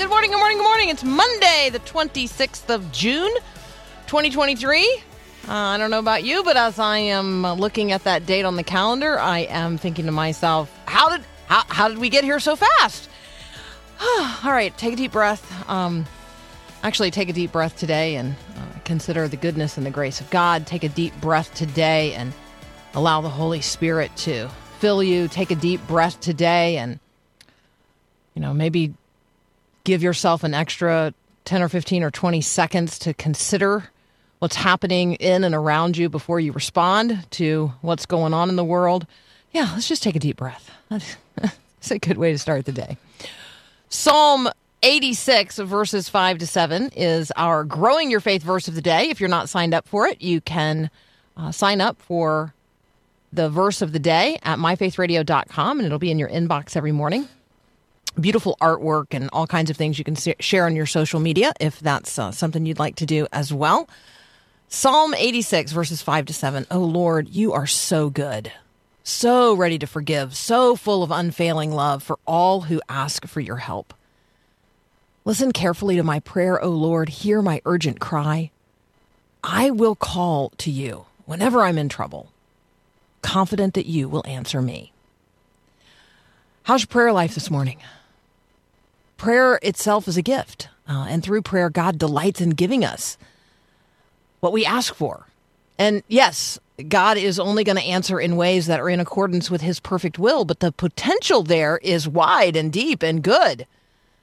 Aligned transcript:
Good 0.00 0.08
morning, 0.08 0.30
good 0.30 0.38
morning, 0.38 0.56
good 0.56 0.64
morning. 0.64 0.88
It's 0.88 1.04
Monday, 1.04 1.68
the 1.70 1.78
26th 1.80 2.74
of 2.74 2.90
June, 2.90 3.30
2023. 4.06 5.02
Uh, 5.46 5.52
I 5.52 5.76
don't 5.76 5.90
know 5.90 5.98
about 5.98 6.24
you, 6.24 6.42
but 6.42 6.56
as 6.56 6.78
I 6.78 6.96
am 6.96 7.44
uh, 7.44 7.52
looking 7.52 7.92
at 7.92 8.04
that 8.04 8.24
date 8.24 8.44
on 8.44 8.56
the 8.56 8.62
calendar, 8.62 9.18
I 9.18 9.40
am 9.40 9.76
thinking 9.76 10.06
to 10.06 10.12
myself, 10.12 10.74
how 10.86 11.10
did 11.10 11.22
how, 11.48 11.64
how 11.68 11.88
did 11.88 11.98
we 11.98 12.08
get 12.08 12.24
here 12.24 12.40
so 12.40 12.56
fast? 12.56 13.10
All 14.00 14.52
right, 14.52 14.72
take 14.78 14.94
a 14.94 14.96
deep 14.96 15.12
breath. 15.12 15.68
Um, 15.68 16.06
actually, 16.82 17.10
take 17.10 17.28
a 17.28 17.34
deep 17.34 17.52
breath 17.52 17.76
today 17.76 18.16
and 18.16 18.36
uh, 18.56 18.78
consider 18.84 19.28
the 19.28 19.36
goodness 19.36 19.76
and 19.76 19.84
the 19.84 19.90
grace 19.90 20.22
of 20.22 20.30
God. 20.30 20.66
Take 20.66 20.82
a 20.82 20.88
deep 20.88 21.12
breath 21.20 21.52
today 21.54 22.14
and 22.14 22.32
allow 22.94 23.20
the 23.20 23.28
Holy 23.28 23.60
Spirit 23.60 24.16
to 24.16 24.48
fill 24.78 25.02
you. 25.02 25.28
Take 25.28 25.50
a 25.50 25.56
deep 25.56 25.86
breath 25.86 26.18
today 26.20 26.78
and, 26.78 26.98
you 28.32 28.40
know, 28.40 28.54
maybe 28.54 28.94
give 29.84 30.02
yourself 30.02 30.44
an 30.44 30.54
extra 30.54 31.14
10 31.44 31.62
or 31.62 31.68
15 31.68 32.02
or 32.02 32.10
20 32.10 32.40
seconds 32.40 32.98
to 33.00 33.14
consider 33.14 33.90
what's 34.38 34.56
happening 34.56 35.14
in 35.14 35.44
and 35.44 35.54
around 35.54 35.96
you 35.96 36.08
before 36.08 36.40
you 36.40 36.52
respond 36.52 37.26
to 37.30 37.72
what's 37.82 38.06
going 38.06 38.32
on 38.34 38.48
in 38.48 38.56
the 38.56 38.64
world. 38.64 39.06
Yeah, 39.52 39.70
let's 39.72 39.88
just 39.88 40.02
take 40.02 40.16
a 40.16 40.20
deep 40.20 40.36
breath. 40.36 40.70
That's 40.88 41.90
a 41.90 41.98
good 41.98 42.18
way 42.18 42.32
to 42.32 42.38
start 42.38 42.64
the 42.64 42.72
day. 42.72 42.96
Psalm 43.88 44.48
86, 44.82 45.58
verses 45.58 46.08
5 46.08 46.38
to 46.38 46.46
7, 46.46 46.90
is 46.96 47.32
our 47.36 47.64
Growing 47.64 48.10
Your 48.10 48.20
Faith 48.20 48.42
verse 48.42 48.68
of 48.68 48.74
the 48.74 48.80
day. 48.80 49.10
If 49.10 49.20
you're 49.20 49.28
not 49.28 49.48
signed 49.48 49.74
up 49.74 49.86
for 49.86 50.06
it, 50.06 50.22
you 50.22 50.40
can 50.40 50.90
uh, 51.36 51.52
sign 51.52 51.80
up 51.80 52.00
for 52.00 52.54
the 53.32 53.50
verse 53.50 53.82
of 53.82 53.92
the 53.92 53.98
day 53.98 54.38
at 54.42 54.58
myfaithradio.com, 54.58 55.78
and 55.78 55.86
it'll 55.86 55.98
be 55.98 56.10
in 56.10 56.18
your 56.18 56.28
inbox 56.28 56.76
every 56.76 56.92
morning. 56.92 57.28
Beautiful 58.18 58.56
artwork 58.60 59.06
and 59.10 59.30
all 59.32 59.46
kinds 59.46 59.70
of 59.70 59.76
things 59.76 59.98
you 59.98 60.04
can 60.04 60.16
share 60.40 60.66
on 60.66 60.74
your 60.74 60.86
social 60.86 61.20
media 61.20 61.52
if 61.60 61.78
that's 61.80 62.18
uh, 62.18 62.32
something 62.32 62.66
you'd 62.66 62.78
like 62.78 62.96
to 62.96 63.06
do 63.06 63.26
as 63.32 63.52
well. 63.52 63.88
Psalm 64.68 65.14
86, 65.14 65.72
verses 65.72 66.02
5 66.02 66.26
to 66.26 66.32
7. 66.32 66.66
Oh 66.70 66.78
Lord, 66.78 67.28
you 67.28 67.52
are 67.52 67.66
so 67.66 68.10
good, 68.10 68.52
so 69.02 69.54
ready 69.54 69.78
to 69.78 69.86
forgive, 69.86 70.36
so 70.36 70.76
full 70.76 71.02
of 71.02 71.10
unfailing 71.10 71.72
love 71.72 72.02
for 72.02 72.18
all 72.26 72.62
who 72.62 72.80
ask 72.88 73.26
for 73.26 73.40
your 73.40 73.56
help. 73.56 73.94
Listen 75.24 75.52
carefully 75.52 75.96
to 75.96 76.02
my 76.02 76.20
prayer, 76.20 76.62
O 76.62 76.70
Lord. 76.70 77.08
Hear 77.08 77.42
my 77.42 77.60
urgent 77.64 78.00
cry. 78.00 78.50
I 79.42 79.70
will 79.70 79.94
call 79.94 80.50
to 80.58 80.70
you 80.70 81.06
whenever 81.26 81.62
I'm 81.62 81.78
in 81.78 81.88
trouble, 81.88 82.32
confident 83.22 83.74
that 83.74 83.86
you 83.86 84.08
will 84.08 84.24
answer 84.26 84.62
me. 84.62 84.92
How's 86.62 86.82
your 86.82 86.88
prayer 86.88 87.12
life 87.12 87.34
this 87.34 87.50
morning? 87.50 87.78
Prayer 89.20 89.58
itself 89.62 90.08
is 90.08 90.16
a 90.16 90.22
gift, 90.22 90.70
uh, 90.88 91.04
and 91.06 91.22
through 91.22 91.42
prayer, 91.42 91.68
God 91.68 91.98
delights 91.98 92.40
in 92.40 92.50
giving 92.50 92.86
us 92.86 93.18
what 94.40 94.50
we 94.50 94.64
ask 94.64 94.94
for. 94.94 95.26
And 95.78 96.02
yes, 96.08 96.58
God 96.88 97.18
is 97.18 97.38
only 97.38 97.62
going 97.62 97.76
to 97.76 97.82
answer 97.82 98.18
in 98.18 98.36
ways 98.36 98.66
that 98.66 98.80
are 98.80 98.88
in 98.88 98.98
accordance 98.98 99.50
with 99.50 99.60
his 99.60 99.78
perfect 99.78 100.18
will, 100.18 100.46
but 100.46 100.60
the 100.60 100.72
potential 100.72 101.42
there 101.42 101.78
is 101.82 102.08
wide 102.08 102.56
and 102.56 102.72
deep 102.72 103.02
and 103.02 103.22
good. 103.22 103.66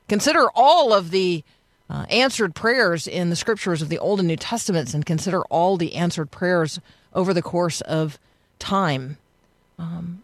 Consider 0.09 0.47
all 0.55 0.91
of 0.91 1.11
the 1.11 1.43
uh, 1.91 2.07
answered 2.09 2.55
prayers 2.55 3.07
in 3.07 3.29
the 3.29 3.35
scriptures 3.35 3.83
of 3.83 3.89
the 3.89 3.99
Old 3.99 4.17
and 4.17 4.27
New 4.27 4.35
Testaments 4.35 4.95
and 4.95 5.05
consider 5.05 5.43
all 5.43 5.77
the 5.77 5.93
answered 5.93 6.31
prayers 6.31 6.79
over 7.13 7.35
the 7.35 7.43
course 7.43 7.81
of 7.81 8.17
time 8.57 9.19
um, 9.77 10.23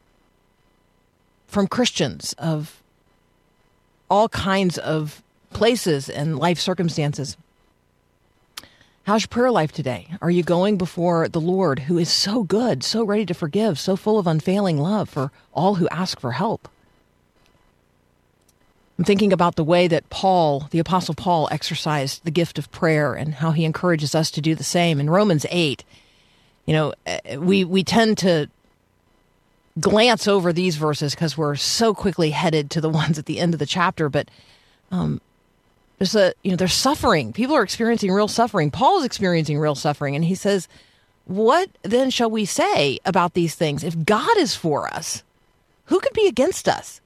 from 1.46 1.68
Christians 1.68 2.34
of 2.40 2.82
all 4.10 4.30
kinds 4.30 4.78
of 4.78 5.22
places 5.52 6.10
and 6.10 6.38
life 6.38 6.60
circumstances. 6.60 7.38
How's 9.06 9.24
your 9.24 9.28
prayer 9.28 9.52
life 9.52 9.72
today? 9.74 10.08
Are 10.22 10.32
you 10.32 10.44
going 10.44 10.78
before 10.78 11.28
the 11.28 11.42
Lord, 11.42 11.80
who 11.80 11.98
is 11.98 12.10
so 12.10 12.44
good, 12.44 12.84
so 12.84 13.04
ready 13.04 13.26
to 13.26 13.34
forgive, 13.34 13.78
so 13.78 13.96
full 13.98 14.18
of 14.18 14.28
unfailing 14.28 14.78
love 14.78 15.10
for 15.10 15.32
all 15.54 15.76
who 15.76 15.90
ask 15.90 16.20
for 16.20 16.32
help? 16.32 16.70
I'm 18.98 19.04
thinking 19.04 19.34
about 19.34 19.56
the 19.56 19.64
way 19.64 19.88
that 19.88 20.10
Paul, 20.10 20.68
the 20.72 20.80
Apostle 20.80 21.16
Paul, 21.16 21.50
exercised 21.52 22.24
the 22.24 22.32
gift 22.32 22.58
of 22.58 22.72
prayer 22.72 23.14
and 23.14 23.34
how 23.34 23.52
he 23.52 23.66
encourages 23.66 24.16
us 24.16 24.32
to 24.32 24.42
do 24.42 24.56
the 24.56 24.64
same. 24.64 25.00
In 25.00 25.10
Romans 25.10 25.46
8, 25.50 25.84
you 26.66 26.74
know, 26.74 26.94
eh, 27.06 27.36
we, 27.38 27.66
we 27.66 27.84
tend 27.84 28.20
to 28.20 28.50
glance 29.80 30.28
over 30.28 30.54
these 30.54 30.76
verses 30.76 31.16
because 31.16 31.38
we're 31.38 31.56
so 31.56 31.94
quickly 31.94 32.32
headed 32.32 32.70
to 32.72 32.82
the 32.82 32.90
ones 33.02 33.18
at 33.18 33.26
the 33.26 33.40
end 33.40 33.54
of 33.54 33.60
the 33.60 33.66
chapter, 33.66 34.10
but 34.10 34.30
um, 34.92 35.22
there's 35.98 36.16
a 36.16 36.34
you 36.44 36.52
know 36.52 36.58
there's 36.58 36.74
suffering. 36.74 37.34
People 37.34 37.56
are 37.56 37.64
experiencing 37.64 38.12
real 38.12 38.28
suffering. 38.28 38.72
Paul 38.72 39.00
is 39.00 39.06
experiencing 39.06 39.58
real 39.58 39.76
suffering 39.76 40.16
and 40.16 40.26
he 40.26 40.36
says 40.36 40.68
what 41.26 41.70
then 41.84 42.10
shall 42.10 42.30
we 42.30 42.44
say 42.44 43.00
about 43.06 43.34
these 43.34 43.56
things? 43.56 43.84
If 43.84 44.04
god 44.06 44.38
is 44.38 44.56
for 44.56 44.94
us 44.94 45.24
who 45.86 46.00
could 46.00 46.14
be 46.14 46.28
against 46.28 46.68
us? 46.68 47.02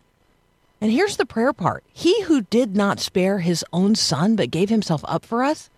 And 0.79 0.91
here's 0.91 1.17
the 1.17 1.25
prayer 1.25 1.53
part. 1.53 1.83
He 1.91 2.21
who 2.23 2.41
did 2.41 2.75
not 2.75 2.99
spare 2.99 3.39
his 3.39 3.65
own 3.73 3.95
son 3.95 4.35
but 4.35 4.51
gave 4.51 4.69
himself 4.69 5.03
up 5.07 5.25
for 5.25 5.43
us 5.43 5.69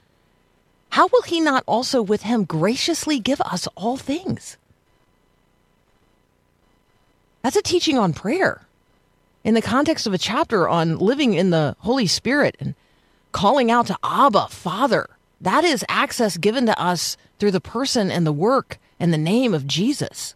how 0.91 1.07
will 1.07 1.21
he 1.21 1.39
not 1.39 1.63
also 1.67 2.01
with 2.01 2.23
him 2.23 2.43
graciously 2.43 3.19
give 3.19 3.41
us 3.41 3.67
all 3.75 3.97
things 3.97 4.57
that's 7.41 7.55
a 7.55 7.61
teaching 7.61 7.97
on 7.97 8.13
prayer. 8.13 8.61
In 9.43 9.53
the 9.53 9.61
context 9.61 10.05
of 10.05 10.13
a 10.13 10.17
chapter 10.17 10.67
on 10.67 10.97
living 10.97 11.33
in 11.33 11.49
the 11.49 11.75
holy 11.79 12.07
spirit 12.07 12.57
and 12.59 12.75
calling 13.31 13.71
out 13.71 13.87
to 13.87 13.97
Abba, 14.03 14.47
Father. 14.47 15.09
That 15.41 15.63
is 15.63 15.85
access 15.87 16.37
given 16.37 16.65
to 16.65 16.79
us 16.79 17.15
through 17.39 17.51
the 17.51 17.61
person 17.61 18.11
and 18.11 18.25
the 18.25 18.33
work 18.33 18.77
and 18.99 19.13
the 19.13 19.17
name 19.17 19.53
of 19.53 19.65
Jesus. 19.65 20.35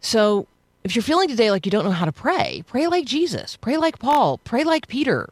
So, 0.00 0.46
if 0.82 0.94
you're 0.94 1.02
feeling 1.02 1.28
today 1.28 1.50
like 1.50 1.64
you 1.64 1.70
don't 1.70 1.84
know 1.84 1.92
how 1.92 2.04
to 2.04 2.12
pray, 2.12 2.62
pray 2.66 2.86
like 2.88 3.06
Jesus, 3.06 3.56
pray 3.56 3.76
like 3.76 3.98
Paul, 3.98 4.38
pray 4.38 4.64
like 4.64 4.88
Peter, 4.88 5.30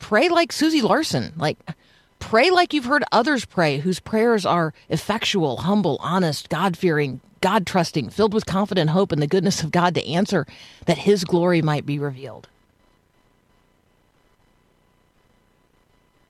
pray 0.00 0.28
like 0.28 0.50
Susie 0.50 0.82
Larson, 0.82 1.32
like 1.36 1.58
pray 2.18 2.50
like 2.50 2.72
you've 2.72 2.86
heard 2.86 3.04
others 3.12 3.44
pray 3.44 3.78
whose 3.78 4.00
prayers 4.00 4.44
are 4.44 4.74
effectual, 4.88 5.58
humble, 5.58 5.98
honest, 6.00 6.48
God 6.48 6.76
fearing, 6.76 7.20
God 7.40 7.66
trusting, 7.66 8.10
filled 8.10 8.34
with 8.34 8.46
confident 8.46 8.90
hope 8.90 9.12
in 9.12 9.20
the 9.20 9.26
goodness 9.26 9.62
of 9.62 9.70
God 9.70 9.94
to 9.94 10.06
answer 10.06 10.46
that 10.86 10.98
his 10.98 11.24
glory 11.24 11.62
might 11.62 11.86
be 11.86 11.98
revealed. 11.98 12.48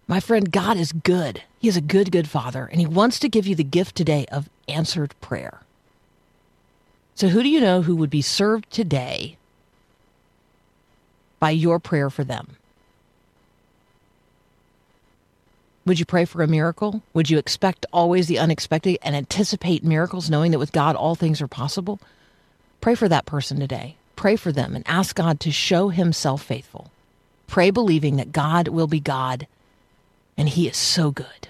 My 0.08 0.20
friend, 0.20 0.52
God 0.52 0.76
is 0.76 0.92
good. 0.92 1.42
He 1.58 1.68
is 1.68 1.76
a 1.76 1.80
good, 1.80 2.12
good 2.12 2.28
father, 2.28 2.66
and 2.70 2.80
he 2.80 2.86
wants 2.86 3.18
to 3.20 3.28
give 3.28 3.47
you 3.47 3.54
the 3.54 3.64
gift 3.64 3.97
today 3.97 4.24
of 4.30 4.48
answered 4.68 5.14
prayer. 5.20 5.60
So, 7.16 7.28
who 7.28 7.42
do 7.42 7.48
you 7.48 7.60
know 7.60 7.82
who 7.82 7.97
would 7.97 8.10
be 8.10 8.22
served 8.22 8.70
today 8.70 9.36
by 11.41 11.50
your 11.50 11.78
prayer 11.78 12.10
for 12.10 12.24
them? 12.24 12.56
Would 15.86 16.00
you 16.00 16.04
pray 16.04 16.24
for 16.24 16.42
a 16.42 16.48
miracle? 16.48 17.03
Would 17.15 17.30
you 17.30 17.38
expect 17.38 17.86
always 17.92 18.27
the 18.27 18.41
unexpected 18.41 18.98
and 19.03 19.15
anticipate 19.15 19.84
miracles, 19.84 20.28
knowing 20.28 20.50
that 20.50 20.59
with 20.59 20.72
God 20.72 20.97
all 20.97 21.15
things 21.15 21.41
are 21.41 21.48
possible? 21.48 22.00
Pray 22.80 22.97
for 22.97 23.09
that 23.09 23.24
person 23.24 23.60
today. 23.60 23.97
Pray 24.16 24.34
for 24.34 24.50
them 24.50 24.74
and 24.74 24.84
ask 24.88 25.15
God 25.15 25.38
to 25.41 25.53
show 25.53 25.91
himself 25.91 26.42
faithful. 26.42 26.91
Pray 27.47 27.71
believing 27.71 28.16
that 28.16 28.33
God 28.33 28.68
will 28.68 28.88
be 28.88 28.98
God 28.98 29.47
and 30.36 30.48
he 30.48 30.66
is 30.68 30.77
so 30.77 31.10
good. 31.10 31.48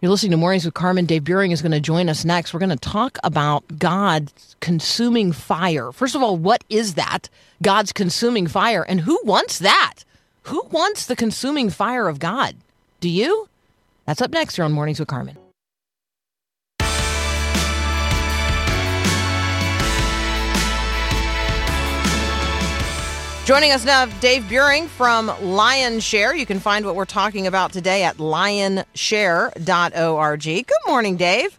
You're 0.00 0.10
listening 0.10 0.32
to 0.32 0.36
Mornings 0.36 0.64
with 0.64 0.74
Carmen. 0.74 1.06
Dave 1.06 1.24
Buehring 1.24 1.52
is 1.52 1.62
going 1.62 1.72
to 1.72 1.80
join 1.80 2.08
us 2.08 2.24
next. 2.24 2.52
We're 2.52 2.60
going 2.60 2.70
to 2.70 2.76
talk 2.76 3.18
about 3.24 3.64
God's 3.78 4.54
consuming 4.60 5.32
fire. 5.32 5.92
First 5.92 6.14
of 6.14 6.22
all, 6.22 6.36
what 6.36 6.62
is 6.68 6.94
that? 6.94 7.28
God's 7.62 7.92
consuming 7.92 8.46
fire, 8.46 8.82
and 8.82 9.00
who 9.00 9.18
wants 9.24 9.60
that? 9.60 10.00
Who 10.44 10.62
wants 10.70 11.06
the 11.06 11.16
consuming 11.16 11.70
fire 11.70 12.06
of 12.06 12.18
God? 12.18 12.56
Do 13.00 13.08
you? 13.08 13.48
That's 14.04 14.20
up 14.20 14.30
next 14.30 14.56
here 14.56 14.64
on 14.64 14.72
Mornings 14.72 14.98
with 14.98 15.08
Carmen. 15.08 15.38
Joining 23.46 23.72
us 23.72 23.84
now, 23.84 24.06
Dave 24.20 24.44
Buehring 24.44 24.88
from 24.88 25.28
Lionshare. 25.28 26.38
You 26.38 26.46
can 26.46 26.60
find 26.60 26.86
what 26.86 26.94
we're 26.94 27.04
talking 27.04 27.46
about 27.46 27.72
today 27.72 28.04
at 28.04 28.16
lionshare.org. 28.16 30.42
Good 30.42 30.86
morning, 30.86 31.16
Dave. 31.16 31.58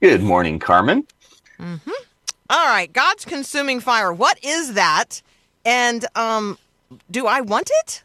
Good 0.00 0.22
morning, 0.22 0.58
Carmen. 0.58 1.06
All 1.60 2.66
right, 2.66 2.90
God's 2.90 3.26
consuming 3.26 3.80
fire. 3.80 4.12
What 4.12 4.42
is 4.42 4.74
that? 4.74 5.20
And 5.66 6.06
um, 6.14 6.56
do 7.10 7.26
I 7.26 7.42
want 7.42 7.70
it? 7.82 8.02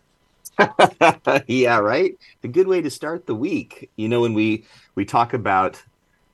yeah, 1.47 1.77
right. 1.77 2.17
A 2.43 2.47
good 2.47 2.67
way 2.67 2.81
to 2.81 2.89
start 2.89 3.25
the 3.25 3.35
week. 3.35 3.89
You 3.95 4.09
know, 4.09 4.21
when 4.21 4.33
we 4.33 4.65
we 4.95 5.05
talk 5.05 5.33
about 5.33 5.81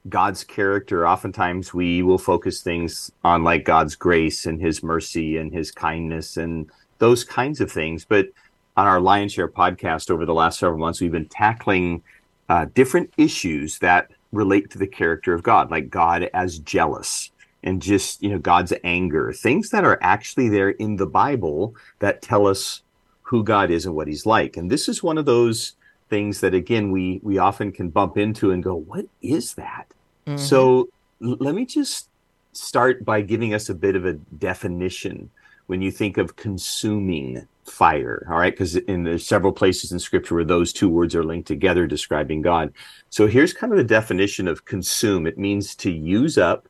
God's 0.08 0.44
character, 0.44 1.08
oftentimes 1.08 1.74
we 1.74 2.02
will 2.02 2.18
focus 2.18 2.62
things 2.62 3.12
on 3.24 3.44
like 3.44 3.66
God's 3.66 3.96
grace 3.96 4.46
and 4.46 4.62
His 4.62 4.84
mercy 4.84 5.38
and 5.38 5.54
His 5.54 5.72
kindness 5.72 6.38
and 6.38 6.70
those 6.98 7.24
kinds 7.24 7.62
of 7.62 7.72
things. 7.72 8.06
But 8.06 8.28
on 8.76 8.88
our 8.88 9.00
Lionshare 9.00 9.52
podcast 9.52 10.12
over 10.12 10.26
the 10.26 10.34
last 10.34 10.60
several 10.60 10.80
months, 10.80 11.02
we've 11.02 11.12
been 11.12 11.28
tackling 11.28 12.02
uh, 12.50 12.66
different 12.74 13.14
issues 13.18 13.80
that 13.80 14.10
relate 14.32 14.70
to 14.72 14.78
the 14.78 14.88
character 14.88 15.34
of 15.34 15.44
God, 15.44 15.72
like 15.72 15.90
God 15.90 16.30
as 16.34 16.60
jealous 16.60 17.32
and 17.64 17.82
just 17.82 18.22
you 18.22 18.30
know 18.30 18.40
God's 18.40 18.74
anger, 18.84 19.34
things 19.34 19.70
that 19.70 19.84
are 19.84 20.00
actually 20.02 20.50
there 20.50 20.70
in 20.70 20.96
the 20.96 21.06
Bible 21.06 21.76
that 22.00 22.22
tell 22.22 22.48
us 22.48 22.82
who 23.30 23.44
God 23.44 23.70
is 23.70 23.86
and 23.86 23.96
what 23.96 24.08
He's 24.08 24.26
like. 24.26 24.58
And 24.58 24.72
this 24.72 24.90
is 24.90 25.04
one 25.04 25.18
of 25.18 25.26
those 25.26 25.74
things 26.10 26.42
that 26.42 26.56
again 26.56 26.92
we 26.92 27.20
we 27.22 27.38
often 27.38 27.72
can 27.72 27.90
bump 27.90 28.18
into 28.18 28.52
and 28.52 28.64
go, 28.64 28.76
"What 28.76 29.06
is 29.22 29.54
that?" 29.54 29.86
Mm-hmm. 30.26 30.38
So 30.38 30.90
l- 31.24 31.38
let 31.40 31.54
me 31.54 31.66
just 31.66 32.10
start 32.54 33.06
by 33.06 33.22
giving 33.22 33.54
us 33.54 33.70
a 33.70 33.76
bit 33.76 33.96
of 33.96 34.06
a 34.06 34.14
definition 34.14 35.30
when 35.68 35.82
you 35.84 35.92
think 35.92 36.18
of 36.18 36.36
consuming 36.36 37.48
fire 37.64 38.26
all 38.28 38.40
right 38.40 38.54
because 38.54 38.76
in 38.76 39.04
there's 39.04 39.26
several 39.26 39.54
places 39.54 39.92
in 39.92 40.00
scripture 40.00 40.34
where 40.34 40.44
those 40.44 40.74
two 40.74 40.90
words 40.90 41.14
are 41.14 41.24
linked 41.24 41.48
together 41.48 41.86
describing 41.86 42.42
god 42.42 42.74
so 43.12 43.28
here's 43.28 43.54
kind 43.54 43.72
of 43.72 43.78
the 43.78 43.84
definition 43.84 44.48
of 44.48 44.66
consume 44.66 45.28
it 45.28 45.38
means 45.38 45.76
to 45.76 45.92
use 45.92 46.36
up 46.36 46.68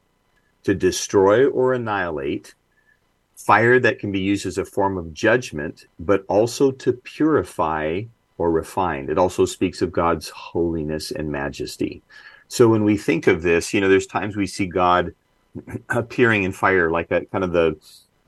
to 0.63 0.75
destroy 0.75 1.47
or 1.47 1.73
annihilate 1.73 2.53
fire 3.45 3.79
that 3.79 3.99
can 3.99 4.11
be 4.11 4.19
used 4.19 4.45
as 4.45 4.57
a 4.57 4.65
form 4.65 4.97
of 4.97 5.13
judgment 5.13 5.85
but 5.99 6.23
also 6.27 6.71
to 6.71 6.93
purify 6.93 8.01
or 8.37 8.51
refine 8.51 9.09
it 9.09 9.17
also 9.17 9.45
speaks 9.45 9.81
of 9.81 9.91
god's 9.91 10.29
holiness 10.29 11.11
and 11.11 11.31
majesty 11.31 12.01
so 12.47 12.67
when 12.67 12.83
we 12.83 12.97
think 12.97 13.27
of 13.27 13.41
this 13.41 13.73
you 13.73 13.81
know 13.81 13.89
there's 13.89 14.07
times 14.07 14.35
we 14.35 14.47
see 14.47 14.65
god 14.65 15.13
appearing 15.89 16.43
in 16.43 16.51
fire 16.51 16.91
like 16.91 17.07
that 17.09 17.29
kind 17.31 17.43
of 17.43 17.51
the 17.51 17.75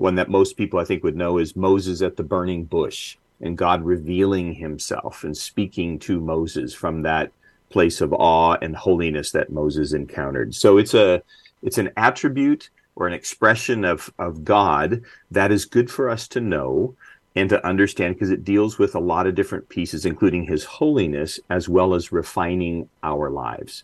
one 0.01 0.15
that 0.15 0.29
most 0.29 0.57
people 0.57 0.79
I 0.79 0.83
think 0.83 1.03
would 1.03 1.15
know 1.15 1.37
is 1.37 1.55
Moses 1.55 2.01
at 2.01 2.17
the 2.17 2.23
burning 2.23 2.65
bush 2.65 3.17
and 3.39 3.57
God 3.57 3.83
revealing 3.83 4.53
himself 4.53 5.23
and 5.23 5.37
speaking 5.37 5.99
to 5.99 6.19
Moses 6.19 6.73
from 6.73 7.03
that 7.03 7.31
place 7.69 8.01
of 8.01 8.11
awe 8.11 8.57
and 8.61 8.75
holiness 8.75 9.31
that 9.31 9.51
Moses 9.51 9.93
encountered. 9.93 10.53
So 10.55 10.77
it's 10.77 10.93
a 10.93 11.21
it's 11.61 11.77
an 11.77 11.91
attribute 11.95 12.69
or 12.95 13.07
an 13.07 13.13
expression 13.13 13.85
of 13.85 14.11
of 14.19 14.43
God 14.43 15.03
that 15.31 15.51
is 15.51 15.65
good 15.65 15.89
for 15.89 16.09
us 16.09 16.27
to 16.29 16.41
know 16.41 16.95
and 17.35 17.49
to 17.49 17.65
understand 17.65 18.15
because 18.15 18.31
it 18.31 18.43
deals 18.43 18.77
with 18.77 18.93
a 18.93 18.99
lot 18.99 19.27
of 19.27 19.35
different 19.35 19.69
pieces 19.69 20.05
including 20.05 20.45
his 20.45 20.63
holiness 20.63 21.39
as 21.49 21.69
well 21.69 21.93
as 21.93 22.11
refining 22.11 22.89
our 23.03 23.29
lives. 23.29 23.83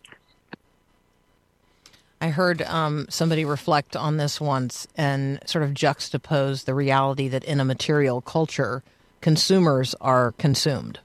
I 2.19 2.29
heard 2.29 2.63
um, 2.63 3.05
somebody 3.09 3.45
reflect 3.45 3.95
on 3.95 4.17
this 4.17 4.41
once 4.41 4.87
and 4.97 5.39
sort 5.45 5.63
of 5.63 5.71
juxtapose 5.71 6.65
the 6.65 6.73
reality 6.73 7.27
that 7.27 7.43
in 7.43 7.59
a 7.59 7.65
material 7.65 8.21
culture, 8.21 8.83
consumers 9.21 9.93
are 10.01 10.31
consumed. 10.33 10.99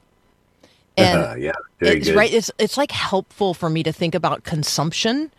And 0.97 1.19
Uh, 1.19 1.35
yeah, 1.39 1.53
it's 1.81 2.09
good. 2.09 2.17
right. 2.17 2.33
It's 2.33 2.51
it's 2.59 2.77
like 2.77 2.93
helpful 2.93 3.53
for 3.53 3.69
me 3.69 3.83
to 3.83 3.93
think 3.93 4.15
about 4.15 4.45
consumption, 4.45 5.31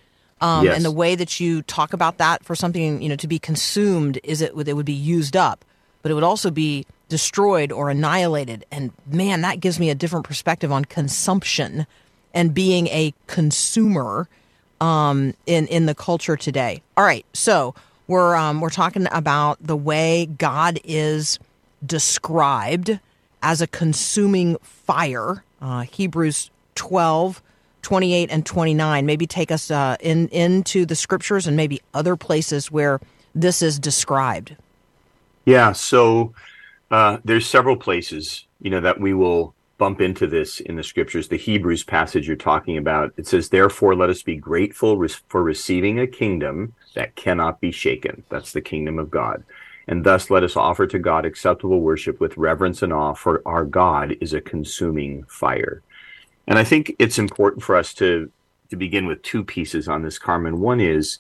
um, 0.44 0.66
Yes. 0.66 0.76
and 0.76 0.86
the 0.86 0.92
way 0.92 1.16
that 1.16 1.40
you 1.40 1.62
talk 1.64 1.94
about 1.94 2.18
that 2.20 2.44
for 2.44 2.54
something 2.56 3.02
you 3.02 3.10
know 3.10 3.16
to 3.16 3.28
be 3.28 3.40
consumed 3.40 4.20
is 4.24 4.42
it 4.42 4.56
would- 4.56 4.68
it 4.68 4.74
would 4.76 4.86
be 4.86 4.94
used 5.18 5.36
up, 5.36 5.64
but 6.02 6.12
it 6.12 6.16
would 6.16 6.24
also 6.24 6.52
be 6.52 6.86
destroyed 7.10 7.72
or 7.72 7.90
annihilated. 7.90 8.66
And 8.72 8.92
man, 9.08 9.42
that 9.42 9.60
gives 9.60 9.80
me 9.80 9.90
a 9.90 9.96
different 9.96 10.26
perspective 10.26 10.72
on 10.72 10.86
consumption 10.86 11.86
and 12.34 12.54
being 12.54 12.88
a 12.88 13.14
consumer 13.28 14.28
um, 14.82 15.34
in 15.46 15.66
in 15.68 15.86
the 15.86 15.96
culture 15.96 16.36
today. 16.36 16.82
All 16.98 17.06
right, 17.06 17.26
so 17.34 17.74
we're 18.08 18.36
um, 18.36 18.60
we're 18.60 18.70
talking 18.70 19.08
about 19.12 19.58
the 19.62 19.78
way 19.78 20.26
God 20.26 20.80
is 20.84 21.40
described 21.86 23.00
as 23.42 23.62
a 23.62 23.68
consuming 23.68 24.58
fire. 24.62 25.44
Uh, 25.62 25.82
Hebrews 25.82 26.50
12, 26.76 27.42
28, 27.84 28.32
and 28.32 28.46
29. 28.46 29.06
Maybe 29.06 29.28
take 29.28 29.52
us 29.52 29.70
uh, 29.70 29.98
in 30.00 30.28
into 30.30 30.86
the 30.86 30.96
scriptures 30.96 31.46
and 31.46 31.56
maybe 31.56 31.82
other 31.94 32.16
places 32.16 32.72
where 32.72 33.00
this 33.36 33.62
is 33.62 33.78
described. 33.78 34.56
Yeah, 35.46 35.74
so 35.74 36.34
uh, 36.90 37.18
there's 37.24 37.46
several 37.46 37.76
places, 37.76 38.46
you 38.62 38.70
know, 38.70 38.82
that 38.82 39.00
we 39.00 39.14
will 39.14 39.54
bump 39.78 40.00
into 40.00 40.28
this 40.28 40.60
in 40.60 40.76
the 40.76 40.84
scriptures. 40.84 41.28
The 41.28 41.38
Hebrews 41.38 41.84
passage 41.84 42.28
you're 42.28 42.38
talking 42.38 42.78
about, 42.78 43.14
it 43.18 43.28
says, 43.28 43.50
"Therefore, 43.50 43.96
let 43.96 44.10
us 44.10 44.24
be 44.24 44.36
grateful 44.38 44.98
re- 44.98 45.10
for 45.28 45.44
receiving 45.44 46.00
a 46.00 46.08
kingdom 46.08 46.74
that 46.96 47.16
cannot 47.16 47.60
be 47.60 47.72
shaken." 47.72 48.24
That's 48.30 48.54
the 48.54 48.62
kingdom 48.62 49.00
of 49.00 49.12
God. 49.12 49.44
And 49.88 50.06
thus, 50.06 50.30
let 50.30 50.44
us 50.44 50.56
offer 50.56 50.88
to 50.88 51.00
God 51.00 51.26
acceptable 51.26 51.82
worship 51.82 52.22
with 52.22 52.38
reverence 52.38 52.82
and 52.82 52.94
awe, 52.94 53.14
for 53.14 53.42
our 53.46 53.66
God 53.66 54.16
is 54.22 54.34
a 54.34 54.40
consuming 54.40 55.24
fire. 55.28 55.82
And 56.48 56.60
I 56.60 56.64
think 56.64 56.96
it's 57.00 57.20
important 57.20 57.64
for 57.64 57.76
us 57.76 57.94
to 57.96 58.32
to 58.70 58.76
begin 58.76 59.06
with 59.06 59.22
two 59.22 59.44
pieces 59.44 59.88
on 59.88 60.02
this, 60.02 60.18
Carmen. 60.18 60.60
One 60.60 60.80
is 60.80 61.20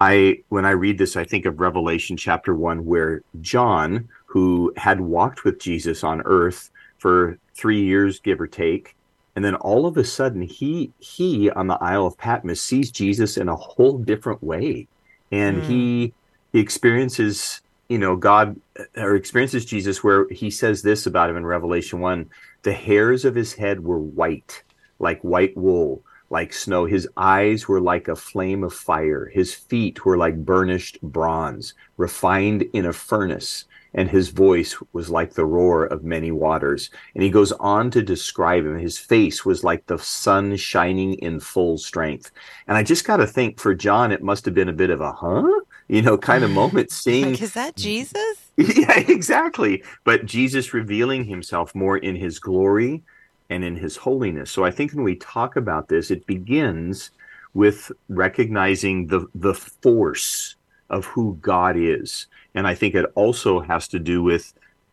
I 0.00 0.42
when 0.48 0.64
I 0.64 0.70
read 0.70 0.98
this, 0.98 1.16
I 1.16 1.24
think 1.24 1.44
of 1.44 1.60
Revelation 1.60 2.16
chapter 2.16 2.54
one, 2.54 2.84
where 2.84 3.22
John, 3.40 4.08
who 4.26 4.72
had 4.76 5.00
walked 5.00 5.44
with 5.44 5.60
Jesus 5.60 6.04
on 6.04 6.22
earth 6.24 6.70
for 6.98 7.38
three 7.54 7.82
years, 7.82 8.20
give 8.20 8.40
or 8.40 8.46
take, 8.46 8.94
and 9.36 9.44
then 9.44 9.54
all 9.56 9.86
of 9.86 9.96
a 9.96 10.04
sudden 10.04 10.42
he 10.42 10.92
he 10.98 11.50
on 11.50 11.66
the 11.66 11.78
Isle 11.80 12.06
of 12.06 12.18
Patmos 12.18 12.60
sees 12.60 12.90
Jesus 12.90 13.36
in 13.36 13.48
a 13.48 13.56
whole 13.56 13.98
different 13.98 14.42
way. 14.42 14.88
And 15.30 15.62
he 15.62 16.14
he 16.52 16.58
experiences, 16.60 17.60
you 17.88 17.98
know, 17.98 18.16
God 18.16 18.60
or 18.96 19.14
experiences 19.14 19.64
Jesus 19.64 20.02
where 20.02 20.28
he 20.30 20.50
says 20.50 20.82
this 20.82 21.06
about 21.06 21.28
him 21.30 21.36
in 21.36 21.44
Revelation 21.44 22.00
one, 22.00 22.30
the 22.62 22.72
hairs 22.72 23.24
of 23.24 23.34
his 23.34 23.54
head 23.54 23.84
were 23.84 23.98
white, 23.98 24.62
like 24.98 25.20
white 25.22 25.56
wool 25.56 26.02
like 26.30 26.52
snow. 26.52 26.84
His 26.84 27.08
eyes 27.16 27.68
were 27.68 27.80
like 27.80 28.08
a 28.08 28.16
flame 28.16 28.62
of 28.64 28.74
fire. 28.74 29.30
His 29.32 29.54
feet 29.54 30.04
were 30.04 30.16
like 30.16 30.44
burnished 30.44 31.00
bronze, 31.02 31.74
refined 31.96 32.64
in 32.72 32.86
a 32.86 32.92
furnace. 32.92 33.64
And 33.94 34.10
his 34.10 34.28
voice 34.28 34.76
was 34.92 35.08
like 35.08 35.32
the 35.32 35.46
roar 35.46 35.86
of 35.86 36.04
many 36.04 36.30
waters. 36.30 36.90
And 37.14 37.24
he 37.24 37.30
goes 37.30 37.52
on 37.52 37.90
to 37.92 38.02
describe 38.02 38.66
him. 38.66 38.78
His 38.78 38.98
face 38.98 39.46
was 39.46 39.64
like 39.64 39.86
the 39.86 39.98
sun 39.98 40.56
shining 40.56 41.14
in 41.14 41.40
full 41.40 41.78
strength. 41.78 42.30
And 42.66 42.76
I 42.76 42.82
just 42.82 43.06
got 43.06 43.16
to 43.16 43.26
think 43.26 43.58
for 43.58 43.74
John, 43.74 44.12
it 44.12 44.22
must 44.22 44.44
have 44.44 44.54
been 44.54 44.68
a 44.68 44.74
bit 44.74 44.90
of 44.90 45.00
a, 45.00 45.12
huh? 45.12 45.60
You 45.88 46.02
know, 46.02 46.18
kind 46.18 46.44
of 46.44 46.50
moment 46.62 46.90
seeing 46.90 47.32
Like, 47.32 47.42
is 47.42 47.54
that 47.54 47.76
Jesus? 47.76 48.50
yeah, 48.56 48.98
exactly. 48.98 49.82
But 50.04 50.26
Jesus 50.26 50.74
revealing 50.74 51.24
himself 51.24 51.74
more 51.74 51.96
in 51.96 52.16
his 52.16 52.38
glory 52.38 53.02
and 53.50 53.64
in 53.64 53.76
his 53.76 53.96
holiness. 53.96 54.50
So 54.50 54.64
I 54.64 54.70
think 54.70 54.92
when 54.92 55.04
we 55.04 55.16
talk 55.16 55.56
about 55.56 55.88
this, 55.88 56.10
it 56.10 56.26
begins 56.26 57.10
with 57.54 57.90
recognizing 58.08 59.06
the 59.06 59.26
the 59.34 59.54
force 59.54 60.56
of 60.90 61.06
who 61.06 61.38
God 61.40 61.76
is. 61.76 62.26
And 62.54 62.66
I 62.66 62.74
think 62.74 62.94
it 62.94 63.06
also 63.14 63.60
has 63.60 63.88
to 63.88 63.98
do 63.98 64.22
with, 64.22 64.52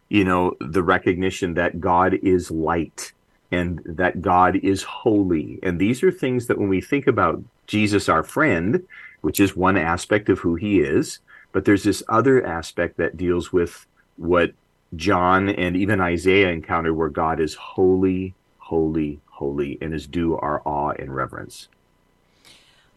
you 0.10 0.24
know, 0.24 0.56
the 0.60 0.84
recognition 0.84 1.54
that 1.56 1.80
God 1.80 2.16
is 2.22 2.52
light 2.52 3.14
and 3.52 3.82
that 3.86 4.22
God 4.22 4.58
is 4.58 4.84
holy. 4.84 5.60
And 5.64 5.80
these 5.80 6.04
are 6.04 6.12
things 6.12 6.48
that 6.48 6.58
when 6.58 6.70
we 6.70 6.82
think 6.82 7.08
about 7.08 7.42
Jesus, 7.68 8.10
our 8.10 8.24
friend, 8.24 8.86
which 9.26 9.40
is 9.40 9.56
one 9.56 9.76
aspect 9.76 10.30
of 10.30 10.38
who 10.38 10.54
he 10.54 10.82
is, 10.82 11.18
but 11.52 11.66
there's 11.66 11.82
this 11.82 12.04
other 12.08 12.46
aspect 12.46 12.98
that 12.98 13.18
deals 13.18 13.52
with 13.52 13.88
what 14.18 14.54
John 14.96 15.50
and 15.50 15.76
even 15.76 16.00
Isaiah 16.00 16.52
encountered 16.52 16.94
where 16.94 17.10
God 17.10 17.40
is 17.40 17.56
holy, 17.56 18.36
holy, 18.60 19.20
holy, 19.26 19.80
and 19.82 19.96
is 19.96 20.06
due 20.06 20.38
our 20.38 20.62
awe 20.64 20.92
and 20.92 21.16
reverence. 21.16 21.70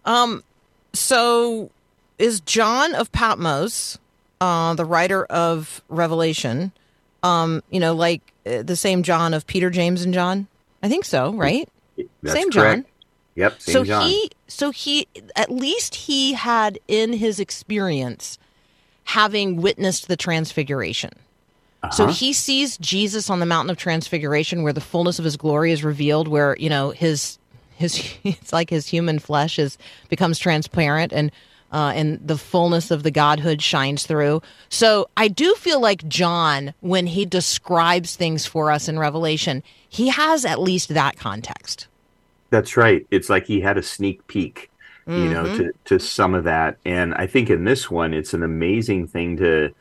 Um, 0.05 0.45
so 0.93 1.71
is 2.19 2.41
John 2.41 2.95
of 2.95 3.11
Patmos, 3.11 3.99
uh, 4.43 4.75
the 4.75 4.85
writer 4.85 5.25
of 5.25 5.81
Revelation, 5.89 6.73
Um, 7.23 7.63
you 7.71 7.81
know, 7.81 7.95
like 7.95 8.21
uh, 8.45 8.63
the 8.63 8.77
same 8.77 9.03
John 9.03 9.33
of 9.33 9.47
Peter, 9.47 9.71
James, 9.71 10.03
and 10.03 10.13
John. 10.13 10.47
I 10.83 10.91
think 10.91 11.07
so, 11.07 11.33
right? 11.33 11.69
That's 12.23 12.37
same 12.37 12.51
correct. 12.51 12.85
John. 12.85 12.85
Yep, 13.39 13.63
same 13.63 13.73
so 13.73 13.85
John. 13.85 14.09
he 14.09 14.31
so 14.49 14.71
he 14.71 15.07
at 15.37 15.51
least 15.51 15.95
he 15.95 16.33
had 16.35 16.79
in 16.89 17.13
his 17.15 17.39
experience 17.41 18.37
having 19.05 19.57
witnessed 19.63 20.09
the 20.09 20.17
transfiguration 20.17 21.11
so 21.93 22.05
Uh-huh. 22.05 22.13
he 22.13 22.33
sees 22.33 22.77
jesus 22.79 23.31
on 23.31 23.39
the 23.41 23.47
mountain 23.47 23.71
of 23.71 23.77
transfiguration 23.77 24.63
where 24.65 24.73
the 24.73 24.81
fullness 24.81 25.19
of 25.21 25.25
his 25.25 25.37
glory 25.37 25.71
is 25.73 25.85
revealed 25.85 26.27
where 26.29 26.57
you 26.59 26.69
know 26.69 26.91
his 26.91 27.39
his 27.77 28.03
it's 28.25 28.53
like 28.53 28.71
his 28.71 28.89
human 28.89 29.19
flesh 29.21 29.59
is 29.59 29.79
becomes 30.09 30.39
transparent 30.39 31.13
and 31.13 31.31
uh, 31.71 31.93
and 31.95 32.19
the 32.27 32.39
fullness 32.39 32.91
of 32.91 33.03
the 33.03 33.11
godhood 33.13 33.63
shines 33.63 34.05
through 34.07 34.43
so 34.71 35.07
i 35.17 35.29
do 35.29 35.55
feel 35.55 35.81
like 35.81 36.07
john 36.09 36.75
when 36.81 37.07
he 37.07 37.25
describes 37.25 38.17
things 38.17 38.45
for 38.47 38.71
us 38.73 38.89
in 38.89 38.99
revelation 38.99 39.63
he 39.89 40.09
has 40.09 40.45
at 40.45 40.59
least 40.61 40.89
that 40.89 41.17
context 41.17 41.87
That's 42.51 42.77
right. 42.77 43.07
It's 43.11 43.29
like 43.29 43.47
he 43.47 43.61
had 43.61 43.77
a 43.79 43.83
sneak 43.83 44.27
peek, 44.27 44.71
you 45.07 45.31
know, 45.31 45.45
Mm-hmm. 45.45 45.57
to, 45.59 45.73
to 45.87 45.99
some 45.99 46.35
of 46.35 46.45
that. 46.45 46.77
And 46.85 47.15
I 47.15 47.27
think 47.27 47.51
in 47.51 47.65
this 47.65 47.91
one, 47.91 48.13
it's 48.15 48.35
an 48.35 48.43
amazing 48.43 49.07
thing 49.09 49.37
to 49.39 49.73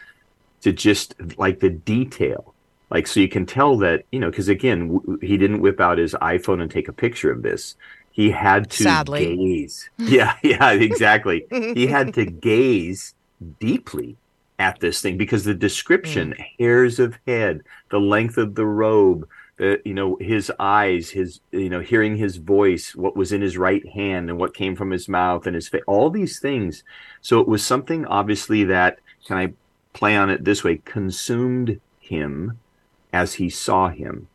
to 0.62 0.72
just 0.74 1.14
like 1.38 1.60
the 1.60 1.70
detail. 1.70 2.54
Like, 2.90 3.06
so 3.08 3.20
you 3.20 3.28
can 3.30 3.46
tell 3.46 3.78
that, 3.80 4.06
you 4.12 4.20
know, 4.20 4.30
because 4.30 4.48
again, 4.48 4.88
w- 4.94 5.20
he 5.22 5.38
didn't 5.38 5.62
whip 5.62 5.80
out 5.80 5.98
his 5.98 6.14
iPhone 6.16 6.62
and 6.62 6.72
take 6.72 6.88
a 6.88 6.94
picture 6.94 7.30
of 7.32 7.42
this. 7.44 7.76
He 8.12 8.32
had 8.32 8.72
to 8.72 8.84
Sadly. 8.84 9.36
gaze. 9.36 9.90
Yeah, 10.00 10.34
yeah, 10.42 10.72
exactly. 10.72 11.46
he 11.52 11.86
had 11.88 12.14
to 12.16 12.26
gaze 12.50 13.14
deeply 13.60 14.16
at 14.60 14.80
this 14.80 15.02
thing 15.02 15.18
because 15.18 15.44
the 15.44 15.54
description 15.54 16.34
Mm. 16.34 16.46
hairs 16.60 17.00
of 17.00 17.18
head, 17.28 17.62
the 17.92 18.00
length 18.00 18.38
of 18.38 18.56
the 18.56 18.66
robe, 18.66 19.28
uh, 19.60 19.78
you 19.84 19.94
know, 19.94 20.18
his 20.20 20.52
eyes, 20.60 21.10
his, 21.10 21.40
you 21.52 21.70
know, 21.70 21.80
hearing 21.80 22.16
his 22.18 22.38
voice, 22.38 22.96
what 22.96 23.16
was 23.16 23.32
in 23.32 23.42
his 23.42 23.58
right 23.58 23.88
hand 23.90 24.30
and 24.30 24.38
what 24.40 24.54
came 24.54 24.76
from 24.76 24.92
his 24.92 25.10
mouth 25.10 25.48
and 25.48 25.56
his 25.56 25.68
face, 25.68 25.82
all 25.88 26.10
these 26.10 26.40
things. 26.40 26.84
So 27.22 27.40
it 27.40 27.48
was 27.48 27.66
something 27.66 28.06
obviously 28.06 28.64
that, 28.66 29.00
can 29.26 29.38
I 29.38 29.54
play 29.94 30.16
on 30.16 30.30
it 30.30 30.44
this 30.44 30.64
way, 30.64 30.82
consumed 30.86 31.82
him 32.00 32.60
as 33.12 33.36
he 33.36 33.50
saw 33.50 33.90
him. 33.90 34.30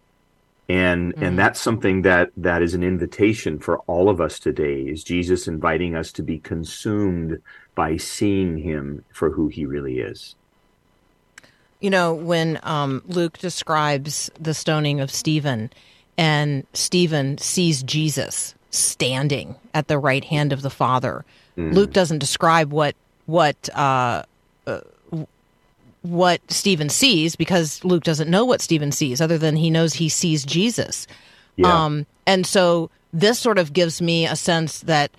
And 0.69 1.15
Mhm. 1.17 1.23
and 1.27 1.39
that's 1.39 1.61
something 1.61 2.03
that 2.03 2.31
that 2.37 2.63
is 2.63 2.75
an 2.75 2.83
invitation 2.83 3.59
for 3.59 3.79
all 3.81 4.09
of 4.09 4.21
us 4.21 4.39
today 4.39 4.83
is 4.83 5.05
Jesus 5.05 5.49
inviting 5.49 5.95
us 5.95 6.13
to 6.13 6.23
be 6.23 6.39
consumed 6.39 7.43
by 7.75 7.97
seeing 7.97 8.59
him 8.59 9.05
for 9.13 9.31
who 9.33 9.49
he 9.49 9.67
really 9.67 9.99
is. 9.99 10.37
You 11.83 11.91
know 11.91 12.15
when 12.15 12.59
um, 12.63 13.03
luke 13.09 13.37
describes 13.39 14.31
the 14.41 14.55
stoning 14.55 15.01
of 15.01 15.11
stephen 15.11 15.71
and 16.17 16.67
stephen 16.73 17.37
sees 17.39 17.83
jesus 17.83 18.55
standing 18.71 19.55
at 19.75 19.89
the 19.89 19.99
right 19.99 20.25
hand 20.25 20.53
of 20.53 20.63
the 20.63 20.71
father 20.71 21.25
luke 21.57 21.93
doesn't 21.93 22.19
describe 22.21 22.73
what 22.73 22.95
what 23.27 23.69
uh, 23.77 24.23
uh, 24.67 24.81
what 26.03 26.41
stephen 26.51 26.89
sees 26.89 27.37
because 27.37 27.85
luke 27.85 28.03
doesn't 28.05 28.31
know 28.31 28.45
what 28.45 28.61
stephen 28.61 28.91
sees 28.91 29.21
other 29.21 29.39
than 29.39 29.57
he 29.57 29.71
knows 29.71 29.95
he 29.95 30.09
sees 30.09 30.45
jesus 30.45 31.07
Yeah. 31.57 31.85
um, 31.85 32.07
and 32.27 32.47
so 32.47 32.91
this 33.13 33.39
sort 33.39 33.59
of 33.59 33.73
gives 33.73 34.01
me 34.01 34.27
a 34.27 34.35
sense 34.37 34.81
that 34.81 35.11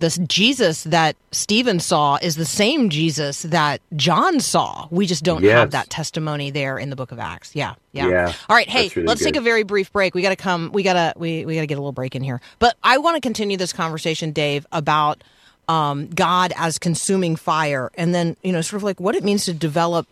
this 0.00 0.18
Jesus 0.26 0.84
that 0.84 1.14
Stephen 1.30 1.78
saw 1.78 2.18
is 2.20 2.36
the 2.36 2.44
same 2.44 2.90
Jesus 2.90 3.42
that 3.42 3.80
John 3.94 4.40
saw. 4.40 4.88
We 4.90 5.06
just 5.06 5.22
don't 5.22 5.44
have 5.44 5.70
that 5.70 5.88
testimony 5.90 6.50
there 6.50 6.78
in 6.78 6.90
the 6.90 6.96
book 6.96 7.12
of 7.12 7.18
Acts. 7.18 7.54
Yeah. 7.54 7.74
Yeah. 7.92 8.08
Yeah, 8.08 8.32
All 8.48 8.56
right. 8.56 8.68
Hey, 8.68 8.90
really 8.94 9.06
let's 9.06 9.22
take 9.22 9.36
a 9.36 9.40
very 9.40 9.62
brief 9.62 9.92
break. 9.92 10.14
We 10.14 10.22
got 10.22 10.30
to 10.30 10.36
come, 10.36 10.70
we 10.72 10.82
got 10.82 10.94
to, 10.94 11.18
we, 11.18 11.44
we 11.44 11.54
got 11.54 11.60
to 11.62 11.66
get 11.66 11.74
a 11.74 11.80
little 11.80 11.92
break 11.92 12.16
in 12.16 12.22
here. 12.22 12.40
But 12.58 12.76
I 12.82 12.98
want 12.98 13.16
to 13.16 13.20
continue 13.20 13.56
this 13.56 13.72
conversation, 13.72 14.32
Dave, 14.32 14.66
about 14.72 15.22
um, 15.68 16.08
God 16.08 16.52
as 16.56 16.78
consuming 16.78 17.36
fire 17.36 17.90
and 17.94 18.14
then, 18.14 18.36
you 18.42 18.52
know, 18.52 18.60
sort 18.60 18.78
of 18.78 18.84
like 18.84 19.00
what 19.00 19.14
it 19.14 19.22
means 19.22 19.44
to 19.44 19.54
develop 19.54 20.06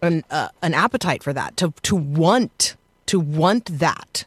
an, 0.00 0.24
uh, 0.30 0.48
an 0.62 0.74
appetite 0.74 1.22
for 1.22 1.32
that, 1.32 1.56
to, 1.58 1.74
to 1.82 1.96
want, 1.96 2.76
to 3.06 3.18
want 3.18 3.78
that. 3.78 4.24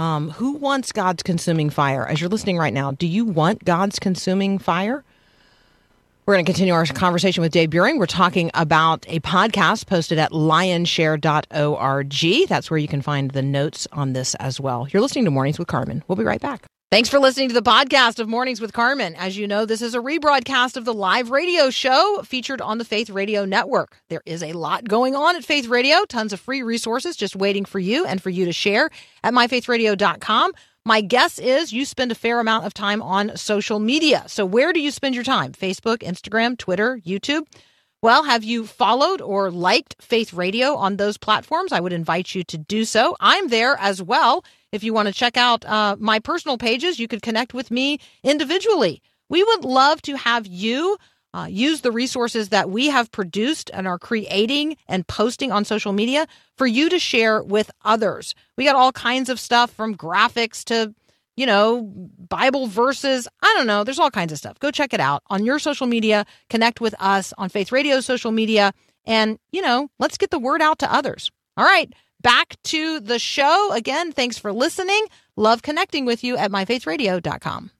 Um, 0.00 0.30
who 0.30 0.52
wants 0.52 0.92
God's 0.92 1.22
consuming 1.22 1.68
fire? 1.68 2.06
As 2.06 2.22
you're 2.22 2.30
listening 2.30 2.56
right 2.56 2.72
now, 2.72 2.92
do 2.92 3.06
you 3.06 3.26
want 3.26 3.66
God's 3.66 3.98
consuming 3.98 4.58
fire? 4.58 5.04
We're 6.24 6.36
going 6.36 6.46
to 6.46 6.50
continue 6.50 6.72
our 6.72 6.86
conversation 6.86 7.42
with 7.42 7.52
Dave 7.52 7.68
Buehring. 7.68 7.98
We're 7.98 8.06
talking 8.06 8.50
about 8.54 9.04
a 9.08 9.20
podcast 9.20 9.86
posted 9.86 10.18
at 10.18 10.32
lionshare.org. 10.32 12.48
That's 12.48 12.70
where 12.70 12.78
you 12.78 12.88
can 12.88 13.02
find 13.02 13.32
the 13.32 13.42
notes 13.42 13.86
on 13.92 14.14
this 14.14 14.34
as 14.36 14.58
well. 14.58 14.88
You're 14.90 15.02
listening 15.02 15.26
to 15.26 15.30
Mornings 15.30 15.58
with 15.58 15.68
Carmen. 15.68 16.02
We'll 16.08 16.16
be 16.16 16.24
right 16.24 16.40
back. 16.40 16.64
Thanks 16.90 17.08
for 17.08 17.20
listening 17.20 17.46
to 17.50 17.54
the 17.54 17.62
podcast 17.62 18.18
of 18.18 18.28
Mornings 18.28 18.60
with 18.60 18.72
Carmen. 18.72 19.14
As 19.14 19.38
you 19.38 19.46
know, 19.46 19.64
this 19.64 19.80
is 19.80 19.94
a 19.94 20.00
rebroadcast 20.00 20.76
of 20.76 20.84
the 20.84 20.92
live 20.92 21.30
radio 21.30 21.70
show 21.70 22.20
featured 22.24 22.60
on 22.60 22.78
the 22.78 22.84
Faith 22.84 23.10
Radio 23.10 23.44
Network. 23.44 24.00
There 24.08 24.22
is 24.26 24.42
a 24.42 24.54
lot 24.54 24.88
going 24.88 25.14
on 25.14 25.36
at 25.36 25.44
Faith 25.44 25.68
Radio, 25.68 26.04
tons 26.06 26.32
of 26.32 26.40
free 26.40 26.64
resources 26.64 27.14
just 27.14 27.36
waiting 27.36 27.64
for 27.64 27.78
you 27.78 28.04
and 28.06 28.20
for 28.20 28.30
you 28.30 28.44
to 28.44 28.52
share 28.52 28.90
at 29.22 29.32
myfaithradio.com. 29.32 30.50
My 30.84 31.00
guess 31.00 31.38
is 31.38 31.72
you 31.72 31.84
spend 31.84 32.10
a 32.10 32.16
fair 32.16 32.40
amount 32.40 32.66
of 32.66 32.74
time 32.74 33.02
on 33.02 33.36
social 33.36 33.78
media. 33.78 34.24
So, 34.26 34.44
where 34.44 34.72
do 34.72 34.80
you 34.80 34.90
spend 34.90 35.14
your 35.14 35.22
time? 35.22 35.52
Facebook, 35.52 35.98
Instagram, 35.98 36.58
Twitter, 36.58 36.98
YouTube? 37.06 37.46
Well, 38.02 38.22
have 38.22 38.42
you 38.42 38.64
followed 38.64 39.20
or 39.20 39.50
liked 39.50 39.96
Faith 40.00 40.32
Radio 40.32 40.74
on 40.74 40.96
those 40.96 41.18
platforms? 41.18 41.70
I 41.70 41.80
would 41.80 41.92
invite 41.92 42.34
you 42.34 42.42
to 42.44 42.56
do 42.56 42.86
so. 42.86 43.14
I'm 43.20 43.48
there 43.48 43.76
as 43.78 44.02
well. 44.02 44.42
If 44.72 44.82
you 44.82 44.94
want 44.94 45.08
to 45.08 45.14
check 45.14 45.36
out 45.36 45.66
uh, 45.66 45.96
my 45.98 46.18
personal 46.18 46.56
pages, 46.56 46.98
you 46.98 47.06
could 47.06 47.20
connect 47.20 47.52
with 47.52 47.70
me 47.70 47.98
individually. 48.22 49.02
We 49.28 49.44
would 49.44 49.66
love 49.66 50.00
to 50.02 50.16
have 50.16 50.46
you 50.46 50.96
uh, 51.34 51.46
use 51.48 51.82
the 51.82 51.92
resources 51.92 52.48
that 52.48 52.70
we 52.70 52.88
have 52.88 53.12
produced 53.12 53.70
and 53.72 53.86
are 53.86 53.98
creating 53.98 54.76
and 54.88 55.06
posting 55.06 55.52
on 55.52 55.64
social 55.64 55.92
media 55.92 56.26
for 56.56 56.66
you 56.66 56.88
to 56.88 56.98
share 56.98 57.42
with 57.42 57.70
others. 57.84 58.34
We 58.56 58.64
got 58.64 58.76
all 58.76 58.92
kinds 58.92 59.28
of 59.28 59.38
stuff 59.38 59.70
from 59.70 59.94
graphics 59.94 60.64
to 60.64 60.94
you 61.40 61.46
know, 61.46 61.90
Bible 62.28 62.66
verses. 62.66 63.26
I 63.42 63.54
don't 63.56 63.66
know. 63.66 63.82
There's 63.82 63.98
all 63.98 64.10
kinds 64.10 64.30
of 64.30 64.36
stuff. 64.36 64.58
Go 64.58 64.70
check 64.70 64.92
it 64.92 65.00
out 65.00 65.22
on 65.28 65.42
your 65.42 65.58
social 65.58 65.86
media. 65.86 66.26
Connect 66.50 66.82
with 66.82 66.94
us 67.00 67.32
on 67.38 67.48
Faith 67.48 67.72
Radio 67.72 68.00
social 68.00 68.30
media. 68.30 68.74
And, 69.06 69.38
you 69.50 69.62
know, 69.62 69.88
let's 69.98 70.18
get 70.18 70.30
the 70.30 70.38
word 70.38 70.60
out 70.60 70.80
to 70.80 70.92
others. 70.92 71.30
All 71.56 71.64
right. 71.64 71.90
Back 72.20 72.56
to 72.64 73.00
the 73.00 73.18
show. 73.18 73.72
Again, 73.72 74.12
thanks 74.12 74.36
for 74.36 74.52
listening. 74.52 75.02
Love 75.34 75.62
connecting 75.62 76.04
with 76.04 76.22
you 76.22 76.36
at 76.36 76.50
myfaithradio.com. 76.50 77.70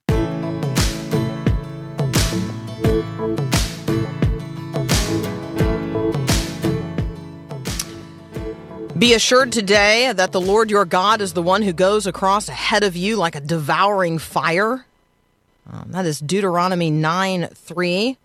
Be 9.00 9.14
assured 9.14 9.50
today 9.50 10.12
that 10.12 10.32
the 10.32 10.40
Lord 10.42 10.70
your 10.70 10.84
God 10.84 11.22
is 11.22 11.32
the 11.32 11.40
one 11.40 11.62
who 11.62 11.72
goes 11.72 12.06
across 12.06 12.50
ahead 12.50 12.82
of 12.82 12.98
you 12.98 13.16
like 13.16 13.34
a 13.34 13.40
devouring 13.40 14.18
fire. 14.18 14.84
Um, 15.72 15.92
that 15.92 16.04
is 16.04 16.20
Deuteronomy 16.20 16.90
9 16.90 17.48
3. 17.50 18.18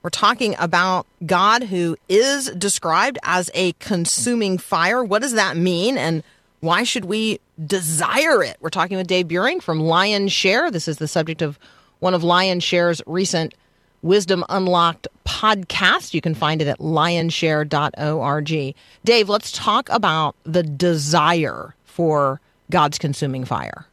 We're 0.00 0.08
talking 0.08 0.54
about 0.58 1.06
God 1.26 1.64
who 1.64 1.98
is 2.08 2.48
described 2.52 3.18
as 3.22 3.50
a 3.52 3.72
consuming 3.74 4.56
fire. 4.56 5.04
What 5.04 5.20
does 5.20 5.34
that 5.34 5.58
mean? 5.58 5.98
And 5.98 6.22
why 6.60 6.84
should 6.84 7.04
we 7.04 7.38
desire 7.62 8.42
it? 8.42 8.56
We're 8.62 8.70
talking 8.70 8.96
with 8.96 9.08
Dave 9.08 9.28
Buehring 9.28 9.62
from 9.62 9.80
Lionshare. 9.80 10.72
This 10.72 10.88
is 10.88 10.96
the 10.96 11.08
subject 11.08 11.42
of 11.42 11.58
one 11.98 12.14
of 12.14 12.22
Lionshare's 12.22 13.02
recent 13.06 13.52
Wisdom 14.02 14.44
Unlocked 14.48 15.08
podcast. 15.24 16.12
You 16.12 16.20
can 16.20 16.34
find 16.34 16.60
it 16.60 16.68
at 16.68 16.78
lionshare.org. 16.78 18.74
Dave, 19.04 19.28
let's 19.28 19.52
talk 19.52 19.88
about 19.90 20.36
the 20.44 20.62
desire 20.62 21.74
for 21.84 22.40
God's 22.70 22.98
consuming 22.98 23.44
fire. 23.44 23.86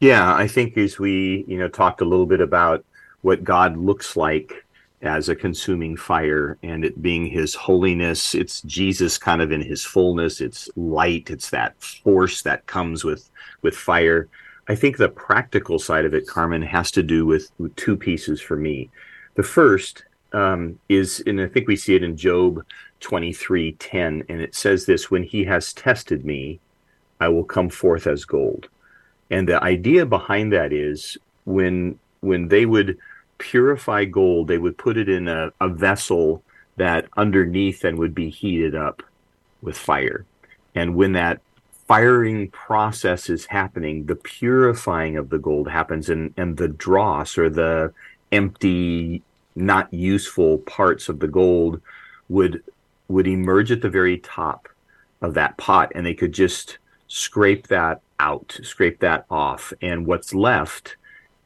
Yeah, 0.00 0.34
I 0.34 0.48
think 0.48 0.76
as 0.76 0.98
we, 0.98 1.44
you 1.46 1.58
know, 1.58 1.68
talked 1.68 2.00
a 2.00 2.06
little 2.06 2.26
bit 2.26 2.40
about 2.40 2.84
what 3.22 3.44
God 3.44 3.76
looks 3.76 4.16
like 4.16 4.64
as 5.02 5.28
a 5.28 5.36
consuming 5.36 5.96
fire 5.96 6.58
and 6.62 6.84
it 6.84 7.00
being 7.00 7.26
his 7.26 7.54
holiness, 7.54 8.34
it's 8.34 8.62
Jesus 8.62 9.18
kind 9.18 9.40
of 9.42 9.52
in 9.52 9.62
his 9.62 9.84
fullness, 9.84 10.40
it's 10.40 10.68
light, 10.76 11.30
it's 11.30 11.50
that 11.50 11.80
force 11.82 12.42
that 12.42 12.66
comes 12.66 13.04
with 13.04 13.30
with 13.62 13.76
fire. 13.76 14.28
I 14.68 14.74
think 14.74 14.96
the 14.96 15.08
practical 15.08 15.78
side 15.78 16.04
of 16.04 16.14
it, 16.14 16.26
Carmen, 16.26 16.62
has 16.62 16.90
to 16.92 17.02
do 17.02 17.26
with, 17.26 17.50
two 17.76 17.96
pieces 17.96 18.40
for 18.40 18.56
me. 18.56 18.88
The 19.34 19.42
first 19.42 20.04
um, 20.32 20.78
is, 20.88 21.22
and 21.26 21.40
I 21.40 21.46
think 21.46 21.68
we 21.68 21.76
see 21.76 21.94
it 21.94 22.02
in 22.02 22.16
Job 22.16 22.64
23 23.00 23.72
10, 23.72 24.24
and 24.28 24.40
it 24.40 24.54
says 24.54 24.86
this 24.86 25.10
when 25.10 25.22
he 25.22 25.44
has 25.44 25.72
tested 25.72 26.24
me, 26.24 26.60
I 27.20 27.28
will 27.28 27.44
come 27.44 27.68
forth 27.68 28.06
as 28.06 28.24
gold. 28.24 28.68
And 29.30 29.48
the 29.48 29.62
idea 29.62 30.06
behind 30.06 30.52
that 30.52 30.72
is 30.72 31.16
when 31.44 31.98
when 32.20 32.48
they 32.48 32.66
would 32.66 32.98
purify 33.38 34.04
gold, 34.04 34.48
they 34.48 34.58
would 34.58 34.76
put 34.76 34.98
it 34.98 35.08
in 35.08 35.26
a, 35.28 35.52
a 35.60 35.68
vessel 35.68 36.42
that 36.76 37.08
underneath 37.16 37.80
then 37.80 37.96
would 37.96 38.14
be 38.14 38.28
heated 38.28 38.74
up 38.74 39.02
with 39.62 39.76
fire. 39.76 40.26
And 40.74 40.94
when 40.94 41.12
that 41.12 41.40
firing 41.86 42.50
process 42.50 43.28
is 43.28 43.46
happening, 43.46 44.06
the 44.06 44.16
purifying 44.16 45.16
of 45.16 45.30
the 45.30 45.38
gold 45.38 45.68
happens, 45.68 46.08
and, 46.08 46.32
and 46.36 46.56
the 46.56 46.68
dross 46.68 47.36
or 47.36 47.50
the 47.50 47.92
empty, 48.32 49.22
not 49.54 49.92
useful 49.92 50.58
parts 50.58 51.08
of 51.08 51.20
the 51.20 51.28
gold 51.28 51.80
would 52.28 52.62
would 53.08 53.26
emerge 53.26 53.72
at 53.72 53.82
the 53.82 53.90
very 53.90 54.18
top 54.18 54.68
of 55.20 55.34
that 55.34 55.56
pot, 55.56 55.90
and 55.94 56.06
they 56.06 56.14
could 56.14 56.32
just 56.32 56.78
scrape 57.08 57.66
that 57.66 58.00
out, 58.20 58.58
scrape 58.62 59.00
that 59.00 59.26
off, 59.30 59.72
and 59.82 60.06
what's 60.06 60.32
left 60.32 60.96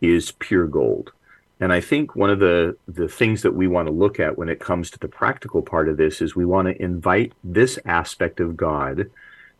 is 0.00 0.32
pure 0.32 0.66
gold. 0.66 1.12
And 1.60 1.72
I 1.72 1.80
think 1.80 2.14
one 2.14 2.30
of 2.30 2.40
the 2.40 2.76
the 2.86 3.08
things 3.08 3.42
that 3.42 3.54
we 3.54 3.68
want 3.68 3.88
to 3.88 3.94
look 3.94 4.20
at 4.20 4.36
when 4.36 4.48
it 4.48 4.60
comes 4.60 4.90
to 4.90 4.98
the 4.98 5.08
practical 5.08 5.62
part 5.62 5.88
of 5.88 5.96
this 5.96 6.20
is 6.20 6.36
we 6.36 6.44
want 6.44 6.68
to 6.68 6.82
invite 6.82 7.32
this 7.42 7.78
aspect 7.86 8.40
of 8.40 8.56
God 8.56 9.10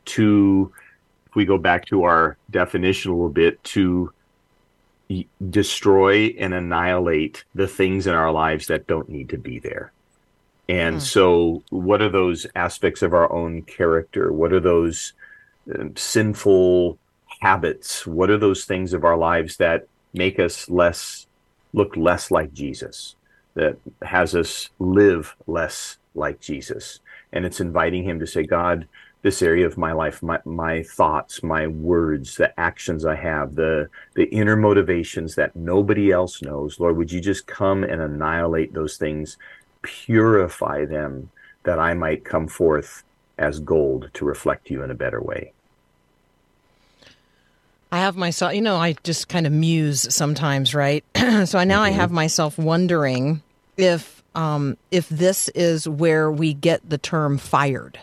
to 0.07 0.73
if 1.26 1.35
we 1.35 1.45
go 1.45 1.57
back 1.57 1.87
to 1.87 2.04
our 2.04 2.37
definition 2.50 3.11
a 3.11 3.14
little 3.14 3.31
bit 3.31 3.62
to 3.64 4.12
destroy 5.51 6.35
and 6.39 6.55
annihilate 6.55 7.45
the 7.55 7.69
things 7.69 8.07
in 8.07 8.15
our 8.15 8.33
lives 8.33 8.67
that 8.67 8.87
don't 8.87 9.09
need 9.09 9.29
to 9.31 9.39
be 9.39 9.59
there. 9.59 9.93
And 10.69 11.03
so 11.03 11.63
what 11.69 12.01
are 12.01 12.09
those 12.09 12.47
aspects 12.55 13.03
of 13.03 13.13
our 13.13 13.31
own 13.31 13.63
character? 13.63 14.33
What 14.33 14.53
are 14.53 14.61
those 14.61 15.13
um, 15.75 15.95
sinful 15.97 16.99
habits? 17.41 18.07
What 18.07 18.31
are 18.31 18.39
those 18.39 18.65
things 18.65 18.95
of 18.95 19.05
our 19.05 19.17
lives 19.17 19.59
that 19.59 19.87
make 20.15 20.39
us 20.39 20.71
less 20.71 21.27
look 21.75 21.97
less 21.97 22.31
like 22.31 22.55
Jesus? 22.55 23.15
That 23.55 23.77
has 24.03 24.35
us 24.35 24.71
live 24.79 25.37
less 25.47 25.99
like 26.15 26.41
Jesus? 26.41 27.01
And 27.31 27.45
it's 27.45 27.61
inviting 27.61 28.05
him 28.05 28.19
to 28.21 28.27
say, 28.27 28.45
God, 28.45 28.89
this 29.25 29.40
area 29.40 29.66
of 29.66 29.78
my 29.78 29.93
life, 29.93 30.23
my, 30.23 30.38
my 30.45 30.83
thoughts, 30.83 31.43
my 31.43 31.66
words, 31.66 32.37
the 32.37 32.61
actions 32.61 33.07
I 33.07 33.16
have, 33.16 33.54
the 33.54 33.88
the 34.14 34.26
inner 34.26 34.54
motivations 34.54 35.35
that 35.37 35.57
nobody 35.57 36.12
else 36.12 36.43
knows, 36.43 36.78
Lord, 36.78 36.99
would 36.99 37.11
you 37.11 37.23
just 37.23 37.47
come 37.47 37.83
and 37.85 38.02
annihilate 38.02 38.75
those 38.75 38.99
things, 38.99 39.38
purify 39.81 40.85
them, 40.85 41.31
that 41.62 41.78
I 41.78 41.95
might 41.95 42.26
come 42.26 42.47
forth 42.47 43.02
as 43.38 43.61
gold 43.61 44.11
to 44.12 44.26
reflect 44.26 44.71
you 44.71 44.83
in 44.83 44.90
a 44.90 44.95
better 44.95 45.23
way. 45.23 45.52
I 47.90 48.00
have 48.00 48.16
myself, 48.16 48.54
you 48.54 48.61
know, 48.61 48.76
I 48.76 48.93
just 49.04 49.28
kind 49.28 49.47
of 49.47 49.52
muse 49.54 50.14
sometimes, 50.14 50.75
right? 50.75 51.02
so 51.47 51.59
I 51.59 51.64
now 51.64 51.81
I 51.81 51.90
have 51.90 52.11
myself 52.11 52.59
wondering 52.59 53.43
if 53.78 54.23
um 54.35 54.76
if 54.90 55.09
this 55.09 55.49
is 55.50 55.88
where 55.88 56.31
we 56.31 56.52
get 56.52 56.87
the 56.88 56.99
term 56.99 57.38
fired. 57.38 58.00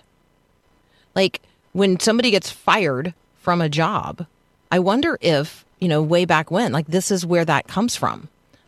Like 1.15 1.41
when 1.73 1.99
somebody 1.99 2.31
gets 2.31 2.49
fired 2.51 3.13
from 3.39 3.61
a 3.61 3.69
job, 3.69 4.25
I 4.71 4.79
wonder 4.79 5.17
if, 5.21 5.65
you 5.79 5.87
know, 5.87 6.01
way 6.01 6.25
back 6.25 6.51
when, 6.51 6.71
like 6.71 6.87
this 6.87 7.11
is 7.11 7.25
where 7.25 7.45
that 7.45 7.67
comes 7.67 7.95
from. 7.95 8.27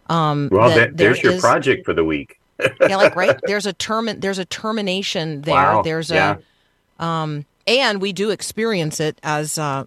Um 0.09 0.50
Well, 0.51 0.69
that 0.69 0.97
there's 0.97 1.17
there 1.21 1.31
your 1.31 1.33
is- 1.35 1.41
project 1.41 1.85
for 1.85 1.93
the 1.93 2.03
week. 2.03 2.39
yeah, 2.81 2.97
like 2.97 3.15
right? 3.15 3.39
There's 3.45 3.65
a 3.65 3.73
term 3.88 4.07
there's 4.19 4.38
a 4.39 4.45
termination 4.45 5.41
there. 5.41 5.55
Wow, 5.55 5.81
There's 5.81 6.09
yeah. 6.12 6.38
a 7.00 7.03
um 7.03 7.45
and 7.65 8.01
we 8.01 8.13
do 8.13 8.29
experience 8.29 9.00
it 9.00 9.17
as 9.23 9.57
uh 9.57 9.85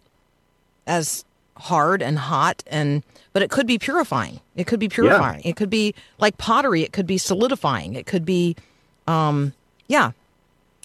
as 0.87 1.25
hard 1.57 2.03
and 2.03 2.19
hot 2.19 2.63
and 2.67 3.03
but 3.33 3.43
it 3.43 3.51
could 3.51 3.67
be 3.67 3.79
purifying. 3.79 4.41
It 4.57 4.67
could 4.67 4.81
be 4.81 4.89
purifying. 4.89 5.43
It 5.45 5.57
could 5.57 5.71
be 5.71 5.95
like 6.19 6.39
pottery. 6.39 6.83
It 6.83 6.93
could 6.93 7.07
be 7.07 7.19
solidifying. 7.19 7.95
It 7.95 8.07
could 8.07 8.25
be 8.25 8.57
um 9.07 9.53
yeah. 9.87 10.13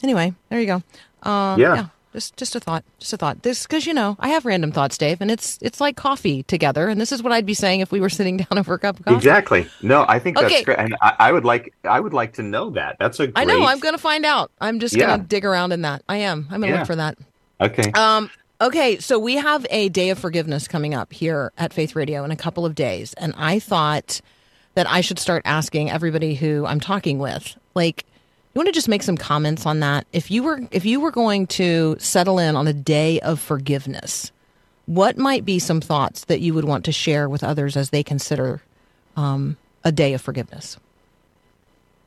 Anyway 0.03 0.33
there 0.49 0.59
you 0.59 0.67
go 0.67 0.83
uh 1.23 1.55
Yeah. 1.59 1.87
just 2.13 2.35
just 2.37 2.55
a 2.55 2.59
thought 2.59 2.83
just 2.99 3.13
a 3.13 3.17
thought 3.17 3.41
this 3.43 3.63
because 3.63 3.85
you 3.85 3.93
know 3.93 4.15
i 4.19 4.29
have 4.29 4.45
random 4.45 4.71
thoughts 4.71 4.97
dave 4.97 5.21
and 5.21 5.31
it's 5.31 5.57
it's 5.61 5.79
like 5.79 5.95
coffee 5.95 6.43
together 6.43 6.89
and 6.89 6.99
this 6.99 7.11
is 7.11 7.23
what 7.23 7.31
i'd 7.31 7.45
be 7.45 7.53
saying 7.53 7.79
if 7.79 7.91
we 7.91 7.99
were 8.01 8.09
sitting 8.09 8.37
down 8.43 8.57
over 8.57 8.73
a 8.73 8.79
cup 8.79 8.99
of 8.99 9.05
coffee 9.05 9.15
Exactly. 9.17 9.69
No, 9.81 10.05
I 10.07 10.19
think 10.19 10.37
that's 10.37 10.53
Okay. 10.53 10.63
great, 10.63 10.77
and 10.79 10.95
I, 11.01 11.15
I 11.19 11.31
would 11.31 11.45
like 11.45 11.73
I 11.83 11.99
would 11.99 12.13
like 12.13 12.33
to 12.33 12.43
know 12.43 12.71
that. 12.71 12.97
That's 12.99 13.19
a 13.19 13.27
great. 13.27 13.37
i 13.41 13.45
know 13.45 13.65
i'm 13.65 13.79
gonna 13.79 13.97
find 13.97 14.25
out 14.25 14.51
i'm 14.59 14.79
just 14.79 14.95
Yeah. 14.95 15.07
gonna 15.07 15.23
dig 15.23 15.45
around 15.45 15.71
in 15.71 15.81
that 15.83 16.03
i 16.09 16.17
am 16.17 16.47
i'm 16.51 16.59
gonna 16.61 16.71
Yeah. 16.73 16.79
look 16.79 16.87
for 16.87 16.95
that 16.97 17.17
Okay. 17.61 17.91
Um, 17.91 18.29
okay, 18.59 18.97
so 18.97 19.19
we 19.19 19.35
have 19.35 19.67
a 19.69 19.87
day 19.89 20.09
of 20.09 20.17
forgiveness 20.17 20.67
coming 20.67 20.95
up 20.95 21.13
here 21.13 21.51
at 21.59 21.71
Faith 21.73 21.95
Radio 21.95 22.23
in 22.23 22.31
a 22.31 22.35
couple 22.35 22.65
of 22.65 22.73
days, 22.73 23.13
and 23.13 23.35
I 23.37 23.59
thought 23.59 24.19
that 24.73 24.89
I 24.89 25.01
should 25.01 25.19
start 25.19 25.43
asking 25.45 25.91
everybody 25.91 26.33
who 26.33 26.65
I'm 26.65 26.79
talking 26.79 27.19
with, 27.19 27.55
like, 27.75 28.05
you 28.53 28.59
want 28.59 28.67
to 28.67 28.73
just 28.73 28.89
make 28.89 29.03
some 29.03 29.17
comments 29.17 29.65
on 29.65 29.79
that? 29.79 30.05
If 30.11 30.29
you 30.29 30.43
were 30.43 30.61
if 30.71 30.85
you 30.85 30.99
were 30.99 31.11
going 31.11 31.47
to 31.47 31.95
settle 31.99 32.39
in 32.39 32.55
on 32.55 32.67
a 32.67 32.73
day 32.73 33.19
of 33.21 33.39
forgiveness, 33.39 34.31
what 34.85 35.17
might 35.17 35.45
be 35.45 35.57
some 35.59 35.79
thoughts 35.79 36.25
that 36.25 36.41
you 36.41 36.53
would 36.53 36.65
want 36.65 36.85
to 36.85 36.91
share 36.91 37.29
with 37.29 37.43
others 37.43 37.77
as 37.77 37.91
they 37.91 38.03
consider 38.03 38.61
um, 39.15 39.57
a 39.83 39.91
day 39.91 40.13
of 40.13 40.21
forgiveness? 40.21 40.77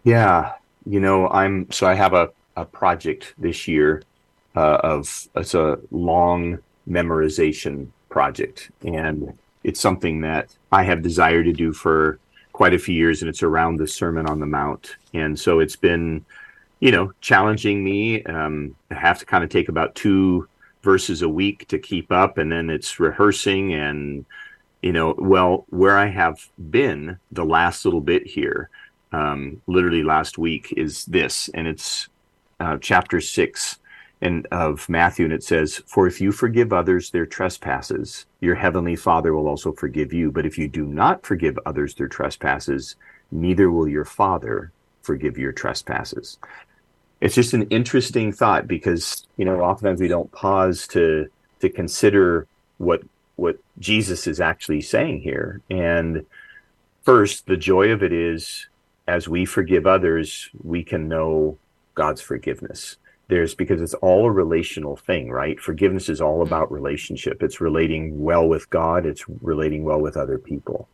Yeah, 0.04 0.52
you 0.84 1.00
know, 1.00 1.28
I'm 1.28 1.70
so 1.70 1.86
I 1.86 1.94
have 1.94 2.12
a, 2.12 2.30
a 2.56 2.64
project 2.66 3.34
this 3.38 3.66
year 3.66 4.02
uh, 4.54 4.80
of 4.82 5.28
it's 5.34 5.54
a 5.54 5.78
long 5.90 6.58
memorization 6.88 7.88
project, 8.10 8.70
and 8.84 9.36
it's 9.64 9.80
something 9.80 10.20
that 10.20 10.54
I 10.70 10.82
have 10.82 11.02
desired 11.02 11.44
to 11.44 11.52
do 11.52 11.72
for 11.72 12.18
quite 12.52 12.74
a 12.74 12.78
few 12.78 12.94
years, 12.94 13.22
and 13.22 13.28
it's 13.28 13.42
around 13.42 13.78
the 13.78 13.88
Sermon 13.88 14.26
on 14.26 14.40
the 14.40 14.46
Mount, 14.46 14.96
and 15.14 15.38
so 15.40 15.58
it's 15.58 15.76
been, 15.76 16.24
you 16.84 16.92
know, 16.92 17.10
challenging 17.22 17.82
me. 17.82 18.22
Um, 18.24 18.76
I 18.90 18.94
have 18.96 19.18
to 19.18 19.24
kind 19.24 19.42
of 19.42 19.48
take 19.48 19.70
about 19.70 19.94
two 19.94 20.46
verses 20.82 21.22
a 21.22 21.28
week 21.28 21.66
to 21.68 21.78
keep 21.78 22.12
up, 22.12 22.36
and 22.36 22.52
then 22.52 22.68
it's 22.68 23.00
rehearsing 23.00 23.72
and 23.72 24.26
you 24.82 24.92
know, 24.92 25.14
well, 25.16 25.64
where 25.70 25.96
I 25.96 26.08
have 26.08 26.46
been 26.68 27.18
the 27.32 27.46
last 27.46 27.86
little 27.86 28.02
bit 28.02 28.26
here, 28.26 28.68
um, 29.12 29.62
literally 29.66 30.02
last 30.02 30.36
week, 30.36 30.74
is 30.76 31.06
this, 31.06 31.48
and 31.54 31.66
it's 31.66 32.08
uh, 32.60 32.76
chapter 32.82 33.18
six 33.18 33.78
and 34.20 34.46
of 34.52 34.86
Matthew, 34.90 35.24
and 35.24 35.32
it 35.32 35.42
says, 35.42 35.82
"For 35.86 36.06
if 36.06 36.20
you 36.20 36.32
forgive 36.32 36.70
others 36.74 37.08
their 37.08 37.24
trespasses, 37.24 38.26
your 38.42 38.56
heavenly 38.56 38.94
Father 38.94 39.32
will 39.32 39.48
also 39.48 39.72
forgive 39.72 40.12
you. 40.12 40.30
But 40.30 40.44
if 40.44 40.58
you 40.58 40.68
do 40.68 40.84
not 40.84 41.24
forgive 41.24 41.58
others 41.64 41.94
their 41.94 42.08
trespasses, 42.08 42.96
neither 43.30 43.70
will 43.70 43.88
your 43.88 44.04
Father 44.04 44.70
forgive 45.00 45.38
your 45.38 45.52
trespasses." 45.52 46.38
It's 47.24 47.34
just 47.34 47.54
an 47.54 47.62
interesting 47.70 48.32
thought 48.32 48.68
because 48.68 49.26
you 49.38 49.46
know 49.46 49.58
oftentimes 49.62 49.98
we 49.98 50.08
don't 50.08 50.30
pause 50.30 50.86
to 50.88 51.26
to 51.60 51.70
consider 51.70 52.46
what 52.76 53.00
what 53.36 53.56
Jesus 53.78 54.26
is 54.26 54.42
actually 54.42 54.82
saying 54.82 55.22
here. 55.22 55.62
And 55.70 56.26
first, 57.02 57.46
the 57.46 57.56
joy 57.56 57.92
of 57.92 58.02
it 58.02 58.12
is 58.12 58.66
as 59.08 59.26
we 59.26 59.46
forgive 59.46 59.86
others, 59.86 60.50
we 60.62 60.84
can 60.84 61.08
know 61.08 61.56
God's 61.94 62.20
forgiveness. 62.20 62.98
There's 63.28 63.54
because 63.54 63.80
it's 63.80 63.94
all 63.94 64.26
a 64.26 64.30
relational 64.30 64.94
thing, 64.94 65.30
right? 65.30 65.58
Forgiveness 65.58 66.10
is 66.10 66.20
all 66.20 66.44
mm-hmm. 66.44 66.52
about 66.52 66.70
relationship. 66.70 67.42
It's 67.42 67.58
relating 67.58 68.22
well 68.22 68.46
with 68.46 68.68
God, 68.68 69.06
it's 69.06 69.24
relating 69.40 69.82
well 69.82 69.98
with 69.98 70.18
other 70.18 70.36
people. 70.36 70.90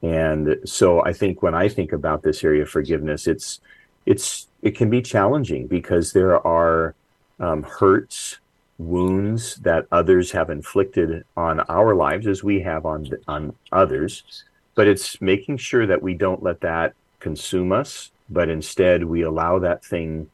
And 0.00 0.56
so 0.64 1.04
I 1.04 1.12
think 1.12 1.42
when 1.42 1.54
I 1.54 1.68
think 1.68 1.92
about 1.92 2.22
this 2.22 2.42
area 2.44 2.62
of 2.62 2.70
forgiveness, 2.70 3.26
it's 3.26 3.60
it's 4.06 4.46
it 4.62 4.76
can 4.76 4.88
be 4.88 5.02
challenging 5.02 5.66
because 5.66 6.12
there 6.12 6.44
are 6.46 6.94
um, 7.38 7.62
hurts, 7.62 8.38
wounds 8.78 9.56
that 9.56 9.86
others 9.92 10.32
have 10.32 10.48
inflicted 10.48 11.24
on 11.36 11.60
our 11.60 11.94
lives 11.94 12.26
as 12.26 12.42
we 12.42 12.60
have 12.60 12.86
on 12.86 13.08
on 13.28 13.54
others. 13.72 14.44
But 14.74 14.88
it's 14.88 15.20
making 15.20 15.58
sure 15.58 15.86
that 15.86 16.02
we 16.02 16.14
don't 16.14 16.42
let 16.42 16.60
that 16.60 16.94
consume 17.20 17.72
us 17.72 18.10
but 18.28 18.48
instead 18.48 19.04
we 19.04 19.22
allow 19.22 19.58
that 19.58 19.84
thing 19.84 20.30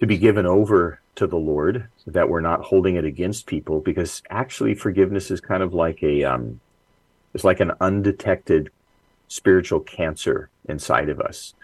to 0.00 0.06
be 0.06 0.18
given 0.18 0.46
over 0.46 1.00
to 1.14 1.26
the 1.26 1.36
lord 1.36 1.88
that 2.06 2.28
we're 2.28 2.40
not 2.40 2.62
holding 2.62 2.96
it 2.96 3.04
against 3.04 3.46
people 3.46 3.80
because 3.80 4.22
actually 4.30 4.74
forgiveness 4.74 5.30
is 5.30 5.40
kind 5.40 5.62
of 5.62 5.74
like 5.74 6.02
a 6.02 6.24
um 6.24 6.60
it's 7.34 7.44
like 7.44 7.60
an 7.60 7.72
undetected 7.80 8.70
spiritual 9.28 9.80
cancer 9.80 10.48
inside 10.68 11.08
of 11.08 11.20
us 11.20 11.54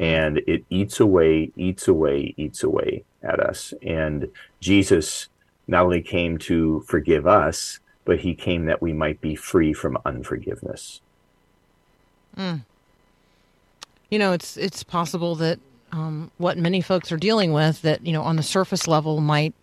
and 0.00 0.38
it 0.46 0.64
eats 0.70 1.00
away 1.00 1.52
eats 1.56 1.88
away 1.88 2.34
eats 2.36 2.62
away 2.62 3.04
at 3.22 3.40
us 3.40 3.72
and 3.82 4.28
jesus 4.60 5.28
not 5.66 5.84
only 5.84 6.02
came 6.02 6.38
to 6.38 6.80
forgive 6.86 7.26
us, 7.26 7.78
but 8.04 8.20
he 8.20 8.34
came 8.34 8.66
that 8.66 8.82
we 8.82 8.92
might 8.92 9.20
be 9.20 9.34
free 9.34 9.72
from 9.72 9.98
unforgiveness. 10.04 11.00
You 14.10 14.18
know, 14.18 14.32
it's 14.32 14.56
it's 14.56 14.82
possible 14.82 15.34
that 15.36 15.58
um, 15.92 16.30
what 16.38 16.58
many 16.58 16.80
folks 16.80 17.10
are 17.12 17.16
dealing 17.16 17.52
with 17.52 17.82
that 17.82 18.04
you 18.04 18.12
know 18.12 18.22
on 18.22 18.36
the 18.36 18.42
surface 18.42 18.86
level 18.86 19.20
might 19.20 19.54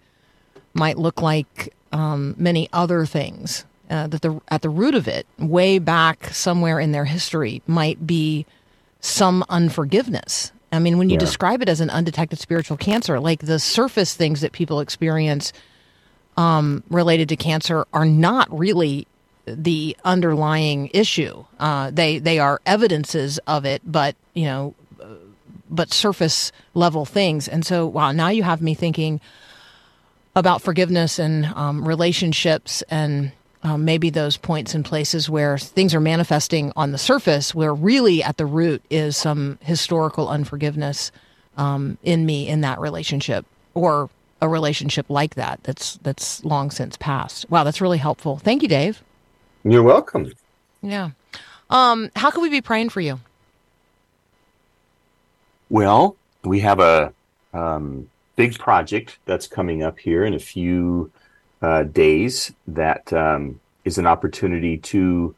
might 0.74 0.98
look 0.98 1.22
like 1.22 1.74
um, 1.92 2.36
many 2.38 2.70
other 2.74 3.06
things. 3.06 3.66
Uh, 3.90 4.08
that 4.08 4.22
the 4.22 4.42
at 4.48 4.62
the 4.62 4.70
root 4.70 4.96
of 4.96 5.08
it, 5.08 5.28
way 5.38 5.78
back 5.78 6.34
somewhere 6.34 6.80
in 6.80 6.94
their 6.94 7.06
history, 7.06 7.62
might 7.68 8.08
be 8.08 8.46
some 9.02 9.44
unforgiveness. 9.50 10.52
I 10.72 10.80
mean, 10.80 10.98
when 10.98 11.10
you 11.10 11.16
Yeah. 11.16 11.20
describe 11.20 11.62
it 11.62 11.68
as 11.68 11.82
an 11.82 11.90
undetected 11.90 12.40
spiritual 12.40 12.78
cancer, 12.78 13.20
like 13.20 13.42
the 13.42 13.60
surface 13.60 14.14
things 14.14 14.42
that 14.42 14.54
people 14.54 14.80
experience 14.80 15.52
um, 16.38 16.84
related 16.90 17.28
to 17.30 17.36
cancer 17.36 17.86
are 17.92 18.06
not 18.06 18.48
really 18.58 19.06
the 19.46 19.98
underlying 20.06 20.90
issue. 20.94 21.44
Uh, 21.60 21.92
they 21.92 22.20
they 22.20 22.40
are 22.40 22.62
evidences 22.66 23.38
of 23.48 23.66
it, 23.66 23.82
but 23.84 24.16
you 24.34 24.46
know, 24.46 24.74
uh, 25.02 25.08
but 25.70 25.92
surface 25.92 26.52
level 26.74 27.04
things. 27.06 27.48
And 27.50 27.66
so, 27.66 27.86
wow, 27.86 28.12
now 28.14 28.30
you 28.30 28.44
have 28.44 28.62
me 28.62 28.74
thinking 28.76 29.20
about 30.36 30.62
forgiveness 30.62 31.20
and 31.20 31.46
um, 31.48 31.86
relationships 31.86 32.82
and 32.90 33.34
um, 33.64 33.86
maybe 33.86 34.10
those 34.10 34.38
points 34.38 34.74
and 34.74 34.84
places 34.84 35.30
where 35.30 35.58
things 35.58 35.94
are 35.94 36.00
manifesting 36.00 36.72
on 36.76 36.92
the 36.92 36.98
surface, 36.98 37.54
where 37.54 37.74
really 37.74 38.24
at 38.24 38.38
the 38.38 38.46
root 38.46 38.82
is 38.90 39.16
some 39.16 39.60
historical 39.62 40.30
unforgiveness 40.30 41.12
um, 41.58 41.98
in 42.04 42.26
me 42.26 42.48
in 42.48 42.62
that 42.62 42.80
relationship 42.80 43.46
or 43.74 44.10
a 44.42 44.50
relationship 44.50 45.06
like 45.10 45.36
that 45.36 45.60
that's 45.64 45.98
that's 45.98 46.44
long 46.44 46.72
since 46.72 46.98
passed. 46.98 47.50
Wow, 47.50 47.64
that's 47.64 47.82
really 47.82 48.00
helpful. 48.00 48.38
Thank 48.38 48.64
you, 48.64 48.68
Dave. 48.68 49.04
You're 49.64 49.84
welcome. 49.84 50.32
Yeah. 50.82 51.12
Um, 51.70 52.10
how 52.16 52.32
can 52.32 52.42
we 52.42 52.50
be 52.50 52.62
praying 52.62 52.90
for 52.90 53.02
you? 53.02 53.20
Well, 55.70 56.18
we 56.44 56.60
have 56.62 56.80
a 56.80 57.14
um, 57.54 58.10
big 58.36 58.58
project 58.58 59.20
that's 59.26 59.48
coming 59.48 59.84
up 59.84 60.00
here 60.00 60.26
in 60.26 60.34
a 60.34 60.40
few 60.40 61.12
uh, 61.62 61.84
days 61.84 62.54
that 62.68 63.12
um, 63.14 63.60
is 63.86 63.98
an 63.98 64.08
opportunity 64.08 64.78
to 64.78 65.36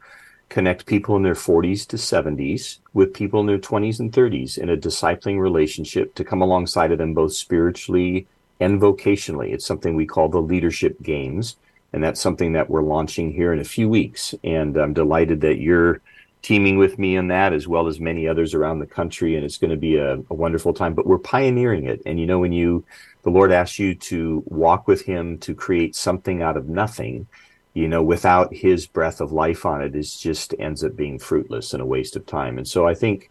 connect 0.48 0.86
people 0.86 1.16
in 1.16 1.22
their 1.22 1.34
40s 1.34 1.86
to 1.88 1.96
70s 1.96 2.78
with 2.92 3.12
people 3.12 3.40
in 3.40 3.46
their 3.46 3.58
20s 3.58 3.98
and 4.00 4.12
30s 4.12 4.58
in 4.58 4.70
a 4.70 4.76
discipling 4.76 5.40
relationship 5.40 6.14
to 6.14 6.24
come 6.24 6.42
alongside 6.42 6.92
of 6.92 6.98
them 6.98 7.14
both 7.14 7.32
spiritually 7.32 8.26
and 8.60 8.80
vocationally. 8.80 9.52
It's 9.52 9.66
something 9.66 9.96
we 9.96 10.06
call 10.06 10.28
the 10.28 10.40
Leadership 10.40 11.02
Games, 11.02 11.56
and 11.92 12.02
that's 12.02 12.20
something 12.20 12.52
that 12.52 12.70
we're 12.70 12.82
launching 12.82 13.32
here 13.32 13.52
in 13.52 13.60
a 13.60 13.64
few 13.64 13.88
weeks. 13.88 14.34
And 14.44 14.76
I'm 14.76 14.92
delighted 14.92 15.40
that 15.40 15.58
you're 15.58 16.00
teaming 16.44 16.76
with 16.76 16.98
me 16.98 17.16
on 17.16 17.28
that 17.28 17.54
as 17.54 17.66
well 17.66 17.86
as 17.86 17.98
many 17.98 18.28
others 18.28 18.52
around 18.52 18.78
the 18.78 18.86
country 18.86 19.34
and 19.34 19.46
it's 19.46 19.56
going 19.56 19.70
to 19.70 19.78
be 19.78 19.96
a, 19.96 20.16
a 20.28 20.34
wonderful 20.34 20.74
time. 20.74 20.92
But 20.92 21.06
we're 21.06 21.18
pioneering 21.18 21.86
it. 21.86 22.02
And 22.04 22.20
you 22.20 22.26
know 22.26 22.38
when 22.38 22.52
you 22.52 22.84
the 23.22 23.30
lord 23.30 23.50
asks 23.50 23.78
you 23.78 23.94
to 23.94 24.42
walk 24.46 24.86
with 24.86 25.00
him 25.00 25.38
to 25.38 25.54
create 25.54 25.96
something 25.96 26.42
out 26.42 26.58
of 26.58 26.68
nothing 26.68 27.26
you 27.72 27.88
know 27.88 28.02
without 28.02 28.52
his 28.52 28.86
breath 28.86 29.22
of 29.22 29.32
life 29.32 29.64
on 29.64 29.80
it 29.80 29.96
it 29.96 30.06
just 30.20 30.54
ends 30.58 30.84
up 30.84 30.94
being 30.94 31.18
fruitless 31.18 31.72
and 31.72 31.82
a 31.82 31.86
waste 31.86 32.14
of 32.14 32.26
time. 32.26 32.58
And 32.58 32.68
so 32.68 32.86
i 32.86 32.94
think 32.94 33.30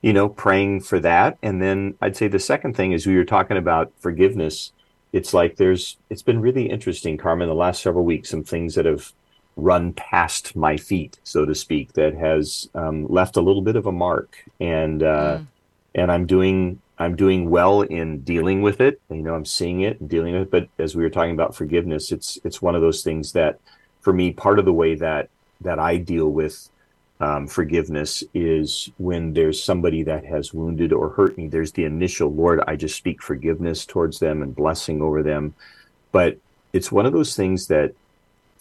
you 0.00 0.14
know 0.14 0.28
praying 0.28 0.80
for 0.80 0.98
that. 1.00 1.36
And 1.42 1.60
then 1.60 1.94
i'd 2.00 2.16
say 2.16 2.28
the 2.28 2.38
second 2.38 2.74
thing 2.74 2.92
is 2.92 3.06
we 3.06 3.16
were 3.16 3.26
talking 3.36 3.58
about 3.58 3.92
forgiveness. 3.98 4.72
It's 5.12 5.34
like 5.34 5.56
there's 5.56 5.98
it's 6.08 6.22
been 6.22 6.40
really 6.40 6.70
interesting 6.70 7.18
carmen 7.18 7.46
the 7.46 7.54
last 7.54 7.82
several 7.82 8.06
weeks 8.06 8.30
some 8.30 8.42
things 8.42 8.74
that 8.76 8.86
have 8.86 9.12
run 9.56 9.92
past 9.92 10.56
my 10.56 10.76
feet, 10.76 11.18
so 11.22 11.44
to 11.44 11.54
speak, 11.54 11.92
that 11.94 12.14
has 12.14 12.68
um, 12.74 13.06
left 13.08 13.36
a 13.36 13.40
little 13.40 13.62
bit 13.62 13.76
of 13.76 13.86
a 13.86 13.92
mark, 13.92 14.36
and 14.60 15.02
uh, 15.02 15.38
and 15.94 16.10
I'm 16.10 16.26
doing 16.26 16.80
I'm 16.98 17.16
doing 17.16 17.50
well 17.50 17.82
in 17.82 18.20
dealing 18.20 18.62
with 18.62 18.80
it. 18.80 19.00
You 19.10 19.22
know, 19.22 19.34
I'm 19.34 19.44
seeing 19.44 19.80
it 19.80 20.00
and 20.00 20.08
dealing 20.08 20.34
with 20.34 20.42
it. 20.42 20.50
But 20.50 20.68
as 20.82 20.94
we 20.94 21.02
were 21.02 21.10
talking 21.10 21.32
about 21.32 21.54
forgiveness, 21.54 22.12
it's 22.12 22.38
it's 22.44 22.62
one 22.62 22.74
of 22.74 22.82
those 22.82 23.02
things 23.02 23.32
that, 23.32 23.58
for 24.00 24.12
me, 24.12 24.32
part 24.32 24.58
of 24.58 24.64
the 24.64 24.72
way 24.72 24.94
that 24.96 25.28
that 25.60 25.78
I 25.78 25.96
deal 25.96 26.28
with 26.28 26.68
um, 27.20 27.46
forgiveness 27.46 28.24
is 28.34 28.90
when 28.98 29.32
there's 29.32 29.62
somebody 29.62 30.02
that 30.02 30.24
has 30.24 30.52
wounded 30.52 30.92
or 30.92 31.10
hurt 31.10 31.38
me. 31.38 31.48
There's 31.48 31.72
the 31.72 31.84
initial 31.84 32.32
Lord, 32.32 32.60
I 32.66 32.76
just 32.76 32.96
speak 32.96 33.22
forgiveness 33.22 33.86
towards 33.86 34.18
them 34.18 34.42
and 34.42 34.54
blessing 34.54 35.00
over 35.00 35.22
them, 35.22 35.54
but 36.12 36.38
it's 36.72 36.90
one 36.90 37.06
of 37.06 37.12
those 37.12 37.36
things 37.36 37.68
that 37.68 37.94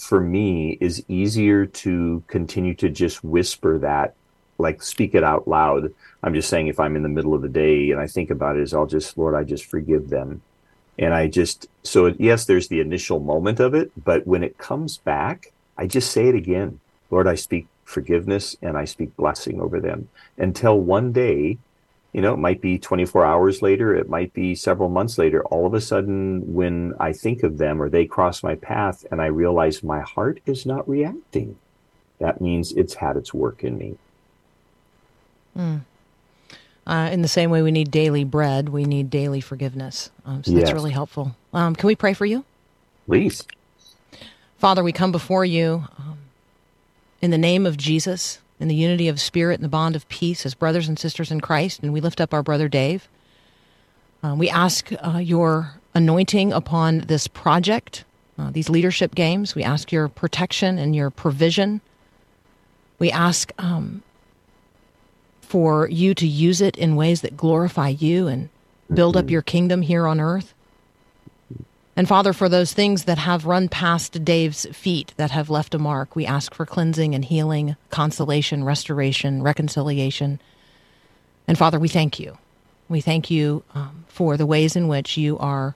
for 0.03 0.19
me 0.19 0.77
is 0.81 1.03
easier 1.07 1.65
to 1.65 2.23
continue 2.27 2.73
to 2.75 2.89
just 2.89 3.23
whisper 3.23 3.79
that 3.79 4.15
like 4.57 4.81
speak 4.81 5.15
it 5.15 5.23
out 5.23 5.47
loud. 5.47 5.93
I'm 6.21 6.33
just 6.33 6.49
saying 6.49 6.67
if 6.67 6.79
i'm 6.79 6.95
in 6.95 7.03
the 7.03 7.09
middle 7.09 7.33
of 7.33 7.41
the 7.41 7.49
day 7.49 7.91
and 7.91 7.99
i 7.99 8.07
think 8.07 8.29
about 8.29 8.55
it 8.55 8.61
is 8.61 8.73
i'll 8.73 8.85
just 8.85 9.17
lord 9.17 9.35
i 9.35 9.43
just 9.43 9.65
forgive 9.65 10.09
them. 10.09 10.41
And 10.99 11.13
i 11.13 11.27
just 11.27 11.67
so 11.83 12.05
it, 12.05 12.17
yes 12.19 12.45
there's 12.45 12.67
the 12.67 12.79
initial 12.79 13.19
moment 13.19 13.59
of 13.59 13.73
it 13.73 13.91
but 14.03 14.27
when 14.27 14.43
it 14.43 14.57
comes 14.57 14.97
back 14.97 15.51
i 15.77 15.87
just 15.87 16.11
say 16.11 16.27
it 16.27 16.35
again. 16.35 16.79
Lord 17.09 17.27
i 17.27 17.35
speak 17.35 17.67
forgiveness 17.83 18.55
and 18.61 18.77
i 18.77 18.85
speak 18.85 19.15
blessing 19.15 19.59
over 19.59 19.79
them. 19.79 20.09
Until 20.37 20.79
one 20.79 21.11
day 21.11 21.57
you 22.13 22.21
know, 22.21 22.33
it 22.33 22.37
might 22.39 22.61
be 22.61 22.77
24 22.77 23.25
hours 23.25 23.61
later, 23.61 23.95
it 23.95 24.07
might 24.07 24.33
be 24.33 24.53
several 24.55 24.89
months 24.89 25.17
later. 25.17 25.43
All 25.45 25.65
of 25.65 25.73
a 25.73 25.81
sudden, 25.81 26.53
when 26.53 26.93
I 26.99 27.11
think 27.11 27.43
of 27.43 27.57
them 27.57 27.81
or 27.81 27.89
they 27.89 28.05
cross 28.05 28.43
my 28.43 28.55
path 28.55 29.03
and 29.11 29.21
I 29.21 29.25
realize 29.25 29.83
my 29.83 30.01
heart 30.01 30.39
is 30.45 30.65
not 30.65 30.87
reacting, 30.87 31.57
that 32.19 32.39
means 32.39 32.71
it's 32.71 32.93
had 32.95 33.17
its 33.17 33.33
work 33.33 33.63
in 33.63 33.77
me. 33.77 33.95
Uh, 36.85 37.09
in 37.11 37.21
the 37.21 37.27
same 37.27 37.49
way 37.49 37.61
we 37.61 37.71
need 37.71 37.89
daily 37.91 38.23
bread, 38.23 38.69
we 38.69 38.83
need 38.83 39.09
daily 39.09 39.41
forgiveness. 39.41 40.11
Um, 40.25 40.43
so 40.43 40.51
Yes. 40.51 40.63
that's 40.63 40.73
really 40.73 40.91
helpful. 40.91 41.35
Um, 41.53 41.75
can 41.75 41.87
we 41.87 41.95
pray 41.95 42.13
for 42.13 42.25
you? 42.25 42.43
Please. 43.07 43.43
Father, 44.57 44.83
we 44.83 44.91
come 44.91 45.11
before 45.11 45.45
you 45.45 45.85
um, 45.97 46.17
in 47.21 47.31
the 47.31 47.37
name 47.37 47.65
of 47.65 47.77
Jesus, 47.77 48.39
in 48.63 48.69
the 48.69 48.75
unity 48.75 49.09
of 49.09 49.19
spirit 49.19 49.55
and 49.55 49.63
the 49.63 49.69
bond 49.69 49.93
of 49.93 50.07
peace 50.07 50.45
as 50.45 50.55
brothers 50.55 50.87
and 50.87 50.97
sisters 50.97 51.31
in 51.31 51.41
Christ, 51.41 51.81
and 51.81 51.91
we 51.91 51.99
lift 51.99 52.21
up 52.21 52.33
our 52.33 52.41
brother 52.41 52.69
Dave. 52.69 53.09
Uh, 54.23 54.35
we 54.37 54.49
ask 54.49 54.89
uh, 55.05 55.17
your 55.17 55.73
anointing 55.93 56.53
upon 56.53 56.99
this 56.99 57.27
project, 57.27 58.05
uh, 58.39 58.51
these 58.51 58.69
leadership 58.69 59.15
games. 59.15 59.53
We 59.53 59.63
ask 59.63 59.91
your 59.91 60.07
protection 60.07 60.77
and 60.77 60.95
your 60.95 61.09
provision. 61.09 61.81
We 62.99 63.11
ask 63.11 63.51
um, 63.57 64.01
for 65.41 65.89
you 65.89 66.15
to 66.15 66.25
use 66.25 66.61
it 66.61 66.77
in 66.77 66.95
ways 66.95 67.19
that 67.19 67.35
glorify 67.35 67.89
you 67.89 68.27
and 68.27 68.47
build 68.93 69.17
up 69.17 69.29
your 69.29 69.41
kingdom 69.41 69.81
here 69.81 70.07
on 70.07 70.21
earth. 70.21 70.53
And 71.95 72.07
Father, 72.07 72.33
for 72.33 72.49
those 72.49 72.73
things 72.73 73.03
that 73.03 73.19
have 73.19 73.45
run 73.45 73.69
past 73.69 74.25
Dave's 74.25 74.65
feet 74.71 75.13
that 75.17 75.31
have 75.31 75.49
left 75.49 75.75
a 75.75 75.79
mark, 75.79 76.15
we 76.15 76.25
ask 76.25 76.53
for 76.53 76.65
cleansing 76.65 77.13
and 77.13 77.23
healing, 77.23 77.75
consolation, 77.91 78.63
restoration, 78.63 79.43
reconciliation. 79.43 80.41
And 81.47 81.57
Father, 81.57 81.79
we 81.79 81.87
thank 81.87 82.19
you. 82.19 82.37
We 82.89 83.01
thank 83.01 83.29
you 83.29 83.63
um, 83.75 84.05
for 84.07 84.37
the 84.37 84.45
ways 84.45 84.75
in 84.75 84.87
which 84.87 85.17
you 85.17 85.37
are 85.37 85.75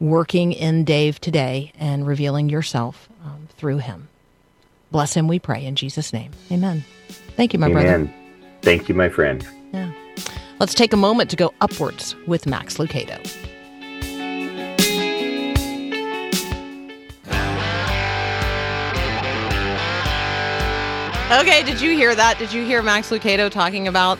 working 0.00 0.52
in 0.52 0.84
Dave 0.84 1.20
today 1.20 1.72
and 1.78 2.06
revealing 2.06 2.48
yourself 2.48 3.08
um, 3.24 3.48
through 3.56 3.78
him. 3.78 4.08
Bless 4.90 5.14
him, 5.14 5.28
we 5.28 5.38
pray, 5.38 5.64
in 5.64 5.76
Jesus' 5.76 6.12
name. 6.12 6.32
Amen. 6.50 6.84
Thank 7.36 7.52
you, 7.52 7.58
my 7.58 7.68
brother. 7.68 7.94
Amen. 7.94 8.14
Thank 8.62 8.88
you, 8.88 8.94
my 8.94 9.08
friend. 9.08 9.46
Yeah. 9.72 9.92
Let's 10.58 10.74
take 10.74 10.92
a 10.92 10.96
moment 10.96 11.30
to 11.30 11.36
go 11.36 11.52
upwards 11.60 12.14
with 12.26 12.46
Max 12.46 12.78
Lucado. 12.78 13.20
Okay, 21.32 21.62
did 21.62 21.80
you 21.80 21.96
hear 21.96 22.14
that? 22.14 22.38
Did 22.38 22.52
you 22.52 22.66
hear 22.66 22.82
Max 22.82 23.08
Lucado 23.08 23.50
talking 23.50 23.88
about 23.88 24.18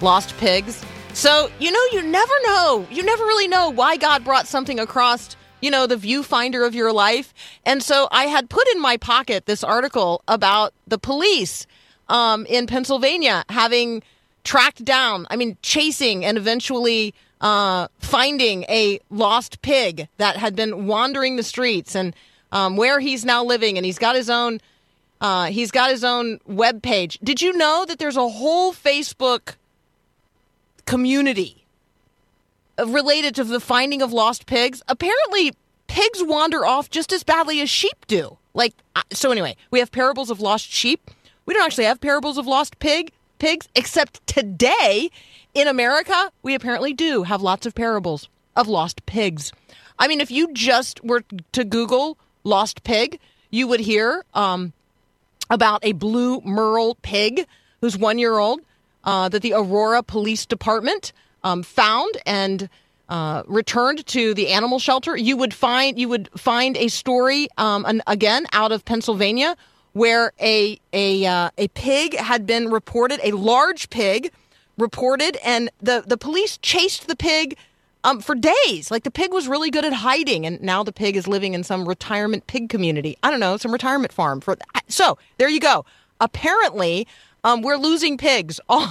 lost 0.00 0.34
pigs? 0.38 0.82
So, 1.12 1.50
you 1.58 1.70
know, 1.70 1.84
you 1.92 2.02
never 2.02 2.32
know. 2.46 2.86
You 2.90 3.02
never 3.02 3.24
really 3.24 3.46
know 3.46 3.68
why 3.68 3.98
God 3.98 4.24
brought 4.24 4.46
something 4.46 4.80
across, 4.80 5.36
you 5.60 5.70
know, 5.70 5.86
the 5.86 5.96
viewfinder 5.96 6.66
of 6.66 6.74
your 6.74 6.94
life. 6.94 7.34
And 7.66 7.82
so 7.82 8.08
I 8.10 8.24
had 8.24 8.48
put 8.48 8.66
in 8.74 8.80
my 8.80 8.96
pocket 8.96 9.44
this 9.44 9.62
article 9.62 10.22
about 10.28 10.72
the 10.86 10.96
police 10.96 11.66
um, 12.08 12.46
in 12.46 12.66
Pennsylvania 12.66 13.44
having 13.50 14.02
tracked 14.42 14.82
down, 14.82 15.26
I 15.28 15.36
mean, 15.36 15.58
chasing 15.60 16.24
and 16.24 16.38
eventually 16.38 17.14
uh, 17.42 17.88
finding 17.98 18.64
a 18.70 18.98
lost 19.10 19.60
pig 19.60 20.08
that 20.16 20.38
had 20.38 20.56
been 20.56 20.86
wandering 20.86 21.36
the 21.36 21.42
streets 21.42 21.94
and 21.94 22.16
um, 22.50 22.78
where 22.78 22.98
he's 22.98 23.26
now 23.26 23.44
living. 23.44 23.76
And 23.76 23.84
he's 23.84 23.98
got 23.98 24.16
his 24.16 24.30
own. 24.30 24.58
Uh, 25.20 25.46
he's 25.46 25.70
got 25.70 25.90
his 25.90 26.04
own 26.04 26.40
web 26.46 26.82
page. 26.82 27.18
Did 27.22 27.40
you 27.40 27.56
know 27.56 27.84
that 27.86 27.98
there's 27.98 28.16
a 28.16 28.28
whole 28.28 28.72
Facebook 28.72 29.54
community 30.84 31.64
related 32.84 33.34
to 33.36 33.44
the 33.44 33.60
finding 33.60 34.02
of 34.02 34.12
lost 34.12 34.46
pigs? 34.46 34.82
Apparently, 34.88 35.52
pigs 35.86 36.22
wander 36.22 36.66
off 36.66 36.90
just 36.90 37.12
as 37.12 37.24
badly 37.24 37.60
as 37.60 37.70
sheep 37.70 38.06
do. 38.06 38.36
Like, 38.52 38.74
uh, 38.94 39.02
so 39.12 39.30
anyway, 39.30 39.56
we 39.70 39.78
have 39.78 39.90
parables 39.90 40.30
of 40.30 40.40
lost 40.40 40.70
sheep. 40.70 41.10
We 41.46 41.54
don't 41.54 41.64
actually 41.64 41.84
have 41.84 42.00
parables 42.00 42.38
of 42.38 42.46
lost 42.46 42.78
pig 42.78 43.12
pigs, 43.38 43.68
except 43.74 44.26
today 44.26 45.10
in 45.54 45.68
America, 45.68 46.30
we 46.42 46.54
apparently 46.54 46.92
do 46.92 47.22
have 47.22 47.40
lots 47.40 47.66
of 47.66 47.74
parables 47.74 48.28
of 48.54 48.68
lost 48.68 49.06
pigs. 49.06 49.52
I 49.98 50.08
mean, 50.08 50.20
if 50.20 50.30
you 50.30 50.52
just 50.52 51.02
were 51.02 51.22
to 51.52 51.64
Google 51.64 52.18
lost 52.44 52.84
pig, 52.84 53.18
you 53.50 53.66
would 53.66 53.80
hear 53.80 54.24
um, 54.34 54.72
about 55.50 55.84
a 55.84 55.92
blue 55.92 56.40
merle 56.42 56.96
pig 57.02 57.46
who's 57.80 57.96
one 57.96 58.18
year 58.18 58.38
old 58.38 58.60
uh, 59.04 59.28
that 59.28 59.42
the 59.42 59.52
Aurora 59.54 60.02
Police 60.02 60.46
Department 60.46 61.12
um, 61.44 61.62
found 61.62 62.16
and 62.26 62.68
uh, 63.08 63.44
returned 63.46 64.04
to 64.08 64.34
the 64.34 64.48
animal 64.48 64.78
shelter, 64.78 65.16
you 65.16 65.36
would 65.36 65.54
find 65.54 65.98
you 65.98 66.08
would 66.08 66.28
find 66.36 66.76
a 66.76 66.88
story 66.88 67.48
um, 67.56 67.84
an, 67.86 68.02
again 68.06 68.46
out 68.52 68.72
of 68.72 68.84
Pennsylvania 68.84 69.56
where 69.92 70.32
a 70.40 70.78
a 70.92 71.24
uh, 71.24 71.50
a 71.56 71.68
pig 71.68 72.16
had 72.16 72.46
been 72.46 72.68
reported, 72.70 73.20
a 73.22 73.32
large 73.32 73.90
pig 73.90 74.32
reported, 74.76 75.38
and 75.44 75.70
the 75.80 76.02
the 76.06 76.16
police 76.16 76.58
chased 76.58 77.06
the 77.06 77.16
pig 77.16 77.56
um, 78.06 78.20
for 78.20 78.34
days. 78.36 78.90
Like 78.90 79.02
the 79.02 79.10
pig 79.10 79.32
was 79.32 79.48
really 79.48 79.70
good 79.70 79.84
at 79.84 79.92
hiding, 79.92 80.46
and 80.46 80.62
now 80.62 80.82
the 80.82 80.92
pig 80.92 81.16
is 81.16 81.26
living 81.26 81.52
in 81.52 81.64
some 81.64 81.86
retirement 81.86 82.46
pig 82.46 82.68
community. 82.68 83.18
I 83.22 83.30
don't 83.30 83.40
know, 83.40 83.56
some 83.56 83.72
retirement 83.72 84.12
farm. 84.12 84.40
For 84.40 84.56
so 84.88 85.18
there 85.38 85.48
you 85.48 85.60
go. 85.60 85.84
Apparently, 86.20 87.06
um, 87.44 87.60
we're 87.60 87.76
losing 87.76 88.16
pigs 88.16 88.60
all, 88.68 88.88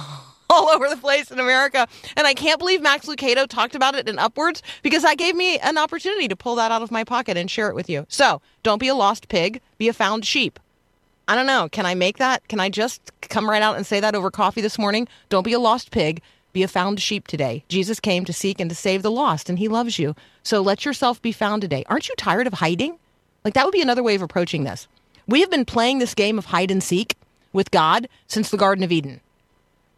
all 0.50 0.68
over 0.68 0.88
the 0.88 0.98
place 0.98 1.30
in 1.30 1.40
America, 1.40 1.88
and 2.16 2.26
I 2.26 2.34
can't 2.34 2.58
believe 2.58 2.82
Max 2.82 3.06
Lucado 3.06 3.48
talked 3.48 3.74
about 3.74 3.94
it 3.94 4.08
in 4.08 4.18
Upwards 4.18 4.62
because 4.82 5.02
that 5.02 5.16
gave 5.16 5.34
me 5.34 5.58
an 5.58 5.78
opportunity 5.78 6.28
to 6.28 6.36
pull 6.36 6.54
that 6.56 6.70
out 6.70 6.82
of 6.82 6.90
my 6.90 7.02
pocket 7.02 7.36
and 7.38 7.50
share 7.50 7.68
it 7.70 7.74
with 7.74 7.88
you. 7.88 8.06
So 8.08 8.42
don't 8.62 8.78
be 8.78 8.88
a 8.88 8.94
lost 8.94 9.28
pig, 9.28 9.60
be 9.78 9.88
a 9.88 9.94
found 9.94 10.26
sheep. 10.26 10.60
I 11.28 11.34
don't 11.34 11.46
know. 11.46 11.68
Can 11.68 11.86
I 11.86 11.96
make 11.96 12.18
that? 12.18 12.46
Can 12.46 12.60
I 12.60 12.68
just 12.68 13.10
come 13.22 13.50
right 13.50 13.62
out 13.62 13.76
and 13.76 13.84
say 13.84 13.98
that 13.98 14.14
over 14.14 14.30
coffee 14.30 14.60
this 14.60 14.78
morning? 14.78 15.08
Don't 15.28 15.42
be 15.42 15.54
a 15.54 15.58
lost 15.58 15.90
pig. 15.90 16.22
Be 16.56 16.62
a 16.62 16.68
found 16.68 17.02
sheep 17.02 17.28
today. 17.28 17.64
Jesus 17.68 18.00
came 18.00 18.24
to 18.24 18.32
seek 18.32 18.60
and 18.60 18.70
to 18.70 18.74
save 18.74 19.02
the 19.02 19.10
lost, 19.10 19.50
and 19.50 19.58
he 19.58 19.68
loves 19.68 19.98
you. 19.98 20.16
So 20.42 20.62
let 20.62 20.86
yourself 20.86 21.20
be 21.20 21.30
found 21.30 21.60
today. 21.60 21.84
Aren't 21.86 22.08
you 22.08 22.14
tired 22.16 22.46
of 22.46 22.54
hiding? 22.54 22.98
Like, 23.44 23.52
that 23.52 23.66
would 23.66 23.72
be 23.72 23.82
another 23.82 24.02
way 24.02 24.14
of 24.14 24.22
approaching 24.22 24.64
this. 24.64 24.88
We 25.28 25.42
have 25.42 25.50
been 25.50 25.66
playing 25.66 25.98
this 25.98 26.14
game 26.14 26.38
of 26.38 26.46
hide 26.46 26.70
and 26.70 26.82
seek 26.82 27.14
with 27.52 27.70
God 27.70 28.08
since 28.26 28.48
the 28.48 28.56
Garden 28.56 28.82
of 28.82 28.90
Eden. 28.90 29.20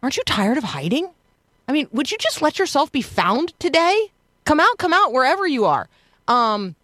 Aren't 0.03 0.17
you 0.17 0.25
tired 0.27 0.59
of 0.59 0.65
hiding? 0.65 1.09
I 1.69 1.73
mean, 1.73 1.87
would 1.93 2.11
you 2.11 2.19
just 2.19 2.43
let 2.43 2.59
yourself 2.59 2.91
be 2.91 3.03
found 3.03 3.57
today? 3.61 4.11
Come 4.45 4.59
out, 4.59 4.79
come 4.79 4.93
out 4.93 5.13
wherever 5.13 5.47
you 5.47 5.65
are. 5.65 5.89
Um, 6.27 6.75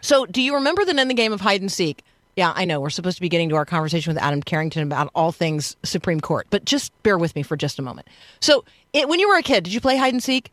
so, 0.00 0.24
do 0.24 0.40
you 0.40 0.54
remember 0.54 0.86
that 0.86 0.98
in 0.98 1.08
the 1.08 1.12
game 1.12 1.34
of 1.34 1.42
hide 1.42 1.60
and 1.60 1.70
seek? 1.70 2.02
Yeah, 2.36 2.52
I 2.54 2.66
know 2.66 2.80
we're 2.80 2.90
supposed 2.90 3.16
to 3.16 3.22
be 3.22 3.30
getting 3.30 3.48
to 3.48 3.56
our 3.56 3.64
conversation 3.64 4.12
with 4.12 4.22
Adam 4.22 4.42
Carrington 4.42 4.82
about 4.82 5.10
all 5.14 5.32
things 5.32 5.74
Supreme 5.82 6.20
Court, 6.20 6.46
but 6.50 6.66
just 6.66 6.92
bear 7.02 7.16
with 7.16 7.34
me 7.34 7.42
for 7.42 7.56
just 7.56 7.78
a 7.78 7.82
moment. 7.82 8.08
So, 8.40 8.64
it, 8.92 9.08
when 9.08 9.20
you 9.20 9.28
were 9.28 9.38
a 9.38 9.42
kid, 9.42 9.64
did 9.64 9.72
you 9.72 9.80
play 9.80 9.96
hide 9.96 10.12
and 10.12 10.22
seek? 10.22 10.52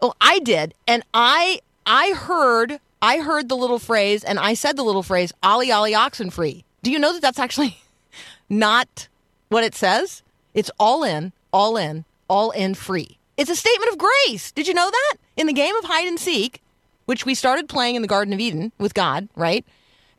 Oh, 0.00 0.14
I 0.20 0.40
did, 0.40 0.74
and 0.88 1.04
I 1.14 1.60
I 1.86 2.10
heard 2.10 2.80
I 3.00 3.18
heard 3.18 3.48
the 3.48 3.56
little 3.56 3.78
phrase, 3.78 4.24
and 4.24 4.38
I 4.40 4.54
said 4.54 4.76
the 4.76 4.82
little 4.82 5.04
phrase, 5.04 5.32
"Ollie 5.44 5.70
Ollie 5.70 5.94
oxen 5.94 6.28
free." 6.28 6.64
Do 6.82 6.90
you 6.90 6.98
know 6.98 7.12
that 7.12 7.22
that's 7.22 7.38
actually 7.38 7.80
not 8.50 9.08
what 9.48 9.62
it 9.62 9.76
says? 9.76 10.24
It's 10.54 10.72
all 10.80 11.04
in, 11.04 11.32
all 11.52 11.76
in, 11.76 12.04
all 12.28 12.50
in 12.50 12.74
free. 12.74 13.16
It's 13.36 13.50
a 13.50 13.56
statement 13.56 13.92
of 13.92 13.98
grace. 13.98 14.50
Did 14.50 14.66
you 14.66 14.74
know 14.74 14.90
that? 14.90 15.14
In 15.36 15.46
the 15.46 15.52
game 15.52 15.74
of 15.76 15.84
hide 15.84 16.08
and 16.08 16.18
seek, 16.18 16.60
which 17.06 17.24
we 17.24 17.36
started 17.36 17.68
playing 17.68 17.94
in 17.94 18.02
the 18.02 18.08
Garden 18.08 18.34
of 18.34 18.40
Eden 18.40 18.72
with 18.78 18.92
God, 18.92 19.28
right? 19.36 19.64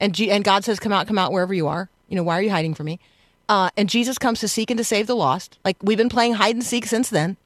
And 0.04 0.14
G- 0.14 0.30
and 0.30 0.44
God 0.44 0.66
says, 0.66 0.82
"Come 0.82 0.92
out, 0.92 1.08
come 1.08 1.18
out, 1.18 1.32
wherever 1.32 1.54
you 1.54 1.66
are." 1.70 1.90
You 2.10 2.18
know, 2.18 2.24
why 2.24 2.38
are 2.38 2.42
you 2.42 2.50
hiding 2.50 2.74
from 2.74 2.88
me? 2.88 3.00
Uh, 3.48 3.70
and 3.78 3.90
Jesus 3.90 4.18
comes 4.18 4.42
to 4.42 4.50
seek 4.50 4.70
and 4.70 4.78
to 4.78 4.84
save 4.84 5.08
the 5.08 5.16
lost. 5.16 5.58
Like 5.64 5.78
we've 5.82 5.98
been 5.98 6.10
playing 6.10 6.34
hide 6.34 6.56
and 6.56 6.64
seek 6.64 6.86
since 6.86 7.10
then. 7.10 7.38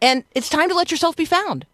And 0.00 0.22
it's 0.32 0.48
time 0.48 0.68
to 0.68 0.76
let 0.76 0.92
yourself 0.92 1.16
be 1.16 1.24
found. 1.24 1.66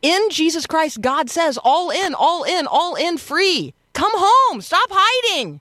In 0.00 0.30
Jesus 0.30 0.66
Christ, 0.66 1.02
God 1.02 1.28
says, 1.28 1.58
all 1.62 1.90
in, 1.90 2.14
all 2.14 2.44
in, 2.44 2.66
all 2.66 2.94
in, 2.94 3.18
free. 3.18 3.74
Come 3.92 4.12
home. 4.14 4.62
Stop 4.62 4.88
hiding. 4.90 5.60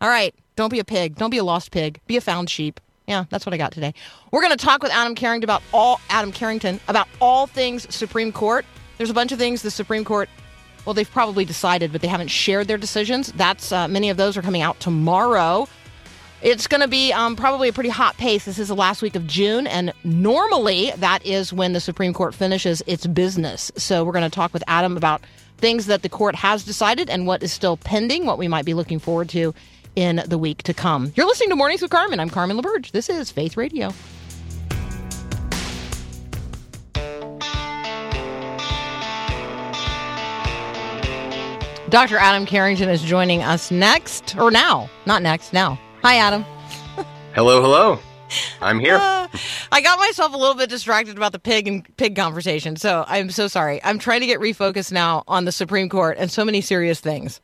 All 0.00 0.08
right. 0.08 0.34
Don't 0.56 0.70
be 0.70 0.80
a 0.80 0.84
pig. 0.84 1.16
Don't 1.16 1.30
be 1.30 1.38
a 1.38 1.44
lost 1.44 1.70
pig. 1.70 2.00
Be 2.06 2.16
a 2.16 2.20
found 2.20 2.50
sheep. 2.50 2.80
Yeah, 3.06 3.26
that's 3.28 3.46
what 3.46 3.52
I 3.52 3.58
got 3.58 3.72
today. 3.72 3.94
We're 4.32 4.40
going 4.40 4.56
to 4.56 4.64
talk 4.64 4.82
with 4.82 4.90
Adam 4.90 5.14
Carrington 5.14 5.44
about 5.44 5.62
all 5.72 6.00
Adam 6.08 6.32
Carrington 6.32 6.80
about 6.88 7.06
all 7.20 7.46
things 7.46 7.92
Supreme 7.94 8.32
Court. 8.32 8.64
There's 8.96 9.10
a 9.10 9.14
bunch 9.14 9.30
of 9.30 9.38
things 9.38 9.62
the 9.62 9.70
Supreme 9.70 10.04
Court 10.04 10.28
well, 10.84 10.94
they've 10.94 11.10
probably 11.10 11.44
decided, 11.44 11.92
but 11.92 12.00
they 12.00 12.08
haven't 12.08 12.28
shared 12.28 12.68
their 12.68 12.78
decisions. 12.78 13.32
That's 13.32 13.72
uh, 13.72 13.88
many 13.88 14.10
of 14.10 14.16
those 14.16 14.36
are 14.36 14.42
coming 14.42 14.62
out 14.62 14.80
tomorrow. 14.80 15.68
It's 16.42 16.66
going 16.66 16.82
to 16.82 16.88
be 16.88 17.10
um, 17.10 17.36
probably 17.36 17.68
a 17.68 17.72
pretty 17.72 17.88
hot 17.88 18.18
pace. 18.18 18.44
This 18.44 18.58
is 18.58 18.68
the 18.68 18.74
last 18.74 19.00
week 19.00 19.16
of 19.16 19.26
June, 19.26 19.66
and 19.66 19.94
normally 20.04 20.92
that 20.98 21.24
is 21.24 21.54
when 21.54 21.72
the 21.72 21.80
Supreme 21.80 22.12
Court 22.12 22.34
finishes 22.34 22.82
its 22.86 23.06
business. 23.06 23.72
So 23.76 24.04
we're 24.04 24.12
going 24.12 24.30
to 24.30 24.34
talk 24.34 24.52
with 24.52 24.62
Adam 24.66 24.98
about 24.98 25.22
things 25.56 25.86
that 25.86 26.02
the 26.02 26.08
court 26.10 26.34
has 26.34 26.64
decided 26.64 27.08
and 27.08 27.26
what 27.26 27.42
is 27.42 27.50
still 27.50 27.78
pending, 27.78 28.26
what 28.26 28.36
we 28.36 28.48
might 28.48 28.66
be 28.66 28.74
looking 28.74 28.98
forward 28.98 29.30
to 29.30 29.54
in 29.96 30.22
the 30.26 30.36
week 30.36 30.62
to 30.64 30.74
come. 30.74 31.12
You're 31.16 31.26
listening 31.26 31.48
to 31.50 31.56
Mornings 31.56 31.80
with 31.80 31.90
Carmen. 31.90 32.20
I'm 32.20 32.28
Carmen 32.28 32.58
LaBerge. 32.58 32.90
This 32.90 33.08
is 33.08 33.30
Faith 33.30 33.56
Radio. 33.56 33.94
Dr. 41.94 42.16
Adam 42.16 42.44
Carrington 42.44 42.88
is 42.88 43.02
joining 43.02 43.44
us 43.44 43.70
next, 43.70 44.36
or 44.36 44.50
now, 44.50 44.90
not 45.06 45.22
next, 45.22 45.52
now. 45.52 45.78
Hi, 46.02 46.16
Adam. 46.16 46.44
Hello, 47.36 47.62
hello. 47.62 48.00
I'm 48.60 48.80
here. 48.80 48.96
Uh, 48.96 49.28
I 49.70 49.80
got 49.80 50.00
myself 50.00 50.34
a 50.34 50.36
little 50.36 50.56
bit 50.56 50.68
distracted 50.68 51.16
about 51.16 51.30
the 51.30 51.38
pig 51.38 51.68
and 51.68 51.96
pig 51.96 52.16
conversation, 52.16 52.74
so 52.74 53.04
I'm 53.06 53.30
so 53.30 53.46
sorry. 53.46 53.80
I'm 53.84 54.00
trying 54.00 54.22
to 54.22 54.26
get 54.26 54.40
refocused 54.40 54.90
now 54.90 55.22
on 55.28 55.44
the 55.44 55.52
Supreme 55.52 55.88
Court 55.88 56.16
and 56.18 56.32
so 56.32 56.44
many 56.44 56.62
serious 56.62 56.98
things. 56.98 57.40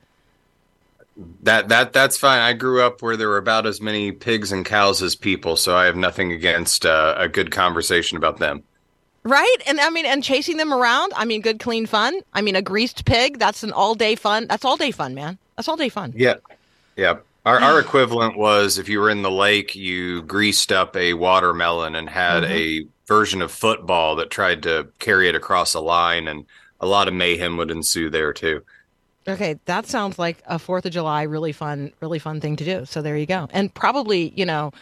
That 1.44 1.68
that 1.68 1.92
that's 1.92 2.16
fine. 2.16 2.40
I 2.40 2.52
grew 2.52 2.82
up 2.82 3.02
where 3.02 3.16
there 3.16 3.28
were 3.28 3.36
about 3.36 3.66
as 3.66 3.80
many 3.80 4.10
pigs 4.10 4.50
and 4.50 4.64
cows 4.64 5.00
as 5.00 5.14
people, 5.14 5.54
so 5.54 5.76
I 5.76 5.84
have 5.84 5.94
nothing 5.94 6.32
against 6.32 6.84
uh, 6.84 7.14
a 7.16 7.28
good 7.28 7.52
conversation 7.52 8.16
about 8.16 8.38
them. 8.38 8.64
Right? 9.22 9.56
And 9.66 9.80
I 9.80 9.90
mean, 9.90 10.06
and 10.06 10.24
chasing 10.24 10.56
them 10.56 10.72
around, 10.72 11.12
I 11.14 11.24
mean, 11.26 11.42
good, 11.42 11.60
clean 11.60 11.86
fun. 11.86 12.20
I 12.32 12.40
mean, 12.40 12.56
a 12.56 12.62
greased 12.62 13.04
pig, 13.04 13.38
that's 13.38 13.62
an 13.62 13.72
all 13.72 13.94
day 13.94 14.14
fun. 14.16 14.46
That's 14.48 14.64
all 14.64 14.76
day 14.78 14.90
fun, 14.92 15.14
man. 15.14 15.36
That's 15.56 15.68
all 15.68 15.76
day 15.76 15.90
fun. 15.90 16.14
Yeah, 16.16 16.36
yeah. 16.96 17.18
Our 17.44 17.60
our 17.60 17.80
equivalent 17.84 18.38
was 18.38 18.78
if 18.78 18.88
you 18.88 18.98
were 18.98 19.10
in 19.10 19.22
the 19.22 19.30
lake, 19.30 19.74
you 19.76 20.22
greased 20.22 20.72
up 20.72 20.96
a 20.96 21.12
watermelon 21.14 21.94
and 21.96 22.08
had 22.08 22.44
Mhm. 22.44 22.50
a 22.50 22.86
version 23.06 23.42
of 23.42 23.50
football 23.52 24.16
that 24.16 24.30
tried 24.30 24.62
to 24.62 24.88
carry 25.00 25.28
it 25.28 25.34
across 25.34 25.74
a 25.74 25.80
line, 25.80 26.26
and 26.28 26.46
a 26.80 26.86
lot 26.86 27.08
of 27.08 27.12
mayhem 27.14 27.56
would 27.58 27.70
ensue 27.70 28.08
there 28.08 28.32
too. 28.32 28.62
Okay, 29.28 29.58
that 29.66 29.86
sounds 29.86 30.18
like 30.18 30.42
a 30.46 30.58
Fourth 30.58 30.86
of 30.86 30.92
July 30.92 31.22
really 31.24 31.52
fun, 31.52 31.92
really 32.00 32.18
fun 32.18 32.40
thing 32.40 32.56
to 32.56 32.64
do. 32.64 32.84
So 32.86 33.02
there 33.02 33.16
you 33.18 33.26
go. 33.26 33.48
And 33.52 33.72
probably, 33.74 34.32
you 34.34 34.46
know, 34.46 34.72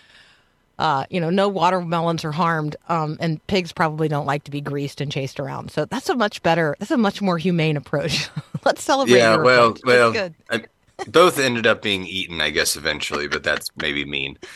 uh, 0.78 1.04
you 1.10 1.20
know, 1.20 1.30
no 1.30 1.48
watermelons 1.48 2.24
are 2.24 2.32
harmed, 2.32 2.76
um, 2.88 3.16
and 3.20 3.44
pigs 3.46 3.72
probably 3.72 4.08
don't 4.08 4.26
like 4.26 4.44
to 4.44 4.50
be 4.50 4.60
greased 4.60 5.00
and 5.00 5.10
chased 5.10 5.40
around. 5.40 5.70
So 5.70 5.84
that's 5.84 6.08
a 6.08 6.14
much 6.14 6.42
better, 6.42 6.76
that's 6.78 6.90
a 6.90 6.96
much 6.96 7.20
more 7.20 7.38
humane 7.38 7.76
approach. 7.76 8.28
Let's 8.64 8.82
celebrate. 8.82 9.18
yeah, 9.18 9.36
well, 9.36 9.70
approach. 9.70 9.74
That's 9.74 9.86
well, 9.86 10.12
good. 10.12 10.34
I- 10.50 10.64
both 11.06 11.38
ended 11.38 11.64
up 11.66 11.80
being 11.80 12.06
eaten, 12.06 12.40
I 12.40 12.50
guess, 12.50 12.74
eventually, 12.74 13.28
but 13.28 13.44
that's 13.44 13.70
maybe 13.76 14.04
mean. 14.04 14.38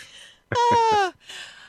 Ah. 0.54 1.12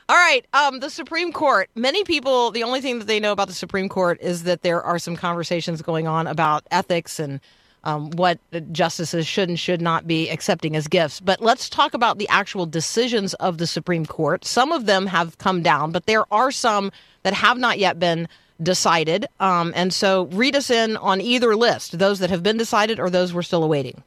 All 0.09 0.17
right. 0.17 0.45
Um, 0.53 0.81
the 0.81 0.89
Supreme 0.89 1.31
Court. 1.31 1.69
Many 1.73 2.03
people, 2.03 2.51
the 2.51 2.63
only 2.63 2.81
thing 2.81 2.99
that 2.99 3.05
they 3.05 3.21
know 3.21 3.31
about 3.31 3.47
the 3.47 3.53
Supreme 3.53 3.87
Court 3.87 4.19
is 4.21 4.43
that 4.43 4.61
there 4.61 4.83
are 4.83 4.99
some 4.99 5.15
conversations 5.15 5.81
going 5.81 6.05
on 6.05 6.27
about 6.27 6.67
ethics 6.69 7.17
and 7.17 7.39
um, 7.83 8.09
what 8.11 8.39
justices 8.71 9.27
should 9.27 9.49
and 9.49 9.59
should 9.59 9.81
not 9.81 10.07
be 10.07 10.29
accepting 10.29 10.75
as 10.75 10.87
gifts. 10.87 11.19
But 11.19 11.41
let's 11.41 11.69
talk 11.69 11.93
about 11.93 12.17
the 12.17 12.27
actual 12.29 12.65
decisions 12.65 13.33
of 13.35 13.57
the 13.57 13.67
Supreme 13.67 14.05
Court. 14.05 14.45
Some 14.45 14.71
of 14.71 14.85
them 14.85 15.07
have 15.07 15.37
come 15.37 15.61
down, 15.61 15.91
but 15.91 16.05
there 16.05 16.25
are 16.33 16.51
some 16.51 16.91
that 17.23 17.33
have 17.33 17.57
not 17.57 17.79
yet 17.79 17.99
been 17.99 18.27
decided. 18.61 19.25
Um, 19.39 19.73
and 19.75 19.93
so 19.93 20.25
read 20.27 20.55
us 20.55 20.69
in 20.69 20.97
on 20.97 21.19
either 21.21 21.55
list 21.55 21.99
those 21.99 22.19
that 22.19 22.29
have 22.29 22.43
been 22.43 22.57
decided 22.57 22.99
or 22.99 23.09
those 23.09 23.33
we're 23.33 23.41
still 23.41 23.63
awaiting. 23.63 24.03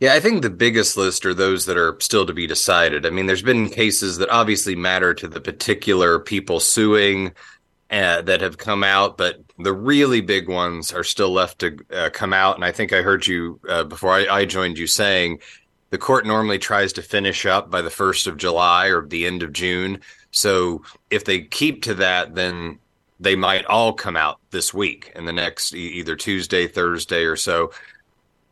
Yeah, 0.00 0.14
I 0.14 0.20
think 0.20 0.40
the 0.40 0.50
biggest 0.50 0.96
list 0.96 1.26
are 1.26 1.34
those 1.34 1.66
that 1.66 1.76
are 1.76 1.94
still 2.00 2.24
to 2.24 2.32
be 2.32 2.46
decided. 2.46 3.04
I 3.04 3.10
mean, 3.10 3.26
there's 3.26 3.42
been 3.42 3.68
cases 3.68 4.16
that 4.16 4.30
obviously 4.30 4.74
matter 4.74 5.12
to 5.12 5.28
the 5.28 5.42
particular 5.42 6.18
people 6.18 6.58
suing 6.58 7.32
uh, 7.90 8.22
that 8.22 8.40
have 8.40 8.58
come 8.58 8.84
out, 8.84 9.16
but 9.16 9.40
the 9.58 9.72
really 9.72 10.20
big 10.20 10.48
ones 10.48 10.92
are 10.92 11.04
still 11.04 11.32
left 11.32 11.58
to 11.60 11.76
uh, 11.92 12.10
come 12.12 12.32
out. 12.32 12.56
And 12.56 12.64
I 12.64 12.72
think 12.72 12.92
I 12.92 13.02
heard 13.02 13.26
you 13.26 13.58
uh, 13.68 13.84
before 13.84 14.12
I, 14.12 14.26
I 14.28 14.44
joined 14.44 14.78
you 14.78 14.86
saying 14.86 15.40
the 15.90 15.98
court 15.98 16.24
normally 16.24 16.58
tries 16.58 16.92
to 16.94 17.02
finish 17.02 17.46
up 17.46 17.70
by 17.70 17.82
the 17.82 17.90
1st 17.90 18.28
of 18.28 18.36
July 18.36 18.86
or 18.86 19.06
the 19.06 19.26
end 19.26 19.42
of 19.42 19.52
June. 19.52 20.00
So 20.30 20.82
if 21.10 21.24
they 21.24 21.40
keep 21.40 21.82
to 21.82 21.94
that, 21.94 22.34
then 22.34 22.78
they 23.18 23.34
might 23.34 23.66
all 23.66 23.92
come 23.92 24.16
out 24.16 24.38
this 24.50 24.72
week 24.72 25.12
in 25.16 25.24
the 25.24 25.32
next 25.32 25.74
either 25.74 26.14
Tuesday, 26.14 26.68
Thursday, 26.68 27.24
or 27.24 27.36
so 27.36 27.72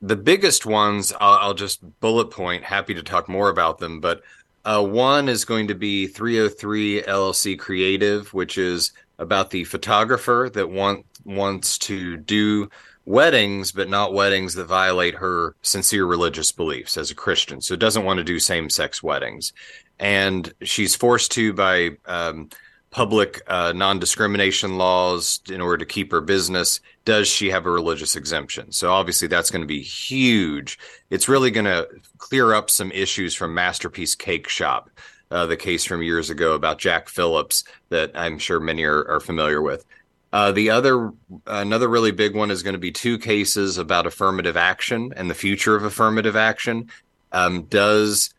the 0.03 0.16
biggest 0.16 0.64
ones 0.64 1.12
I'll, 1.20 1.38
I'll 1.38 1.55
just 1.55 1.81
bullet 2.01 2.31
point 2.31 2.62
happy 2.62 2.94
to 2.94 3.03
talk 3.03 3.29
more 3.29 3.48
about 3.48 3.79
them 3.79 4.01
but 4.01 4.22
uh, 4.64 4.83
one 4.83 5.29
is 5.29 5.44
going 5.44 5.68
to 5.68 5.74
be 5.74 6.07
303 6.07 7.03
llc 7.03 7.59
creative 7.59 8.33
which 8.33 8.59
is 8.59 8.92
about 9.18 9.50
the 9.50 9.64
photographer 9.64 10.50
that 10.54 10.70
want, 10.70 11.04
wants 11.24 11.78
to 11.78 12.16
do 12.16 12.68
weddings 13.04 13.72
but 13.72 13.88
not 13.88 14.12
weddings 14.12 14.52
that 14.54 14.64
violate 14.64 15.14
her 15.14 15.57
sincere 15.62 16.04
religious 16.04 16.52
beliefs 16.52 16.98
as 16.98 17.11
a 17.11 17.14
christian. 17.14 17.61
So 17.61 17.74
doesn't 17.74 18.04
want 18.04 18.18
to 18.18 18.24
do 18.24 18.38
same-sex 18.38 19.02
weddings. 19.02 19.54
And 19.98 20.52
she's 20.62 20.94
forced 20.94 21.33
to 21.33 21.54
by 21.54 21.92
um, 22.04 22.50
public 22.90 23.40
uh, 23.46 23.72
non-discrimination 23.74 24.76
laws 24.76 25.40
in 25.50 25.61
order 25.62 25.78
to 25.78 25.87
keep 25.87 26.11
her 26.12 26.20
business. 26.20 26.81
Does 27.07 27.28
she 27.28 27.48
have 27.50 27.64
a 27.64 27.70
religious 27.70 28.14
exemption? 28.14 28.72
So 28.72 28.92
obviously 28.92 29.28
that's 29.28 29.50
going 29.50 29.62
to 29.62 29.66
be 29.66 29.83
huge. 29.83 30.78
It's 31.09 31.28
really 31.28 31.50
going 31.50 31.64
to 31.64 31.88
clear 32.18 32.52
up 32.52 32.68
some 32.68 32.92
issues 32.92 33.35
from 33.35 33.54
Masterpiece 33.54 34.16
Cakeshop 34.16 34.88
uh, 35.30 35.46
the 35.46 35.56
case 35.56 35.84
from 35.84 36.02
years 36.02 36.30
ago 36.30 36.54
about 36.54 36.78
jack 36.78 37.08
phillips 37.08 37.64
that 37.88 38.10
i'm 38.14 38.38
sure 38.38 38.60
many 38.60 38.84
are, 38.84 39.06
are 39.08 39.20
familiar 39.20 39.62
with 39.62 39.84
uh, 40.30 40.52
the 40.52 40.68
other 40.68 41.10
another 41.46 41.88
really 41.88 42.12
big 42.12 42.36
one 42.36 42.50
is 42.50 42.62
going 42.62 42.74
to 42.74 42.78
be 42.78 42.92
two 42.92 43.18
cases 43.18 43.78
about 43.78 44.06
affirmative 44.06 44.56
action 44.56 45.12
and 45.16 45.30
the 45.30 45.34
future 45.34 45.74
of 45.74 45.84
affirmative 45.84 46.36
action 46.36 46.88
um, 47.32 47.62
does 47.64 48.34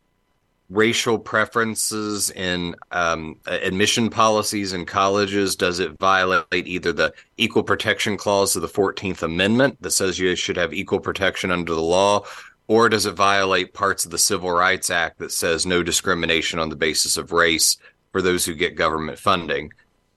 racial 0.69 1.17
preferences 1.17 2.30
in 2.32 2.75
um, 2.91 3.38
admission 3.47 4.10
policies 4.10 4.73
in 4.73 4.86
colleges? 4.86 5.56
Does 5.56 5.80
it 5.80 5.97
violate 5.99 6.45
either 6.52 6.93
the 6.93 7.13
equal 7.38 7.63
protection 7.63 8.17
clause 8.17 8.56
of 8.56 8.62
the 8.62 8.67
14th 8.67 9.23
Amendment 9.23 9.82
that 9.82 9.91
says 9.91 10.19
you 10.19 10.36
should 10.36 10.58
have 10.58 10.73
equal 10.73 10.99
protection 10.99 11.52
under 11.52 11.73
the 11.73 11.82
law? 11.82 12.23
Or 12.69 12.88
does 12.88 13.08
it 13.08 13.13
violate 13.13 13.73
parts 13.73 14.05
of 14.05 14.12
the 14.12 14.19
Civil 14.19 14.51
Rights 14.51 14.91
Act 14.91 15.17
that 15.17 15.32
says 15.32 15.65
no 15.65 15.82
discrimination 15.82 16.60
on 16.60 16.69
the 16.69 16.75
basis 16.75 17.17
of 17.17 17.32
race 17.32 17.77
for 18.12 18.21
those 18.21 18.45
who 18.45 18.53
get 18.53 18.75
government 18.75 19.17
funding? 19.17 19.73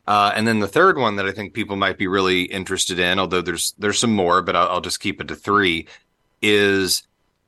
Uh, 0.07 0.33
and 0.37 0.47
then 0.47 0.61
the 0.61 0.69
third 0.69 0.99
one 0.99 1.17
that 1.17 1.25
I 1.25 1.33
think 1.33 1.55
people 1.55 1.77
might 1.77 1.97
be 1.97 2.07
really 2.07 2.43
interested 2.43 2.99
in, 2.99 3.19
although 3.19 3.41
there's 3.41 3.75
there's 3.79 3.99
some 3.99 4.15
more, 4.15 4.43
but 4.43 4.55
I'll, 4.55 4.69
I'll 4.69 4.81
just 4.83 5.01
keep 5.01 5.19
it 5.19 5.29
to 5.29 5.35
three, 5.35 5.87
is 6.43 7.05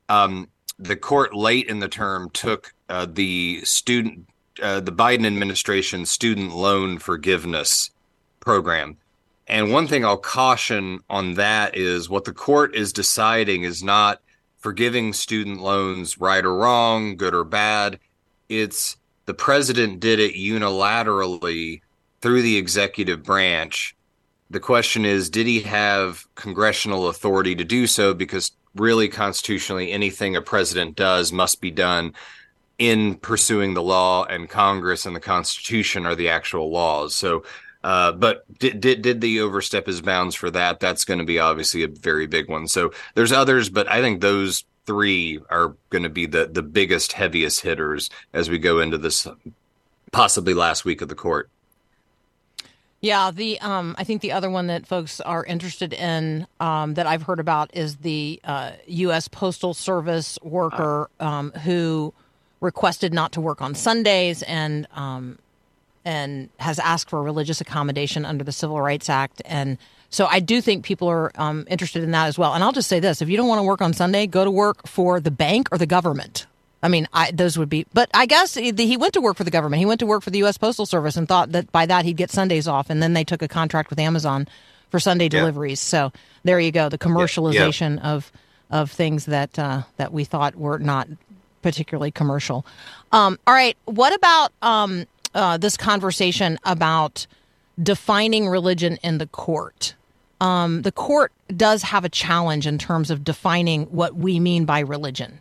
um, 0.09 0.49
the 0.79 0.95
court 0.95 1.35
late 1.35 1.67
in 1.67 1.77
the 1.77 1.87
term 1.87 2.31
took 2.31 2.73
uh, 2.89 3.05
the 3.07 3.61
student, 3.63 4.27
uh, 4.59 4.79
the 4.79 4.91
Biden 4.91 5.27
administration 5.27 6.07
student 6.07 6.55
loan 6.55 6.97
forgiveness 6.97 7.91
program. 8.39 8.97
And 9.45 9.71
one 9.71 9.85
thing 9.85 10.03
I'll 10.03 10.17
caution 10.17 11.01
on 11.11 11.35
that 11.35 11.77
is 11.77 12.09
what 12.09 12.25
the 12.25 12.33
court 12.33 12.73
is 12.73 12.91
deciding 12.91 13.61
is 13.61 13.83
not 13.83 14.19
forgiving 14.65 15.13
student 15.13 15.61
loans 15.61 16.17
right 16.17 16.43
or 16.43 16.55
wrong, 16.55 17.15
good 17.15 17.35
or 17.35 17.43
bad. 17.43 17.99
It's 18.49 18.97
the 19.27 19.33
president 19.35 19.99
did 19.99 20.19
it 20.19 20.33
unilaterally 20.33 21.81
through 22.19 22.41
the 22.41 22.57
executive 22.57 23.21
branch. 23.21 23.95
The 24.49 24.59
question 24.59 25.05
is, 25.05 25.29
did 25.29 25.45
he 25.45 25.59
have 25.59 26.25
congressional 26.33 27.09
authority 27.09 27.53
to 27.53 27.63
do 27.63 27.85
so? 27.85 28.15
Because 28.15 28.53
really, 28.73 29.07
constitutionally, 29.07 29.91
anything 29.91 30.35
a 30.35 30.41
president 30.41 30.95
does 30.95 31.31
must 31.31 31.61
be 31.61 31.69
done 31.69 32.15
in 32.79 33.17
pursuing 33.17 33.75
the 33.75 33.83
law 33.83 34.25
and 34.25 34.49
Congress 34.49 35.05
and 35.05 35.15
the 35.15 35.19
Constitution 35.19 36.07
are 36.07 36.15
the 36.15 36.29
actual 36.29 36.71
laws. 36.71 37.13
So, 37.13 37.43
uh, 37.85 38.11
but 38.11 38.43
did, 38.57 38.81
did 38.81 39.03
did 39.03 39.21
the 39.21 39.41
overstep 39.41 39.85
his 39.85 40.01
bounds 40.01 40.33
for 40.33 40.49
that? 40.49 40.79
That's 40.79 41.05
going 41.05 41.19
to 41.19 41.23
be 41.23 41.37
obviously 41.37 41.83
a 41.83 41.87
very 41.87 42.25
big 42.25 42.49
one. 42.49 42.67
So 42.67 42.91
there's 43.13 43.31
others, 43.31 43.69
but 43.69 43.87
I 43.87 44.01
think 44.01 44.21
those 44.21 44.63
three 44.87 45.39
are 45.51 45.75
going 45.91 46.01
to 46.01 46.09
be 46.09 46.25
the 46.25 46.47
the 46.47 46.63
biggest, 46.63 47.13
heaviest 47.13 47.61
hitters 47.61 48.09
as 48.33 48.49
we 48.49 48.57
go 48.57 48.79
into 48.79 48.97
this 48.97 49.27
possibly 50.11 50.55
last 50.55 50.83
week 50.83 51.03
of 51.03 51.09
the 51.09 51.15
court. 51.15 51.47
Yeah, 53.01 53.29
the 53.29 53.59
um, 53.61 53.93
I 53.99 54.03
think 54.03 54.23
the 54.23 54.31
other 54.31 54.49
one 54.49 54.65
that 54.65 54.87
folks 54.87 55.21
are 55.21 55.45
interested 55.45 55.93
in 55.93 56.47
um, 56.59 56.95
that 56.95 57.05
I've 57.05 57.21
heard 57.21 57.39
about 57.39 57.69
is 57.75 57.97
the 57.97 58.39
uh, 58.43 58.71
U.S. 58.87 59.27
Postal 59.27 59.75
Service 59.75 60.39
worker 60.41 61.07
um, 61.19 61.51
who 61.51 62.15
requested 62.61 63.13
not 63.13 63.33
to 63.33 63.41
work 63.41 63.61
on 63.61 63.75
Sundays 63.75 64.41
and 64.41 64.87
um, 64.95 65.37
and 66.05 66.49
has 66.59 66.79
asked 66.79 67.09
for 67.09 67.21
religious 67.21 67.59
accommodation 67.59 68.23
under 68.23 68.43
the 68.43 68.51
Civil 68.51 68.79
Rights 68.79 69.09
Act. 69.09 69.41
And 69.45 69.77
so 70.09 70.27
I 70.27 70.39
do 70.39 70.61
think 70.61 70.85
people 70.85 71.09
are 71.09 71.31
um, 71.35 71.65
interested 71.69 72.03
in 72.03 72.11
that 72.11 72.27
as 72.27 72.37
well. 72.37 72.53
And 72.53 72.63
I'll 72.63 72.71
just 72.71 72.87
say 72.87 72.99
this: 72.99 73.21
if 73.21 73.27
you 73.29 73.35
don't 73.35 73.47
want 73.47 73.59
to 73.59 73.63
work 73.63 73.81
on 73.81 73.93
Sunday, 73.93 74.27
go 74.27 74.45
to 74.45 74.51
work 74.51 74.87
for 74.87 75.19
the 75.19 75.31
bank 75.31 75.67
or 75.71 75.77
the 75.77 75.87
government. 75.87 76.45
I 76.83 76.87
mean, 76.87 77.07
I, 77.11 77.31
those 77.31 77.57
would 77.57 77.69
be. 77.69 77.87
But 77.93 78.11
I 78.13 78.27
guess 78.27 78.53
he 78.53 78.97
went 78.97 79.13
to 79.13 79.21
work 79.21 79.37
for 79.37 79.43
the 79.43 79.51
government. 79.51 79.79
He 79.79 79.87
went 79.87 79.99
to 80.01 80.05
work 80.05 80.21
for 80.21 80.29
the 80.29 80.37
U.S. 80.39 80.57
Postal 80.57 80.85
Service 80.85 81.17
and 81.17 81.27
thought 81.27 81.51
that 81.53 81.71
by 81.71 81.87
that 81.87 82.05
he'd 82.05 82.15
get 82.15 82.29
Sundays 82.29 82.67
off. 82.67 82.91
And 82.91 83.01
then 83.01 83.13
they 83.13 83.23
took 83.23 83.41
a 83.41 83.47
contract 83.47 83.89
with 83.89 83.97
Amazon 83.97 84.47
for 84.91 84.99
Sunday 84.99 85.27
deliveries. 85.27 85.81
Yeah. 85.81 86.09
So 86.09 86.13
there 86.43 86.59
you 86.59 86.71
go, 86.71 86.89
the 86.89 86.97
commercialization 86.99 87.97
yeah. 87.97 88.03
Yeah. 88.03 88.11
of 88.11 88.31
of 88.71 88.91
things 88.91 89.25
that 89.25 89.57
uh, 89.57 89.83
that 89.97 90.13
we 90.13 90.25
thought 90.25 90.55
were 90.55 90.79
not 90.79 91.07
particularly 91.61 92.11
commercial. 92.11 92.65
Um, 93.11 93.39
all 93.47 93.53
right, 93.53 93.75
what 93.85 94.13
about 94.13 94.51
um, 94.61 95.05
uh, 95.35 95.57
this 95.57 95.77
conversation 95.77 96.57
about 96.63 97.27
defining 97.81 98.47
religion 98.47 98.97
in 99.03 99.19
the 99.19 99.27
court? 99.27 99.93
Um, 100.41 100.81
the 100.81 100.91
court 100.91 101.31
does 101.55 101.83
have 101.83 102.03
a 102.03 102.09
challenge 102.09 102.65
in 102.67 102.77
terms 102.77 103.11
of 103.11 103.23
defining 103.23 103.83
what 103.85 104.15
we 104.15 104.39
mean 104.39 104.65
by 104.65 104.79
religion. 104.79 105.39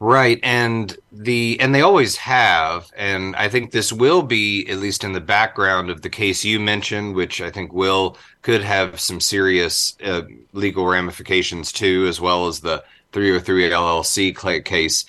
Right, 0.00 0.40
and 0.42 0.96
the 1.12 1.58
and 1.60 1.74
they 1.74 1.80
always 1.80 2.16
have, 2.16 2.90
and 2.96 3.34
I 3.36 3.48
think 3.48 3.70
this 3.70 3.92
will 3.92 4.22
be 4.22 4.68
at 4.68 4.78
least 4.78 5.04
in 5.04 5.12
the 5.12 5.20
background 5.20 5.88
of 5.88 6.02
the 6.02 6.10
case 6.10 6.44
you 6.44 6.60
mentioned, 6.60 7.14
which 7.14 7.40
I 7.40 7.50
think 7.50 7.72
will 7.72 8.18
could 8.42 8.62
have 8.62 9.00
some 9.00 9.20
serious 9.20 9.96
uh, 10.04 10.22
legal 10.52 10.86
ramifications 10.86 11.72
too, 11.72 12.06
as 12.06 12.20
well 12.20 12.48
as 12.48 12.60
the 12.60 12.84
303 13.12 13.70
LLC 13.70 14.64
case. 14.64 15.04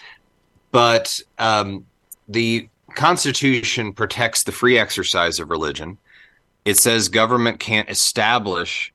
But 0.72 1.20
um, 1.40 1.86
the 2.30 2.70
Constitution 2.96 3.94
protects 3.94 4.44
the 4.44 4.52
free 4.52 4.78
exercise 4.78 5.40
of 5.40 5.50
religion. 5.50 5.98
It 6.64 6.78
says 6.78 7.10
government 7.10 7.60
can't 7.60 7.90
establish 7.90 8.94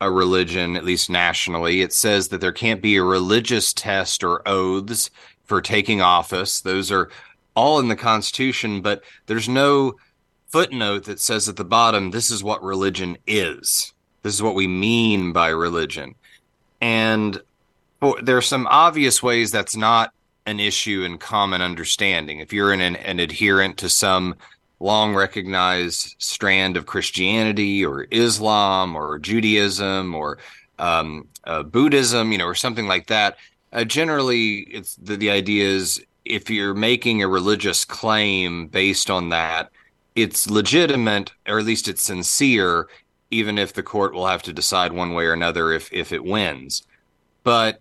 a 0.00 0.10
religion, 0.10 0.76
at 0.76 0.84
least 0.84 1.08
nationally. 1.08 1.80
It 1.80 1.92
says 1.92 2.28
that 2.28 2.40
there 2.40 2.52
can't 2.52 2.82
be 2.82 2.96
a 2.96 3.02
religious 3.02 3.72
test 3.72 4.22
or 4.22 4.46
oaths 4.46 5.10
for 5.44 5.62
taking 5.62 6.02
office. 6.02 6.60
Those 6.60 6.92
are 6.92 7.08
all 7.54 7.78
in 7.78 7.88
the 7.88 7.96
Constitution, 7.96 8.82
but 8.82 9.02
there's 9.26 9.48
no 9.48 9.94
footnote 10.48 11.04
that 11.04 11.20
says 11.20 11.48
at 11.48 11.56
the 11.56 11.64
bottom, 11.64 12.10
this 12.10 12.30
is 12.30 12.44
what 12.44 12.62
religion 12.62 13.16
is. 13.26 13.92
This 14.22 14.34
is 14.34 14.42
what 14.42 14.54
we 14.54 14.66
mean 14.66 15.32
by 15.32 15.48
religion. 15.48 16.14
And 16.80 17.40
there 18.22 18.36
are 18.36 18.42
some 18.42 18.66
obvious 18.68 19.22
ways 19.22 19.50
that's 19.50 19.76
not 19.76 20.12
an 20.46 20.60
issue 20.60 21.02
in 21.02 21.18
common 21.18 21.60
understanding. 21.60 22.38
If 22.38 22.52
you're 22.52 22.72
an, 22.72 22.80
an 22.80 23.20
adherent 23.20 23.76
to 23.78 23.88
some 23.88 24.36
long 24.78 25.14
recognized 25.14 26.14
strand 26.18 26.76
of 26.76 26.86
Christianity 26.86 27.84
or 27.84 28.06
Islam 28.10 28.94
or 28.94 29.18
Judaism 29.18 30.14
or 30.14 30.38
um, 30.78 31.28
uh, 31.44 31.62
Buddhism, 31.62 32.32
you 32.32 32.38
know, 32.38 32.46
or 32.46 32.54
something 32.54 32.86
like 32.86 33.06
that, 33.08 33.36
uh, 33.72 33.84
generally 33.84 34.60
it's 34.70 34.94
the, 34.96 35.16
the 35.16 35.30
idea 35.30 35.64
is 35.64 36.02
if 36.24 36.50
you're 36.50 36.74
making 36.74 37.22
a 37.22 37.28
religious 37.28 37.84
claim 37.84 38.68
based 38.68 39.10
on 39.10 39.30
that, 39.30 39.70
it's 40.14 40.48
legitimate 40.48 41.32
or 41.46 41.58
at 41.58 41.64
least 41.64 41.88
it's 41.88 42.02
sincere, 42.02 42.88
even 43.30 43.58
if 43.58 43.72
the 43.72 43.82
court 43.82 44.14
will 44.14 44.26
have 44.26 44.42
to 44.42 44.52
decide 44.52 44.92
one 44.92 45.14
way 45.14 45.24
or 45.24 45.32
another 45.32 45.72
if 45.72 45.92
if 45.92 46.12
it 46.12 46.24
wins. 46.24 46.86
But 47.42 47.80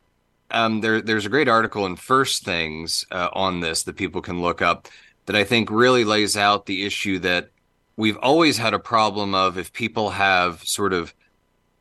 um, 0.52 0.82
there, 0.82 1.02
there's 1.02 1.26
a 1.26 1.30
great 1.30 1.48
article 1.48 1.86
in 1.86 1.96
First 1.96 2.44
Things 2.44 3.06
uh, 3.12 3.30
on 3.34 3.60
this 3.60 3.84
that 3.84 3.96
people 3.96 4.22
can 4.22 4.42
look 4.42 4.62
up 4.62 4.88
that 5.26 5.36
I 5.36 5.44
think 5.44 5.72
really 5.72 6.04
lays 6.04 6.38
out 6.38 6.66
the 6.66 6.86
issue 6.86 7.20
that 7.20 7.50
we've 7.98 8.18
always 8.18 8.58
had 8.58 8.74
a 8.74 8.80
problem 8.80 9.34
of 9.34 9.58
if 9.58 9.74
people 9.74 10.12
have 10.12 10.64
sort 10.64 10.94
of 10.94 11.14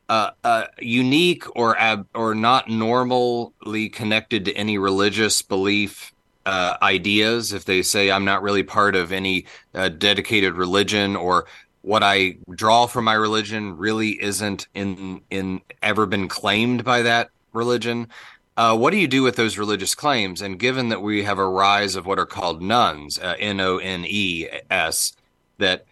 uh, 0.09 0.31
uh, 0.43 0.67
unique 0.81 1.45
or 1.57 1.79
ab- 1.79 2.07
or 2.15 2.35
not 2.35 2.69
normally 2.69 3.89
connected 3.89 4.45
to 4.45 4.53
any 4.53 4.79
religious 4.79 5.43
belief 5.43 6.13
uh, 6.47 6.77
ideas. 6.83 7.53
If 7.53 7.65
they 7.65 7.83
say 7.83 8.11
I'm 8.11 8.25
not 8.25 8.43
really 8.43 8.63
part 8.63 8.97
of 8.97 9.13
any 9.13 9.47
uh, 9.75 9.89
dedicated 9.89 10.55
religion, 10.55 11.17
or 11.17 11.47
what 11.83 12.03
I 12.03 12.37
draw 12.51 12.87
from 12.87 13.05
my 13.05 13.15
religion 13.15 13.77
really 13.77 14.23
isn't 14.23 14.69
in 14.75 15.23
in 15.31 15.63
ever 15.83 16.07
been 16.07 16.29
claimed 16.29 16.85
by 16.85 17.03
that 17.03 17.31
religion, 17.55 18.09
uh, 18.57 18.77
what 18.77 18.91
do 18.91 18.99
you 18.99 19.09
do 19.09 19.23
with 19.23 19.37
those 19.37 19.59
religious 19.59 19.95
claims? 19.95 20.41
And 20.41 20.59
given 20.59 20.89
that 20.91 21.03
we 21.03 21.25
have 21.25 21.39
a 21.39 21.49
rise 21.49 21.97
of 21.97 22.07
what 22.07 22.19
are 22.19 22.27
called 22.27 22.63
nones, 22.63 23.19
uh, 23.19 23.35
N 23.39 23.61
O 23.61 23.79
N 23.79 24.05
E 24.07 24.47
S, 24.71 25.13
that 25.59 25.87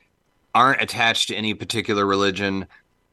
aren't 0.55 0.83
attached 0.83 1.29
to 1.29 1.35
any 1.35 1.55
particular 1.55 2.07
religion, 2.07 2.67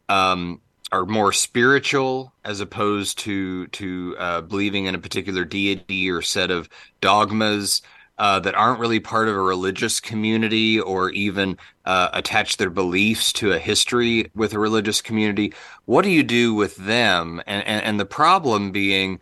um, 0.07 0.61
are 0.91 1.05
more 1.05 1.31
spiritual 1.31 2.33
as 2.43 2.59
opposed 2.59 3.19
to 3.19 3.67
to 3.67 4.15
uh, 4.19 4.41
believing 4.41 4.85
in 4.85 4.95
a 4.95 4.99
particular 4.99 5.45
deity 5.45 6.09
or 6.09 6.21
set 6.21 6.51
of 6.51 6.69
dogmas 7.01 7.81
uh, 8.17 8.39
that 8.39 8.55
aren't 8.55 8.79
really 8.79 8.99
part 8.99 9.29
of 9.29 9.35
a 9.35 9.41
religious 9.41 9.99
community 9.99 10.79
or 10.79 11.09
even 11.11 11.57
uh, 11.85 12.09
attach 12.13 12.57
their 12.57 12.69
beliefs 12.69 13.31
to 13.31 13.53
a 13.53 13.59
history 13.59 14.29
with 14.35 14.53
a 14.53 14.59
religious 14.59 15.01
community. 15.01 15.53
What 15.85 16.01
do 16.01 16.09
you 16.09 16.23
do 16.23 16.53
with 16.53 16.75
them? 16.75 17.41
And 17.47 17.65
and, 17.65 17.83
and 17.83 17.99
the 17.99 18.05
problem 18.05 18.71
being 18.71 19.19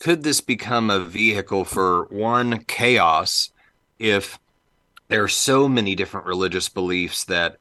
could 0.00 0.22
this 0.22 0.40
become 0.40 0.90
a 0.90 1.00
vehicle 1.00 1.64
for 1.64 2.04
one 2.04 2.64
chaos 2.64 3.50
if 3.98 4.38
there 5.08 5.22
are 5.22 5.28
so 5.28 5.68
many 5.68 5.94
different 5.94 6.26
religious 6.26 6.68
beliefs 6.68 7.24
that 7.24 7.56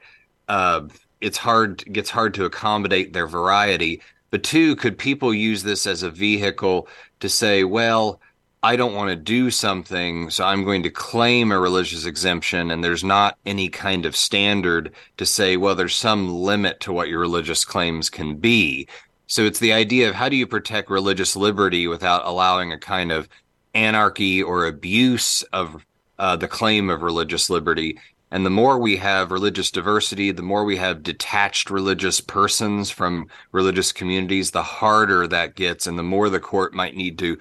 uh, 0.48 0.82
it's 1.22 1.38
hard 1.38 1.84
gets 1.92 2.10
hard 2.10 2.34
to 2.36 2.46
accommodate 2.46 3.14
their 3.14 3.28
variety. 3.28 4.02
But 4.30 4.44
two, 4.44 4.76
could 4.76 4.98
people 4.98 5.34
use 5.34 5.64
this 5.64 5.88
as 5.88 6.04
a 6.04 6.12
vehicle 6.12 6.88
to 7.22 7.30
say, 7.30 7.64
well, 7.64 8.20
I 8.64 8.76
don't 8.76 8.96
want 8.96 9.10
to 9.10 9.16
do 9.16 9.50
something, 9.52 10.30
so 10.30 10.44
I'm 10.44 10.64
going 10.64 10.84
to 10.84 10.90
claim 10.90 11.52
a 11.52 11.60
religious 11.60 12.06
exemption, 12.06 12.72
and 12.72 12.84
there's 12.84 13.04
not 13.04 13.38
any 13.46 13.70
kind 13.70 14.06
of 14.06 14.16
standard 14.16 14.94
to 15.18 15.26
say, 15.26 15.58
well, 15.58 15.76
there's 15.76 15.96
some 15.96 16.34
limit 16.34 16.80
to 16.82 16.92
what 16.92 17.08
your 17.08 17.20
religious 17.20 17.64
claims 17.64 18.10
can 18.10 18.36
be. 18.36 18.88
So 19.28 19.46
it's 19.46 19.60
the 19.60 19.74
idea 19.74 20.10
of 20.10 20.16
how 20.16 20.30
do 20.30 20.36
you 20.36 20.48
protect 20.48 20.90
religious 20.90 21.36
liberty 21.36 21.88
without 21.88 22.26
allowing 22.26 22.72
a 22.72 22.80
kind 22.80 23.12
of 23.12 23.28
anarchy 23.74 24.42
or 24.42 24.66
abuse 24.66 25.44
of 25.54 25.86
uh, 26.18 26.36
the 26.36 26.48
claim 26.48 26.90
of 26.90 27.02
religious 27.02 27.50
liberty. 27.50 28.00
And 28.32 28.46
the 28.46 28.50
more 28.50 28.78
we 28.78 28.98
have 28.98 29.32
religious 29.32 29.72
diversity, 29.72 30.32
the 30.32 30.42
more 30.42 30.66
we 30.66 30.78
have 30.78 31.04
detached 31.04 31.70
religious 31.70 32.20
persons 32.20 32.90
from 32.90 33.28
religious 33.52 33.92
communities, 33.92 34.52
the 34.52 34.64
harder 34.64 35.28
that 35.28 35.56
gets, 35.56 35.88
and 35.88 35.98
the 35.98 36.04
more 36.04 36.30
the 36.30 36.40
court 36.40 36.74
might 36.74 36.96
need 36.96 37.18
to 37.20 37.38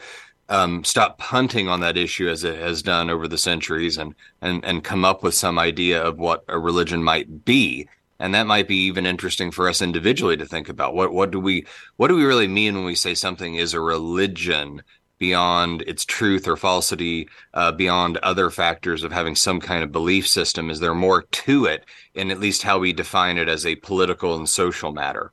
um, 0.49 0.85
stop 0.85 1.19
punting 1.19 1.69
on 1.69 1.81
that 1.81 1.97
issue 1.97 2.29
as 2.29 2.45
it 2.45 2.59
has 2.61 2.83
done 2.83 3.11
over 3.11 3.27
the 3.27 3.39
centuries, 3.39 3.99
and 3.99 4.15
and 4.43 4.65
and 4.65 4.85
come 4.85 5.05
up 5.05 5.25
with 5.25 5.35
some 5.35 5.59
idea 5.59 6.01
of 6.01 6.19
what 6.19 6.45
a 6.47 6.57
religion 6.57 7.03
might 7.03 7.45
be. 7.45 7.89
And 8.19 8.35
that 8.35 8.47
might 8.47 8.69
be 8.69 8.85
even 8.87 9.07
interesting 9.07 9.51
for 9.51 9.69
us 9.69 9.83
individually 9.83 10.37
to 10.39 10.47
think 10.47 10.69
about. 10.69 10.95
What 10.95 11.13
what 11.13 11.31
do 11.31 11.41
we 11.41 11.67
what 11.97 12.09
do 12.09 12.17
we 12.17 12.25
really 12.25 12.49
mean 12.49 12.75
when 12.75 12.85
we 12.85 12.95
say 12.95 13.15
something 13.15 13.57
is 13.57 13.75
a 13.75 13.81
religion? 13.81 14.83
beyond 15.19 15.83
its 15.87 16.05
truth 16.05 16.47
or 16.47 16.57
falsity, 16.57 17.29
uh, 17.55 17.73
beyond 17.73 18.19
other 18.19 18.51
factors 18.51 19.03
of 19.03 19.13
having 19.13 19.35
some 19.35 19.61
kind 19.61 19.83
of 19.83 19.93
belief 19.93 20.27
system? 20.27 20.71
Is 20.71 20.81
there 20.81 20.95
more 20.95 21.23
to 21.23 21.65
it 21.65 21.85
in 22.15 22.31
at 22.31 22.41
least 22.41 22.63
how 22.63 22.79
we 22.79 22.93
define 22.93 23.39
it 23.39 23.49
as 23.49 23.65
a 23.65 23.77
political 23.77 24.37
and 24.37 24.49
social 24.49 24.93
matter? 24.93 25.33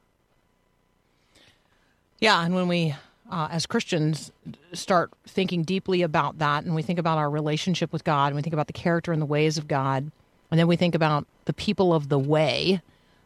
Yeah, 2.20 2.42
and 2.44 2.56
when 2.56 2.70
we, 2.70 2.96
uh, 3.30 3.50
as 3.52 3.66
Christians, 3.66 4.32
start 4.72 5.12
thinking 5.28 5.64
deeply 5.64 6.02
about 6.02 6.38
that, 6.38 6.64
and 6.64 6.74
we 6.74 6.82
think 6.82 7.00
about 7.00 7.18
our 7.18 7.30
relationship 7.30 7.92
with 7.92 8.06
God, 8.06 8.28
and 8.28 8.36
we 8.36 8.42
think 8.42 8.54
about 8.54 8.68
the 8.68 8.74
character 8.74 9.12
and 9.12 9.22
the 9.22 9.26
ways 9.26 9.58
of 9.58 9.68
God, 9.68 10.10
and 10.54 10.60
then 10.60 10.68
we 10.68 10.76
think 10.76 10.94
about 10.94 11.26
the 11.46 11.54
people 11.54 11.96
of 11.96 12.10
the 12.10 12.20
way 12.20 12.80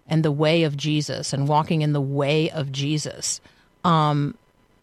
and 0.08 0.24
the 0.24 0.32
way 0.32 0.64
of 0.64 0.78
Jesus 0.78 1.34
and 1.34 1.46
walking 1.46 1.82
in 1.82 1.92
the 1.92 2.00
way 2.00 2.50
of 2.50 2.72
Jesus. 2.72 3.42
Um, 3.84 4.36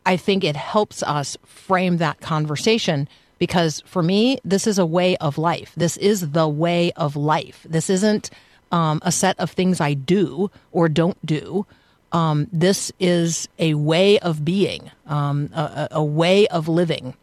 I 0.05 0.19
think 0.19 0.45
it 0.45 0.55
helps 0.55 1.03
us 1.03 1.39
frame 1.47 1.97
that 1.97 2.21
conversation 2.21 3.09
because 3.39 3.81
for 3.87 4.03
me, 4.03 4.41
this 4.45 4.67
is 4.67 4.79
a 4.79 4.85
way 4.85 5.17
of 5.23 5.39
life. 5.39 5.73
This 5.75 5.97
is 5.97 6.33
the 6.33 6.47
way 6.47 6.93
of 6.97 7.17
life. 7.17 7.67
This 7.67 7.89
isn't 7.89 8.29
um, 8.71 9.01
a 9.03 9.11
set 9.11 9.41
of 9.41 9.51
things 9.51 9.81
I 9.81 9.95
do 9.95 10.51
or 10.71 10.91
don't 10.91 11.25
do. 11.25 11.65
Um, 12.13 12.47
this 12.53 12.93
is 13.01 13.49
a 13.59 13.73
way 13.73 14.19
of 14.19 14.45
being, 14.45 14.91
um, 15.07 15.49
a, 15.55 15.89
a, 15.93 16.05
way 16.05 16.47
of 16.49 16.69
living. 16.69 17.15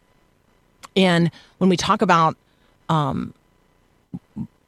And 0.96 1.30
when 1.58 1.70
we 1.70 1.76
talk 1.76 2.02
about 2.02 2.36
um, 2.88 3.34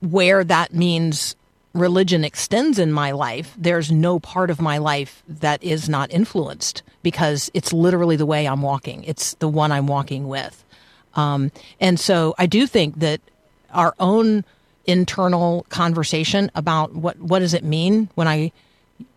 where 0.05 0.45
that 0.45 0.75
means 0.75 1.37
religion 1.73 2.25
extends 2.25 2.79
in 2.79 2.93
my 2.93 3.11
life, 3.11 3.55
there's 3.59 3.91
no 3.91 4.21
part 4.21 4.51
of 4.51 4.61
my 4.61 4.79
life 4.79 5.23
that 5.29 5.63
is 5.63 5.89
not 5.89 6.13
influenced 6.13 6.83
because 7.03 7.51
it's 7.53 7.73
literally 7.73 8.17
the 8.17 8.27
way 8.27 8.47
I'm 8.47 8.63
walking. 8.63 9.03
It's 9.05 9.35
the 9.35 9.49
one 9.49 9.73
I'm 9.73 9.87
walking 9.87 10.29
with. 10.29 10.65
Um, 11.15 11.51
and 11.81 11.99
so 11.99 12.35
I 12.39 12.47
do 12.47 12.67
think 12.67 13.01
that 13.01 13.21
our 13.73 13.95
own 13.99 14.45
internal 14.87 15.67
conversation 15.69 16.51
about 16.55 16.95
what, 16.95 17.19
what 17.19 17.41
does 17.41 17.55
it 17.55 17.65
mean 17.65 18.09
when 18.15 18.29
I 18.29 18.53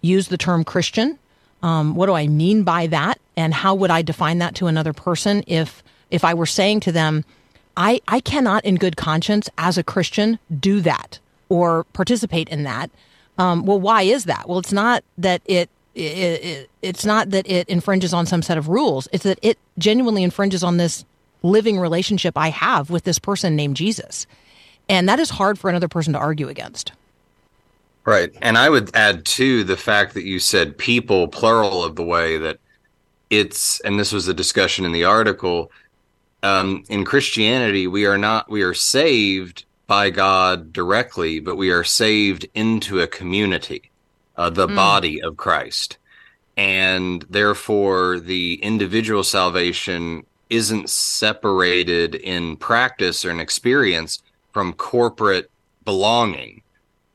use 0.01 0.27
the 0.27 0.37
term 0.37 0.63
Christian? 0.63 1.19
Um, 1.61 1.95
what 1.95 2.07
do 2.07 2.13
I 2.13 2.27
mean 2.27 2.63
by 2.63 2.87
that? 2.87 3.19
And 3.35 3.53
how 3.53 3.75
would 3.75 3.91
I 3.91 4.01
define 4.01 4.39
that 4.39 4.55
to 4.55 4.67
another 4.67 4.93
person 4.93 5.43
if, 5.47 5.83
if 6.09 6.23
I 6.23 6.33
were 6.33 6.45
saying 6.45 6.81
to 6.81 6.91
them, 6.91 7.23
I, 7.77 8.01
I 8.07 8.19
cannot 8.19 8.65
in 8.65 8.75
good 8.75 8.97
conscience 8.97 9.49
as 9.57 9.77
a 9.77 9.83
Christian 9.83 10.39
do 10.59 10.81
that 10.81 11.19
or 11.47 11.85
participate 11.93 12.49
in 12.49 12.63
that. 12.63 12.89
Um, 13.37 13.65
well, 13.65 13.79
why 13.79 14.01
is 14.01 14.25
that? 14.25 14.49
Well, 14.49 14.57
it's 14.57 14.73
not 14.73 15.03
that 15.19 15.41
it, 15.45 15.69
it, 15.93 16.01
it, 16.01 16.69
it's 16.81 17.05
not 17.05 17.29
that 17.29 17.47
it 17.47 17.69
infringes 17.69 18.13
on 18.13 18.25
some 18.25 18.41
set 18.41 18.57
of 18.57 18.67
rules. 18.67 19.07
It's 19.13 19.23
that 19.23 19.39
it 19.43 19.59
genuinely 19.77 20.23
infringes 20.23 20.63
on 20.63 20.77
this 20.77 21.05
living 21.43 21.79
relationship 21.79 22.35
I 22.35 22.49
have 22.49 22.89
with 22.89 23.03
this 23.03 23.19
person 23.19 23.55
named 23.55 23.75
Jesus, 23.75 24.25
and 24.89 25.07
that 25.07 25.19
is 25.19 25.29
hard 25.29 25.59
for 25.59 25.69
another 25.69 25.87
person 25.87 26.13
to 26.13 26.19
argue 26.19 26.49
against. 26.49 26.93
Right, 28.05 28.31
and 28.41 28.57
I 28.57 28.69
would 28.69 28.95
add 28.95 29.25
too 29.25 29.63
the 29.63 29.77
fact 29.77 30.15
that 30.15 30.23
you 30.23 30.39
said 30.39 30.77
people 30.77 31.27
plural 31.27 31.83
of 31.83 31.95
the 31.95 32.03
way 32.03 32.37
that 32.37 32.57
it's, 33.29 33.79
and 33.81 33.99
this 33.99 34.11
was 34.11 34.27
a 34.27 34.33
discussion 34.33 34.83
in 34.83 34.93
the 34.93 35.03
article. 35.03 35.71
Um, 36.43 36.83
in 36.89 37.03
Christianity, 37.05 37.87
we 37.87 38.05
are 38.05 38.17
not 38.17 38.49
we 38.49 38.61
are 38.61 38.73
saved 38.73 39.65
by 39.87 40.09
God 40.09 40.73
directly, 40.73 41.39
but 41.39 41.55
we 41.55 41.71
are 41.71 41.83
saved 41.83 42.45
into 42.53 42.99
a 42.99 43.07
community, 43.07 43.89
uh, 44.35 44.49
the 44.49 44.67
mm. 44.67 44.75
body 44.75 45.21
of 45.21 45.37
Christ. 45.37 45.97
And 46.55 47.25
therefore, 47.29 48.19
the 48.19 48.55
individual 48.55 49.23
salvation 49.23 50.25
isn't 50.49 50.89
separated 50.89 52.15
in 52.15 52.57
practice 52.57 53.23
or 53.25 53.31
in 53.31 53.39
experience 53.39 54.21
from 54.53 54.73
corporate 54.73 55.49
belonging 55.85 56.61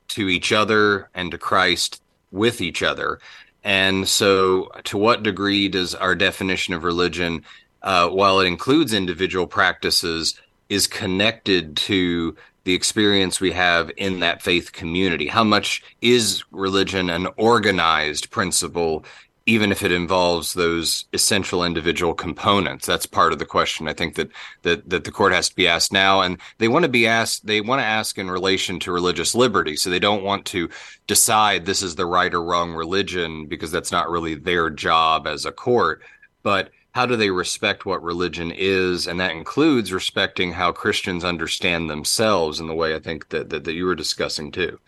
to 0.08 0.28
each 0.28 0.52
other 0.52 1.08
and 1.14 1.30
to 1.30 1.38
Christ 1.38 2.02
with 2.30 2.60
each 2.60 2.82
other. 2.82 3.18
And 3.64 4.08
so, 4.08 4.70
to 4.84 4.98
what 4.98 5.22
degree 5.22 5.68
does 5.68 5.94
our 5.94 6.14
definition 6.14 6.74
of 6.74 6.84
religion, 6.84 7.44
uh, 7.82 8.08
while 8.08 8.40
it 8.40 8.46
includes 8.46 8.92
individual 8.92 9.46
practices, 9.46 10.40
is 10.68 10.86
connected 10.86 11.76
to 11.76 12.34
the 12.64 12.74
experience 12.74 13.40
we 13.40 13.52
have 13.52 13.90
in 13.96 14.20
that 14.20 14.42
faith 14.42 14.72
community. 14.72 15.26
How 15.26 15.44
much 15.44 15.82
is 16.00 16.44
religion 16.52 17.10
an 17.10 17.26
organized 17.36 18.30
principle, 18.30 19.04
even 19.46 19.72
if 19.72 19.82
it 19.82 19.90
involves 19.90 20.54
those 20.54 21.06
essential 21.12 21.64
individual 21.64 22.14
components? 22.14 22.86
That's 22.86 23.06
part 23.06 23.32
of 23.32 23.40
the 23.40 23.44
question. 23.44 23.88
I 23.88 23.92
think 23.92 24.14
that 24.14 24.30
that 24.62 24.88
that 24.88 25.04
the 25.04 25.10
court 25.10 25.32
has 25.32 25.48
to 25.48 25.56
be 25.56 25.66
asked 25.66 25.92
now, 25.92 26.20
and 26.20 26.38
they 26.58 26.68
want 26.68 26.84
to 26.84 26.88
be 26.88 27.06
asked. 27.06 27.46
They 27.46 27.60
want 27.60 27.80
to 27.80 27.86
ask 27.86 28.16
in 28.16 28.30
relation 28.30 28.78
to 28.80 28.92
religious 28.92 29.34
liberty, 29.34 29.74
so 29.76 29.90
they 29.90 29.98
don't 29.98 30.22
want 30.22 30.46
to 30.46 30.70
decide 31.08 31.66
this 31.66 31.82
is 31.82 31.96
the 31.96 32.06
right 32.06 32.32
or 32.32 32.44
wrong 32.44 32.72
religion 32.72 33.46
because 33.46 33.72
that's 33.72 33.92
not 33.92 34.08
really 34.08 34.36
their 34.36 34.70
job 34.70 35.26
as 35.26 35.44
a 35.44 35.52
court, 35.52 36.02
but 36.44 36.70
how 36.92 37.06
do 37.06 37.16
they 37.16 37.30
respect 37.30 37.84
what 37.84 38.02
religion 38.02 38.52
is 38.54 39.06
and 39.06 39.18
that 39.18 39.32
includes 39.32 39.92
respecting 39.92 40.52
how 40.52 40.72
christians 40.72 41.24
understand 41.24 41.90
themselves 41.90 42.60
in 42.60 42.66
the 42.66 42.74
way 42.74 42.94
i 42.94 42.98
think 42.98 43.28
that 43.30 43.50
that, 43.50 43.64
that 43.64 43.74
you 43.74 43.84
were 43.84 43.94
discussing 43.94 44.50
too 44.50 44.78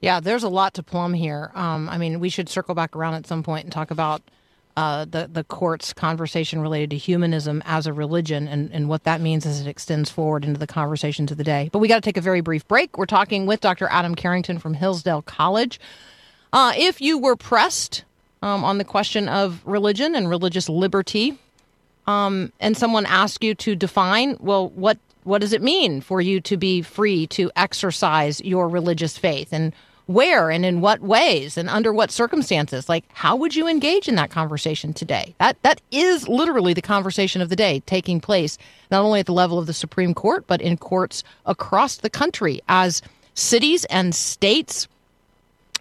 yeah 0.00 0.20
there's 0.20 0.42
a 0.42 0.48
lot 0.48 0.74
to 0.74 0.82
plumb 0.82 1.14
here 1.14 1.50
um, 1.54 1.88
i 1.88 1.98
mean 1.98 2.20
we 2.20 2.28
should 2.28 2.48
circle 2.48 2.74
back 2.74 2.94
around 2.94 3.14
at 3.14 3.26
some 3.26 3.42
point 3.42 3.64
and 3.64 3.72
talk 3.72 3.90
about 3.90 4.22
uh, 4.76 5.04
the 5.04 5.28
the 5.30 5.44
court's 5.44 5.92
conversation 5.92 6.60
related 6.60 6.90
to 6.90 6.96
humanism 6.96 7.62
as 7.66 7.86
a 7.86 7.92
religion 7.92 8.46
and, 8.48 8.70
and 8.72 8.88
what 8.88 9.04
that 9.04 9.20
means 9.20 9.44
as 9.44 9.60
it 9.60 9.66
extends 9.66 10.08
forward 10.10 10.44
into 10.44 10.58
the 10.58 10.66
conversations 10.66 11.30
of 11.30 11.36
the 11.36 11.44
day. 11.44 11.68
But 11.72 11.80
we 11.80 11.88
got 11.88 11.96
to 11.96 12.00
take 12.00 12.16
a 12.16 12.22
very 12.22 12.40
brief 12.40 12.66
break. 12.68 12.96
We're 12.96 13.06
talking 13.06 13.46
with 13.46 13.60
Dr. 13.60 13.88
Adam 13.90 14.14
Carrington 14.14 14.58
from 14.58 14.74
Hillsdale 14.74 15.22
College. 15.22 15.80
Uh, 16.52 16.72
if 16.76 17.00
you 17.00 17.18
were 17.18 17.36
pressed 17.36 18.04
um, 18.42 18.64
on 18.64 18.78
the 18.78 18.84
question 18.84 19.28
of 19.28 19.60
religion 19.64 20.14
and 20.14 20.28
religious 20.28 20.68
liberty, 20.68 21.38
um, 22.06 22.52
and 22.60 22.76
someone 22.76 23.06
asks 23.06 23.44
you 23.44 23.54
to 23.56 23.76
define, 23.76 24.36
well, 24.40 24.70
what 24.70 24.98
what 25.22 25.42
does 25.42 25.52
it 25.52 25.60
mean 25.60 26.00
for 26.00 26.22
you 26.22 26.40
to 26.40 26.56
be 26.56 26.80
free 26.80 27.26
to 27.26 27.50
exercise 27.54 28.40
your 28.40 28.68
religious 28.68 29.18
faith, 29.18 29.52
and 29.52 29.72
where 30.06 30.50
and 30.50 30.64
in 30.66 30.80
what 30.80 31.00
ways 31.00 31.56
and 31.56 31.68
under 31.68 31.92
what 31.92 32.10
circumstances? 32.10 32.88
Like, 32.88 33.04
how 33.12 33.36
would 33.36 33.54
you 33.54 33.68
engage 33.68 34.08
in 34.08 34.16
that 34.16 34.30
conversation 34.30 34.92
today? 34.92 35.34
That 35.38 35.62
that 35.62 35.80
is 35.90 36.26
literally 36.26 36.72
the 36.72 36.82
conversation 36.82 37.42
of 37.42 37.48
the 37.50 37.56
day 37.56 37.80
taking 37.86 38.20
place 38.20 38.56
not 38.90 39.02
only 39.02 39.20
at 39.20 39.26
the 39.26 39.32
level 39.32 39.58
of 39.58 39.66
the 39.66 39.74
Supreme 39.74 40.14
Court, 40.14 40.46
but 40.46 40.60
in 40.60 40.76
courts 40.78 41.22
across 41.46 41.96
the 41.96 42.10
country 42.10 42.60
as 42.68 43.02
cities 43.34 43.84
and 43.84 44.14
states. 44.14 44.88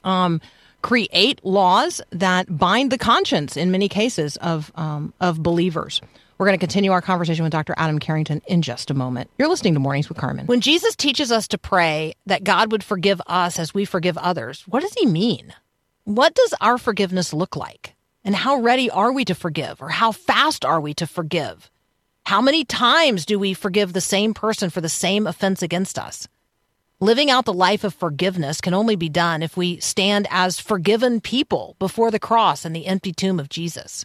Um, 0.03 0.41
create 0.81 1.43
laws 1.43 2.01
that 2.11 2.57
bind 2.57 2.91
the 2.91 2.97
conscience 2.97 3.57
in 3.57 3.71
many 3.71 3.89
cases 3.89 4.37
of 4.37 4.71
um, 4.75 5.13
of 5.19 5.41
believers. 5.43 6.01
We're 6.37 6.45
going 6.45 6.57
to 6.57 6.65
continue 6.65 6.93
our 6.93 7.01
conversation 7.01 7.43
with 7.43 7.51
Dr. 7.51 7.73
Adam 7.75 7.99
Carrington 7.99 8.41
in 8.47 8.61
just 8.61 8.89
a 8.89 8.93
moment. 8.93 9.29
You're 9.37 9.49
listening 9.49 9.73
to 9.73 9.79
Mornings 9.81 10.07
with 10.07 10.17
Carmen. 10.17 10.45
When 10.45 10.61
Jesus 10.61 10.95
teaches 10.95 11.33
us 11.33 11.49
to 11.49 11.57
pray 11.57 12.13
that 12.27 12.45
God 12.45 12.71
would 12.71 12.81
forgive 12.81 13.21
us 13.27 13.59
as 13.59 13.73
we 13.73 13.83
forgive 13.83 14.17
others, 14.17 14.63
what 14.65 14.79
does 14.81 14.93
he 14.93 15.05
mean? 15.05 15.53
What 16.05 16.33
does 16.35 16.53
our 16.61 16.77
forgiveness 16.77 17.33
look 17.33 17.57
like? 17.57 17.93
And 18.23 18.35
how 18.35 18.61
ready 18.61 18.89
are 18.89 19.11
we 19.11 19.25
to 19.25 19.35
forgive? 19.35 19.81
Or 19.81 19.89
how 19.89 20.13
fast 20.13 20.63
are 20.63 20.79
we 20.79 20.93
to 20.93 21.05
forgive? 21.05 21.69
How 22.25 22.41
many 22.41 22.63
times 22.63 23.25
do 23.25 23.37
we 23.37 23.53
forgive 23.53 23.91
the 23.91 24.01
same 24.01 24.33
person 24.33 24.69
for 24.69 24.79
the 24.79 24.87
same 24.87 25.27
offense 25.27 25.61
against 25.61 25.99
us? 25.99 26.27
Living 27.01 27.31
out 27.31 27.45
the 27.45 27.53
life 27.53 27.85
of 27.85 27.93
forgiveness 27.93 28.59
can 28.59 28.73
only 28.73 28.97
be 28.97 29.07
done 29.07 29.41
if 29.41 29.55
we 29.55 29.79
stand 29.79 30.27
as 30.29 30.59
forgiven 30.59 31.21
people 31.21 31.77
before 31.79 32.11
the 32.11 32.19
cross 32.19 32.65
and 32.65 32.75
the 32.75 32.87
empty 32.87 33.13
tomb 33.13 33.39
of 33.39 33.47
Jesus. 33.47 34.03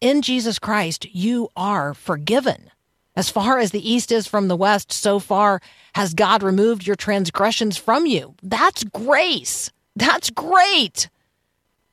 In 0.00 0.22
Jesus 0.22 0.60
Christ, 0.60 1.12
you 1.12 1.48
are 1.56 1.92
forgiven. 1.92 2.70
As 3.16 3.30
far 3.30 3.58
as 3.58 3.72
the 3.72 3.90
east 3.90 4.12
is 4.12 4.28
from 4.28 4.46
the 4.46 4.56
west, 4.56 4.92
so 4.92 5.18
far 5.18 5.60
has 5.96 6.14
God 6.14 6.44
removed 6.44 6.86
your 6.86 6.94
transgressions 6.94 7.76
from 7.76 8.06
you. 8.06 8.36
That's 8.44 8.84
grace. 8.84 9.72
That's 9.96 10.30
great. 10.30 11.08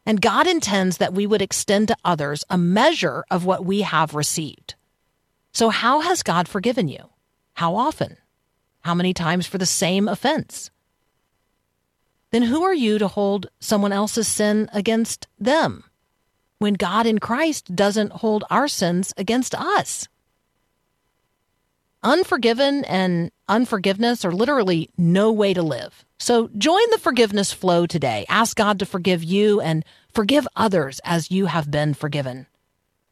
And 0.06 0.22
God 0.22 0.46
intends 0.46 1.00
that 1.00 1.14
we 1.16 1.26
would 1.26 1.42
extend 1.42 1.88
to 1.88 1.98
others 2.06 2.46
a 2.48 2.60
measure 2.60 3.26
of 3.32 3.46
what 3.46 3.66
we 3.66 3.82
have 3.82 4.14
received. 4.14 4.76
So, 5.52 5.70
how 5.70 6.02
has 6.02 6.22
God 6.22 6.48
forgiven 6.48 6.88
you? 6.88 7.10
How 7.56 7.76
often? 7.76 8.18
How 8.82 8.94
many 8.94 9.14
times 9.14 9.48
for 9.48 9.58
the 9.58 9.66
same 9.66 10.08
offense? 10.08 10.72
Then 12.32 12.44
who 12.44 12.64
are 12.64 12.74
you 12.74 12.98
to 12.98 13.08
hold 13.08 13.48
someone 13.60 13.94
else's 13.94 14.28
sin 14.28 14.70
against 14.74 15.28
them 15.40 15.84
when 16.60 16.74
God 16.74 17.06
in 17.06 17.20
Christ 17.20 17.76
doesn't 17.76 18.12
hold 18.12 18.44
our 18.50 18.68
sins 18.68 19.14
against 19.18 19.56
us? 19.56 20.08
Unforgiven 22.04 22.86
and 22.86 23.32
unforgiveness 23.48 24.24
are 24.24 24.32
literally 24.32 24.90
no 24.98 25.32
way 25.32 25.54
to 25.54 25.62
live. 25.62 26.06
So 26.20 26.50
join 26.58 26.82
the 26.92 27.00
forgiveness 27.00 27.52
flow 27.52 27.86
today. 27.86 28.26
Ask 28.30 28.56
God 28.56 28.80
to 28.80 28.86
forgive 28.86 29.24
you 29.24 29.62
and 29.62 29.84
forgive 30.14 30.48
others 30.56 31.00
as 31.04 31.32
you 31.32 31.48
have 31.48 31.70
been 31.72 31.94
forgiven 31.94 32.48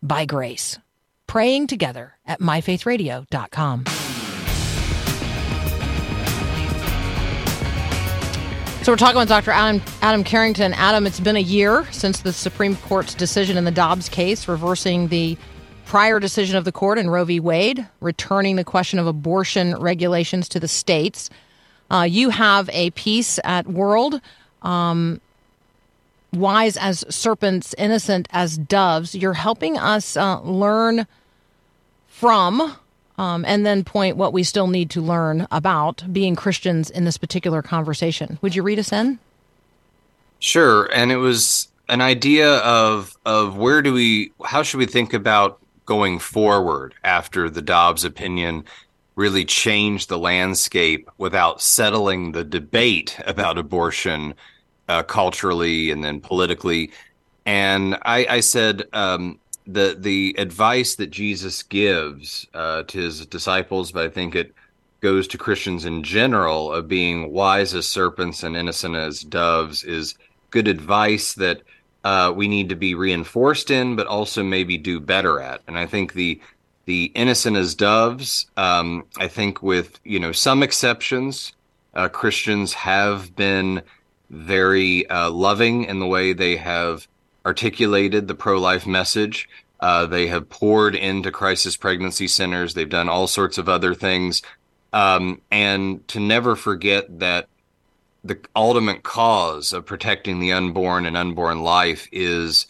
by 0.01 0.25
grace. 0.25 0.79
Praying 1.27 1.67
together 1.67 2.13
at 2.25 2.39
myfaithradio.com. 2.39 3.85
So 8.85 8.91
we're 8.91 8.97
talking 8.97 9.17
with 9.17 9.29
Dr. 9.29 9.49
Adam 9.49 9.81
Adam 10.03 10.23
Carrington. 10.23 10.71
Adam, 10.75 11.07
it's 11.07 11.19
been 11.19 11.35
a 11.35 11.39
year 11.39 11.87
since 11.91 12.21
the 12.21 12.31
Supreme 12.31 12.75
Court's 12.75 13.15
decision 13.15 13.57
in 13.57 13.65
the 13.65 13.71
Dobbs 13.71 14.09
case 14.09 14.47
reversing 14.47 15.07
the 15.07 15.39
prior 15.87 16.19
decision 16.19 16.55
of 16.55 16.65
the 16.65 16.71
court 16.71 16.99
in 16.99 17.09
Roe 17.09 17.25
v. 17.25 17.39
Wade, 17.39 17.87
returning 17.99 18.57
the 18.57 18.63
question 18.63 18.99
of 18.99 19.07
abortion 19.07 19.75
regulations 19.77 20.47
to 20.49 20.59
the 20.59 20.67
states. 20.67 21.31
Uh, 21.89 22.05
you 22.07 22.29
have 22.29 22.69
a 22.71 22.91
piece 22.91 23.39
at 23.43 23.65
World, 23.65 24.21
um, 24.61 25.19
Wise 26.31 26.77
as 26.77 27.03
Serpents, 27.09 27.73
Innocent 27.79 28.27
as 28.29 28.55
Doves. 28.55 29.15
You're 29.15 29.33
helping 29.33 29.79
us 29.79 30.15
uh, 30.15 30.41
learn 30.41 31.07
from 32.07 32.77
um, 33.17 33.45
and 33.45 33.65
then 33.65 33.83
point 33.83 34.17
what 34.17 34.33
we 34.33 34.43
still 34.43 34.67
need 34.67 34.89
to 34.91 35.01
learn 35.01 35.47
about 35.51 36.03
being 36.11 36.35
Christians 36.35 36.89
in 36.89 37.05
this 37.05 37.17
particular 37.17 37.61
conversation. 37.61 38.37
Would 38.41 38.55
you 38.55 38.63
read 38.63 38.79
us 38.79 38.91
in? 38.91 39.19
Sure, 40.39 40.85
and 40.93 41.11
it 41.11 41.17
was 41.17 41.69
an 41.87 42.01
idea 42.01 42.57
of 42.57 43.15
of 43.25 43.57
where 43.57 43.81
do 43.81 43.93
we 43.93 44.31
how 44.43 44.63
should 44.63 44.79
we 44.79 44.85
think 44.85 45.13
about 45.13 45.59
going 45.85 46.19
forward 46.19 46.95
after 47.03 47.49
the 47.49 47.61
Dobbs 47.61 48.03
opinion 48.03 48.65
really 49.15 49.45
changed 49.45 50.09
the 50.09 50.19
landscape 50.19 51.09
without 51.17 51.61
settling 51.61 52.31
the 52.31 52.43
debate 52.43 53.17
about 53.25 53.57
abortion 53.57 54.33
uh, 54.89 55.03
culturally 55.03 55.89
and 55.89 56.03
then 56.03 56.19
politically. 56.19 56.91
And 57.45 57.95
I, 58.03 58.25
I 58.29 58.39
said 58.41 58.83
um, 58.91 59.39
the 59.67 59.95
the 59.99 60.35
advice 60.37 60.95
that 60.95 61.11
Jesus 61.11 61.63
gives 61.63 62.47
uh, 62.53 62.83
to 62.83 62.99
his 62.99 63.25
disciples, 63.25 63.91
but 63.91 64.05
I 64.05 64.09
think 64.09 64.35
it 64.35 64.53
goes 65.01 65.27
to 65.27 65.37
Christians 65.37 65.85
in 65.85 66.03
general 66.03 66.71
of 66.73 66.87
being 66.87 67.31
wise 67.31 67.73
as 67.73 67.87
serpents 67.87 68.43
and 68.43 68.55
innocent 68.55 68.95
as 68.95 69.21
doves 69.21 69.83
is 69.83 70.15
good 70.49 70.67
advice 70.67 71.33
that 71.33 71.61
uh, 72.03 72.31
we 72.35 72.47
need 72.47 72.69
to 72.69 72.75
be 72.75 72.95
reinforced 72.95 73.71
in, 73.71 73.95
but 73.95 74.07
also 74.07 74.43
maybe 74.43 74.77
do 74.77 74.99
better 74.99 75.39
at. 75.39 75.61
And 75.67 75.77
I 75.77 75.85
think 75.85 76.13
the 76.13 76.39
the 76.85 77.05
innocent 77.15 77.57
as 77.57 77.73
doves, 77.73 78.45
um, 78.57 79.05
I 79.17 79.27
think 79.27 79.63
with 79.63 79.99
you 80.03 80.19
know 80.19 80.31
some 80.31 80.61
exceptions, 80.61 81.53
uh, 81.95 82.09
Christians 82.09 82.73
have 82.73 83.35
been 83.35 83.81
very 84.29 85.07
uh, 85.09 85.29
loving 85.31 85.85
in 85.85 85.99
the 85.99 86.07
way 86.07 86.33
they 86.33 86.55
have 86.57 87.07
articulated 87.45 88.27
the 88.27 88.35
pro 88.35 88.59
life 88.59 88.87
message. 88.87 89.47
Uh, 89.79 90.05
they 90.05 90.27
have 90.27 90.49
poured 90.49 90.95
into 90.95 91.31
crisis 91.31 91.77
pregnancy 91.77 92.27
centers. 92.27 92.73
They've 92.73 92.89
done 92.89 93.09
all 93.09 93.27
sorts 93.27 93.57
of 93.57 93.69
other 93.69 93.93
things. 93.93 94.41
Um, 94.93 95.41
and 95.51 96.07
to 96.07 96.19
never 96.19 96.55
forget 96.55 97.19
that 97.19 97.47
the 98.23 98.39
ultimate 98.55 99.03
cause 99.03 99.73
of 99.73 99.85
protecting 99.85 100.39
the 100.39 100.53
unborn 100.53 101.05
and 101.05 101.17
unborn 101.17 101.61
life 101.61 102.07
is 102.11 102.67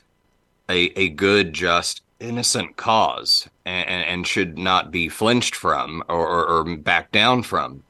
a, 0.67 0.91
a 0.99 1.09
good, 1.09 1.53
just, 1.53 2.01
innocent 2.19 2.77
cause 2.77 3.47
and, 3.65 3.87
and 3.89 4.27
should 4.27 4.57
not 4.57 4.91
be 4.91 5.09
flinched 5.09 5.55
from 5.55 6.03
or, 6.09 6.27
or, 6.27 6.45
or 6.45 6.75
backed 6.77 7.11
down 7.11 7.43
from. 7.43 7.83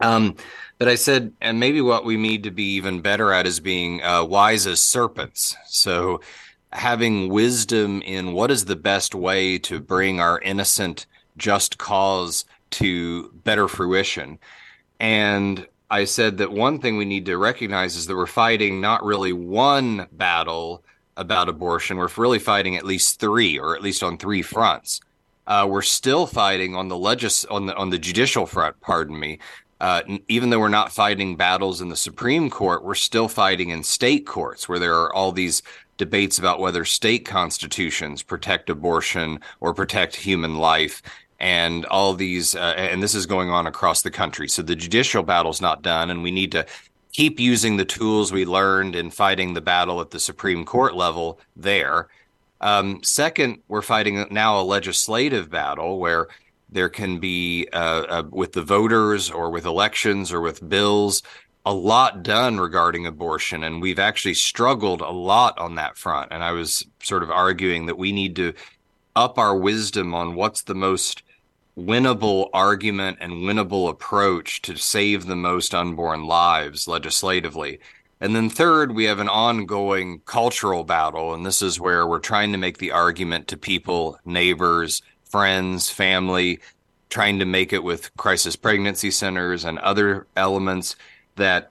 Um, 0.00 0.36
but 0.78 0.88
I 0.88 0.94
said, 0.94 1.32
and 1.40 1.58
maybe 1.58 1.80
what 1.80 2.04
we 2.04 2.16
need 2.16 2.42
to 2.42 2.50
be 2.50 2.74
even 2.74 3.00
better 3.00 3.32
at 3.32 3.46
is 3.46 3.60
being 3.60 4.02
uh, 4.02 4.24
wise 4.24 4.66
as 4.66 4.80
serpents. 4.80 5.56
So 5.66 6.20
having 6.72 7.28
wisdom 7.28 8.02
in 8.02 8.34
what 8.34 8.50
is 8.50 8.66
the 8.66 8.76
best 8.76 9.14
way 9.14 9.58
to 9.58 9.80
bring 9.80 10.20
our 10.20 10.38
innocent, 10.40 11.06
just 11.38 11.78
cause 11.78 12.44
to 12.72 13.30
better 13.44 13.68
fruition. 13.68 14.38
And 15.00 15.66
I 15.90 16.04
said 16.04 16.38
that 16.38 16.52
one 16.52 16.80
thing 16.80 16.96
we 16.96 17.04
need 17.04 17.26
to 17.26 17.38
recognize 17.38 17.96
is 17.96 18.06
that 18.06 18.16
we're 18.16 18.26
fighting 18.26 18.80
not 18.80 19.04
really 19.04 19.32
one 19.32 20.06
battle 20.12 20.82
about 21.16 21.48
abortion. 21.48 21.96
We're 21.96 22.10
really 22.16 22.38
fighting 22.38 22.76
at 22.76 22.84
least 22.84 23.20
three, 23.20 23.58
or 23.58 23.74
at 23.74 23.82
least 23.82 24.02
on 24.02 24.18
three 24.18 24.42
fronts. 24.42 25.00
Uh, 25.46 25.66
we're 25.68 25.82
still 25.82 26.26
fighting 26.26 26.74
on 26.74 26.88
the 26.88 26.98
legis 26.98 27.44
on 27.44 27.66
the 27.66 27.76
on 27.76 27.90
the 27.90 27.98
judicial 27.98 28.46
front. 28.46 28.78
Pardon 28.80 29.18
me 29.18 29.38
uh, 29.80 30.02
even 30.28 30.50
though 30.50 30.58
we're 30.58 30.68
not 30.68 30.92
fighting 30.92 31.36
battles 31.36 31.80
in 31.80 31.88
the 31.88 31.96
Supreme 31.96 32.48
Court, 32.48 32.84
we're 32.84 32.94
still 32.94 33.28
fighting 33.28 33.70
in 33.70 33.82
state 33.82 34.26
courts 34.26 34.68
where 34.68 34.78
there 34.78 34.94
are 34.94 35.12
all 35.12 35.32
these 35.32 35.62
debates 35.98 36.38
about 36.38 36.60
whether 36.60 36.84
state 36.84 37.24
constitutions 37.24 38.22
protect 38.22 38.70
abortion 38.70 39.40
or 39.60 39.74
protect 39.74 40.16
human 40.16 40.56
life 40.56 41.02
and 41.38 41.84
all 41.86 42.14
these 42.14 42.54
uh, 42.54 42.74
and 42.76 43.02
this 43.02 43.14
is 43.14 43.26
going 43.26 43.50
on 43.50 43.66
across 43.66 44.02
the 44.02 44.10
country. 44.10 44.48
So 44.48 44.62
the 44.62 44.76
judicial 44.76 45.22
battle's 45.22 45.60
not 45.60 45.82
done 45.82 46.10
and 46.10 46.22
we 46.22 46.30
need 46.30 46.52
to 46.52 46.66
keep 47.12 47.38
using 47.38 47.76
the 47.76 47.84
tools 47.84 48.32
we 48.32 48.44
learned 48.44 48.94
in 48.94 49.10
fighting 49.10 49.54
the 49.54 49.60
battle 49.60 50.00
at 50.00 50.10
the 50.10 50.20
supreme 50.20 50.64
court 50.64 50.94
level 50.94 51.38
there. 51.54 52.08
Um, 52.60 53.02
second 53.02 53.60
we're 53.68 53.82
fighting 53.82 54.26
now 54.30 54.58
a 54.60 54.62
legislative 54.62 55.50
battle 55.50 55.98
where 55.98 56.28
there 56.68 56.88
can 56.88 57.18
be 57.18 57.68
uh, 57.72 58.04
uh, 58.08 58.22
with 58.30 58.52
the 58.52 58.62
voters 58.62 59.30
or 59.30 59.50
with 59.50 59.64
elections 59.64 60.32
or 60.32 60.40
with 60.40 60.68
bills 60.68 61.22
a 61.64 61.74
lot 61.74 62.22
done 62.22 62.58
regarding 62.58 63.06
abortion. 63.06 63.64
And 63.64 63.82
we've 63.82 63.98
actually 63.98 64.34
struggled 64.34 65.00
a 65.00 65.10
lot 65.10 65.58
on 65.58 65.74
that 65.74 65.98
front. 65.98 66.30
And 66.30 66.44
i 66.44 66.52
was 66.52 66.86
sort 67.02 67.24
of 67.24 67.30
arguing 67.30 67.86
that 67.86 67.98
we 67.98 68.12
need 68.12 68.36
to 68.36 68.54
up 69.16 69.36
our 69.38 69.56
wisdom 69.56 70.14
on 70.14 70.36
what's 70.36 70.62
the 70.62 70.74
most 70.74 71.22
winnable 71.76 72.48
argument 72.52 73.18
and 73.20 73.32
winnable 73.32 73.90
approach 73.90 74.62
to 74.62 74.76
save 74.76 75.26
the 75.26 75.36
most 75.36 75.74
unborn 75.74 76.24
lives 76.24 76.86
legislatively. 76.86 77.80
And 78.20 78.34
then 78.34 78.48
third 78.48 78.94
we 78.94 79.04
have 79.04 79.18
an 79.18 79.28
ongoing 79.28 80.20
cultural 80.24 80.84
battle. 80.84 81.34
And 81.34 81.44
this 81.44 81.62
is 81.62 81.80
where 81.80 82.06
we're 82.06 82.18
trying 82.20 82.52
to 82.52 82.58
make 82.58 82.78
the 82.78 82.92
argument 82.92 83.48
to 83.48 83.56
people 83.56 84.18
neighbors 84.24 85.02
friends, 85.36 85.90
family, 85.90 86.58
trying 87.10 87.38
to 87.40 87.44
make 87.44 87.70
it 87.74 87.84
with 87.84 88.16
crisis 88.16 88.56
pregnancy 88.56 89.10
centers 89.10 89.66
and 89.66 89.78
other 89.80 90.26
elements 90.34 90.96
that 91.34 91.70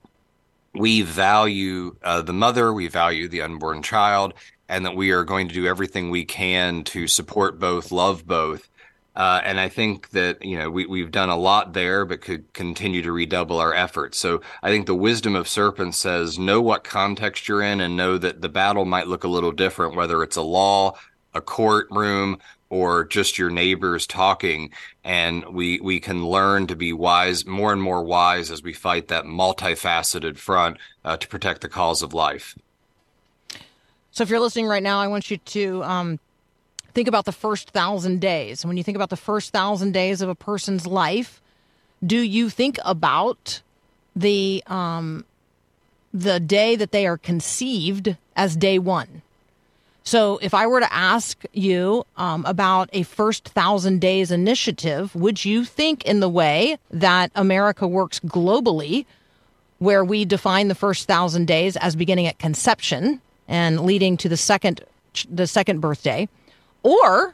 we 0.75 1.01
value 1.01 1.95
uh, 2.03 2.21
the 2.21 2.31
mother, 2.31 2.71
we 2.71 2.87
value 2.87 3.27
the 3.27 3.41
unborn 3.41 3.81
child, 3.81 4.35
and 4.69 4.85
that 4.85 4.95
we 4.95 5.09
are 5.09 5.23
going 5.23 5.47
to 5.47 5.55
do 5.55 5.65
everything 5.65 6.11
we 6.11 6.23
can 6.23 6.83
to 6.83 7.07
support 7.07 7.59
both, 7.59 7.91
love 7.91 8.27
both. 8.27 8.69
Uh, 9.15 9.41
and 9.43 9.59
I 9.59 9.67
think 9.67 10.11
that 10.11 10.45
you 10.45 10.59
know 10.59 10.69
we 10.69 10.85
we've 10.85 11.09
done 11.09 11.29
a 11.29 11.35
lot 11.35 11.73
there, 11.73 12.05
but 12.05 12.21
could 12.21 12.53
continue 12.53 13.01
to 13.01 13.11
redouble 13.11 13.57
our 13.57 13.73
efforts. 13.73 14.19
So 14.19 14.41
I 14.61 14.69
think 14.69 14.85
the 14.85 14.93
wisdom 14.93 15.35
of 15.35 15.47
serpents 15.47 15.97
says 15.97 16.37
know 16.37 16.61
what 16.61 16.83
context 16.83 17.47
you're 17.47 17.63
in, 17.63 17.81
and 17.81 17.97
know 17.97 18.19
that 18.19 18.41
the 18.41 18.49
battle 18.49 18.85
might 18.85 19.07
look 19.07 19.23
a 19.23 19.27
little 19.35 19.51
different, 19.51 19.95
whether 19.95 20.21
it's 20.21 20.37
a 20.37 20.43
law, 20.43 20.99
a 21.33 21.41
courtroom, 21.41 22.37
or 22.69 23.05
just 23.05 23.37
your 23.37 23.49
neighbors 23.49 24.07
talking 24.07 24.71
and 25.03 25.45
we 25.45 25.79
we 25.81 25.99
can 25.99 26.25
learn 26.25 26.67
to 26.67 26.75
be 26.75 26.91
wise 26.91 27.45
more 27.45 27.71
and 27.71 27.81
more 27.81 28.03
wise 28.03 28.51
as 28.51 28.63
we 28.63 28.73
fight 28.73 29.07
that 29.07 29.25
multifaceted 29.25 30.37
front 30.37 30.77
uh, 31.03 31.17
to 31.17 31.27
protect 31.27 31.61
the 31.61 31.69
cause 31.69 32.01
of 32.01 32.13
life 32.13 32.57
so 34.11 34.23
if 34.23 34.29
you're 34.29 34.39
listening 34.39 34.67
right 34.67 34.83
now 34.83 34.99
i 34.99 35.07
want 35.07 35.29
you 35.29 35.37
to 35.37 35.83
um, 35.83 36.19
think 36.93 37.07
about 37.07 37.25
the 37.25 37.31
first 37.31 37.69
thousand 37.69 38.19
days 38.19 38.65
when 38.65 38.77
you 38.77 38.83
think 38.83 38.95
about 38.95 39.09
the 39.09 39.17
first 39.17 39.51
thousand 39.51 39.91
days 39.91 40.21
of 40.21 40.29
a 40.29 40.35
person's 40.35 40.87
life 40.87 41.41
do 42.05 42.19
you 42.19 42.49
think 42.49 42.77
about 42.83 43.61
the 44.15 44.63
um, 44.67 45.25
the 46.15 46.39
day 46.39 46.77
that 46.77 46.91
they 46.91 47.05
are 47.05 47.17
conceived 47.17 48.15
as 48.37 48.55
day 48.55 48.79
one. 48.79 49.21
So, 50.07 50.37
if 50.39 50.53
I 50.53 50.67
were 50.67 50.81
to 50.81 50.93
ask 50.93 51.43
you 51.51 52.05
um, 52.15 52.45
about 52.45 52.91
a 52.93 53.01
first 53.01 53.49
thousand 53.49 54.01
days 54.01 54.29
initiative, 54.29 55.15
would 55.15 55.43
you 55.43 55.65
think 55.65 56.05
in 56.05 56.19
the 56.19 56.29
way 56.29 56.77
that 56.91 57.31
America 57.33 57.87
works 57.87 58.19
globally, 58.19 59.07
where 59.79 60.05
we 60.05 60.23
define 60.23 60.67
the 60.67 60.75
first 60.75 61.07
thousand 61.07 61.47
days 61.47 61.75
as 61.77 61.95
beginning 61.95 62.27
at 62.27 62.37
conception 62.37 63.19
and 63.47 63.79
leading 63.81 64.15
to 64.17 64.29
the 64.29 64.37
second 64.37 64.81
the 65.27 65.47
second 65.47 65.79
birthday, 65.79 66.29
or 66.83 67.33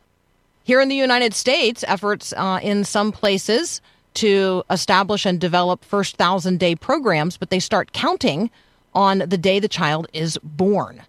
here 0.64 0.80
in 0.80 0.88
the 0.88 0.96
United 0.96 1.34
States, 1.34 1.84
efforts 1.90 2.34
uh, 2.38 2.60
in 2.64 2.86
some 2.86 3.12
places 3.12 3.82
to 4.14 4.64
establish 4.70 5.26
and 5.26 5.42
develop 5.42 5.84
first 5.84 6.16
thousand 6.16 6.58
day 6.58 6.76
programs, 6.76 7.36
but 7.36 7.50
they 7.50 7.60
start 7.60 7.92
counting 7.92 8.50
on 8.96 9.20
the 9.20 9.38
day 9.38 9.60
the 9.60 9.68
child 9.68 10.08
is 10.14 10.38
born 10.42 11.02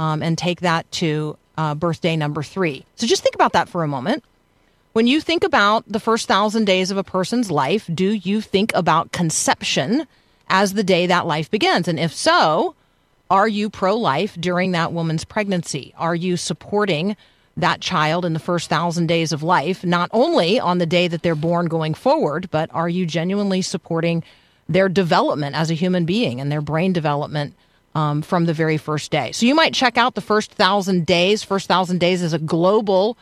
um, 0.00 0.22
and 0.22 0.38
take 0.38 0.62
that 0.62 0.90
to 0.92 1.36
uh, 1.58 1.74
birthday 1.74 2.16
number 2.16 2.42
three. 2.42 2.86
So 2.96 3.06
just 3.06 3.22
think 3.22 3.34
about 3.34 3.52
that 3.52 3.68
for 3.68 3.84
a 3.84 3.88
moment. 3.88 4.24
When 4.94 5.06
you 5.06 5.20
think 5.20 5.44
about 5.44 5.84
the 5.86 6.00
first 6.00 6.26
thousand 6.26 6.64
days 6.64 6.90
of 6.90 6.96
a 6.96 7.04
person's 7.04 7.50
life, 7.50 7.88
do 7.92 8.12
you 8.12 8.40
think 8.40 8.72
about 8.74 9.12
conception 9.12 10.08
as 10.48 10.72
the 10.72 10.82
day 10.82 11.06
that 11.06 11.26
life 11.26 11.50
begins? 11.50 11.86
And 11.86 12.00
if 12.00 12.14
so, 12.14 12.74
are 13.30 13.46
you 13.46 13.68
pro 13.68 13.94
life 13.94 14.36
during 14.40 14.72
that 14.72 14.92
woman's 14.92 15.24
pregnancy? 15.24 15.92
Are 15.98 16.14
you 16.14 16.38
supporting 16.38 17.14
that 17.58 17.82
child 17.82 18.24
in 18.24 18.32
the 18.32 18.38
first 18.38 18.70
thousand 18.70 19.06
days 19.06 19.32
of 19.32 19.42
life, 19.42 19.84
not 19.84 20.08
only 20.14 20.58
on 20.58 20.78
the 20.78 20.86
day 20.86 21.08
that 21.08 21.22
they're 21.22 21.34
born 21.34 21.66
going 21.66 21.92
forward, 21.92 22.48
but 22.50 22.70
are 22.72 22.88
you 22.88 23.04
genuinely 23.04 23.60
supporting 23.60 24.24
their 24.66 24.88
development 24.88 25.54
as 25.56 25.70
a 25.70 25.74
human 25.74 26.06
being 26.06 26.40
and 26.40 26.50
their 26.50 26.62
brain 26.62 26.94
development 26.94 27.54
um, 27.94 28.22
from 28.22 28.46
the 28.46 28.54
very 28.54 28.76
first 28.76 29.10
day? 29.10 29.32
So 29.32 29.46
you 29.46 29.54
might 29.54 29.74
check 29.74 29.98
out 29.98 30.14
the 30.14 30.20
first 30.20 30.52
thousand 30.52 31.06
days. 31.06 31.42
First 31.42 31.68
thousand 31.68 31.98
days 31.98 32.22
is 32.22 32.32
a 32.32 32.38
global 32.38 33.16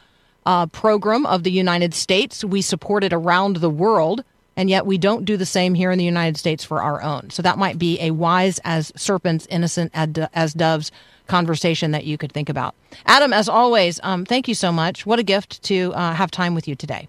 uh, 0.47 0.67
program 0.67 1.27
of 1.27 1.43
the 1.43 1.51
United 1.51 1.95
States. 1.95 2.45
We 2.45 2.63
support 2.63 3.05
it 3.05 3.13
around 3.13 3.57
the 3.57 3.71
world. 3.71 4.25
And 4.57 4.69
yet 4.69 4.87
we 4.87 4.99
don't 4.99 5.25
do 5.25 5.37
the 5.37 5.47
same 5.47 5.75
here 5.75 5.93
in 5.93 5.99
the 5.99 6.05
United 6.05 6.37
States 6.37 6.65
for 6.65 6.83
our 6.83 7.01
own. 7.01 7.31
So 7.31 7.43
that 7.43 7.59
might 7.59 7.79
be 7.79 8.01
a 8.01 8.11
wise 8.11 8.59
as 8.65 8.93
serpents, 8.97 9.47
innocent 9.49 9.93
as 9.95 10.53
doves 10.53 10.91
conversation 11.29 11.93
that 11.93 12.07
you 12.07 12.19
could 12.19 12.33
think 12.33 12.49
about. 12.49 12.75
Adam, 13.07 13.33
as 13.33 13.49
always, 13.49 14.01
um, 14.03 14.25
thank 14.25 14.49
you 14.49 14.55
so 14.55 14.73
much. 14.73 15.07
What 15.07 15.21
a 15.21 15.23
gift 15.23 15.63
to 15.65 15.93
uh, 15.95 16.13
have 16.15 16.33
time 16.33 16.57
with 16.57 16.67
you 16.67 16.75
today. 16.75 17.07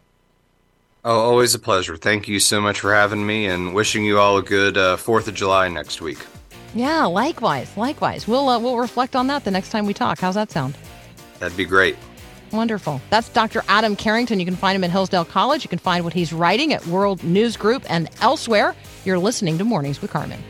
Oh, 1.03 1.19
always 1.19 1.55
a 1.55 1.59
pleasure. 1.59 1.97
Thank 1.97 2.27
you 2.27 2.39
so 2.39 2.61
much 2.61 2.81
for 2.81 2.93
having 2.93 3.25
me 3.25 3.47
and 3.47 3.73
wishing 3.73 4.05
you 4.05 4.19
all 4.19 4.37
a 4.37 4.43
good 4.43 4.77
uh, 4.77 4.97
4th 4.97 5.27
of 5.27 5.33
July 5.33 5.69
next 5.69 6.01
week. 6.01 6.19
Yeah, 6.75 7.05
likewise. 7.05 7.75
Likewise. 7.75 8.27
We'll, 8.27 8.47
uh, 8.49 8.59
we'll 8.59 8.77
reflect 8.77 9.15
on 9.15 9.27
that 9.27 9.43
the 9.43 9.51
next 9.51 9.69
time 9.69 9.85
we 9.85 9.93
talk. 9.93 10.19
How's 10.19 10.35
that 10.35 10.51
sound? 10.51 10.77
That'd 11.39 11.57
be 11.57 11.65
great. 11.65 11.95
Wonderful. 12.51 12.99
That's 13.09 13.29
Dr. 13.29 13.63
Adam 13.67 13.95
Carrington. 13.95 14.39
You 14.39 14.45
can 14.45 14.55
find 14.55 14.75
him 14.75 14.83
at 14.83 14.91
Hillsdale 14.91 15.25
College. 15.25 15.63
You 15.63 15.69
can 15.69 15.79
find 15.79 16.03
what 16.03 16.13
he's 16.13 16.33
writing 16.33 16.73
at 16.73 16.85
World 16.87 17.23
News 17.23 17.57
Group 17.57 17.83
and 17.89 18.09
elsewhere. 18.21 18.75
You're 19.05 19.19
listening 19.19 19.57
to 19.59 19.63
Mornings 19.63 20.01
with 20.01 20.11
Carmen. 20.11 20.41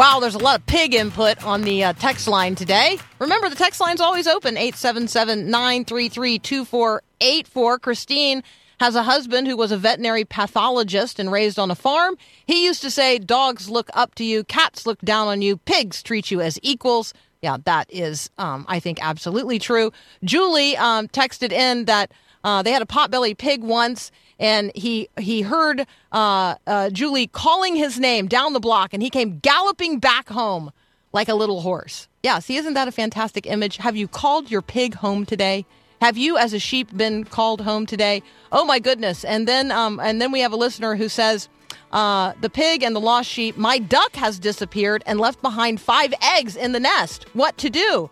Wow, 0.00 0.18
there's 0.18 0.34
a 0.34 0.38
lot 0.38 0.58
of 0.58 0.64
pig 0.64 0.94
input 0.94 1.44
on 1.44 1.60
the 1.60 1.84
uh, 1.84 1.92
text 1.92 2.26
line 2.26 2.54
today. 2.54 2.96
Remember, 3.18 3.50
the 3.50 3.54
text 3.54 3.82
line's 3.82 4.00
always 4.00 4.26
open 4.26 4.56
877 4.56 5.50
933 5.50 6.38
2484. 6.38 7.78
Christine 7.80 8.42
has 8.78 8.94
a 8.94 9.02
husband 9.02 9.46
who 9.46 9.58
was 9.58 9.72
a 9.72 9.76
veterinary 9.76 10.24
pathologist 10.24 11.18
and 11.18 11.30
raised 11.30 11.58
on 11.58 11.70
a 11.70 11.74
farm. 11.74 12.16
He 12.46 12.64
used 12.64 12.80
to 12.80 12.90
say, 12.90 13.18
Dogs 13.18 13.68
look 13.68 13.90
up 13.92 14.14
to 14.14 14.24
you, 14.24 14.42
cats 14.42 14.86
look 14.86 15.02
down 15.02 15.28
on 15.28 15.42
you, 15.42 15.58
pigs 15.58 16.02
treat 16.02 16.30
you 16.30 16.40
as 16.40 16.58
equals. 16.62 17.12
Yeah, 17.42 17.58
that 17.66 17.86
is, 17.92 18.30
um, 18.38 18.64
I 18.68 18.80
think, 18.80 19.00
absolutely 19.02 19.58
true. 19.58 19.92
Julie 20.24 20.78
um, 20.78 21.08
texted 21.08 21.52
in 21.52 21.84
that 21.84 22.10
uh, 22.42 22.62
they 22.62 22.72
had 22.72 22.80
a 22.80 22.86
potbelly 22.86 23.36
pig 23.36 23.62
once, 23.62 24.10
and 24.40 24.72
he 24.74 25.08
he 25.20 25.42
heard 25.42 25.86
uh, 26.10 26.56
uh, 26.66 26.90
Julie 26.90 27.28
calling 27.28 27.76
his 27.76 28.00
name 28.00 28.26
down 28.26 28.54
the 28.54 28.60
block, 28.60 28.92
and 28.92 29.02
he 29.02 29.10
came 29.10 29.38
galloping 29.38 30.00
back 30.00 30.28
home 30.30 30.72
like 31.12 31.28
a 31.28 31.34
little 31.34 31.60
horse. 31.60 32.08
Yeah, 32.22 32.38
see, 32.40 32.56
isn't 32.56 32.74
that 32.74 32.88
a 32.88 32.92
fantastic 32.92 33.46
image? 33.46 33.76
Have 33.76 33.96
you 33.96 34.08
called 34.08 34.50
your 34.50 34.62
pig 34.62 34.94
home 34.94 35.24
today? 35.26 35.66
Have 36.00 36.16
you, 36.16 36.38
as 36.38 36.54
a 36.54 36.58
sheep, 36.58 36.96
been 36.96 37.24
called 37.24 37.60
home 37.60 37.84
today? 37.84 38.22
Oh 38.50 38.64
my 38.64 38.78
goodness! 38.78 39.24
And 39.24 39.46
then, 39.46 39.70
um, 39.70 40.00
and 40.00 40.20
then 40.20 40.32
we 40.32 40.40
have 40.40 40.52
a 40.52 40.56
listener 40.56 40.96
who 40.96 41.10
says, 41.10 41.48
uh, 41.92 42.32
"The 42.40 42.50
pig 42.50 42.82
and 42.82 42.96
the 42.96 43.00
lost 43.00 43.28
sheep. 43.28 43.58
My 43.58 43.78
duck 43.78 44.16
has 44.16 44.38
disappeared 44.38 45.02
and 45.06 45.20
left 45.20 45.42
behind 45.42 45.80
five 45.80 46.14
eggs 46.22 46.56
in 46.56 46.72
the 46.72 46.80
nest. 46.80 47.26
What 47.34 47.58
to 47.58 47.68
do?" 47.68 48.10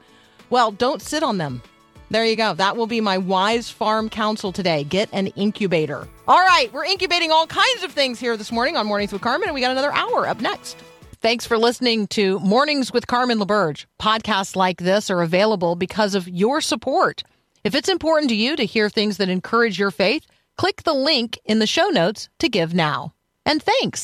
Well, 0.50 0.72
don't 0.72 1.02
sit 1.02 1.22
on 1.22 1.38
them. 1.38 1.62
There 2.10 2.24
you 2.24 2.36
go. 2.36 2.54
That 2.54 2.76
will 2.76 2.86
be 2.86 3.00
my 3.00 3.18
wise 3.18 3.68
farm 3.68 4.08
counsel 4.08 4.50
today. 4.50 4.84
Get 4.84 5.10
an 5.12 5.26
incubator. 5.28 6.08
All 6.26 6.40
right, 6.40 6.72
we're 6.72 6.86
incubating 6.86 7.30
all 7.30 7.46
kinds 7.46 7.82
of 7.82 7.92
things 7.92 8.18
here 8.18 8.36
this 8.36 8.50
morning 8.50 8.76
on 8.76 8.86
Mornings 8.86 9.12
with 9.12 9.20
Carmen, 9.20 9.48
and 9.48 9.54
we 9.54 9.60
got 9.60 9.72
another 9.72 9.92
hour 9.92 10.26
up 10.26 10.40
next. 10.40 10.76
Thanks 11.20 11.46
for 11.46 11.58
listening 11.58 12.06
to 12.08 12.38
Mornings 12.38 12.92
with 12.92 13.06
Carmen 13.06 13.38
LaBerge. 13.38 13.86
Podcasts 14.00 14.56
like 14.56 14.78
this 14.78 15.10
are 15.10 15.20
available 15.20 15.74
because 15.74 16.14
of 16.14 16.28
your 16.28 16.60
support. 16.60 17.24
If 17.64 17.74
it's 17.74 17.88
important 17.88 18.30
to 18.30 18.36
you 18.36 18.56
to 18.56 18.64
hear 18.64 18.88
things 18.88 19.16
that 19.16 19.28
encourage 19.28 19.78
your 19.78 19.90
faith, 19.90 20.26
click 20.56 20.84
the 20.84 20.94
link 20.94 21.38
in 21.44 21.58
the 21.58 21.66
show 21.66 21.88
notes 21.88 22.28
to 22.38 22.48
give 22.48 22.72
now. 22.72 23.12
And 23.44 23.62
thanks. 23.62 24.00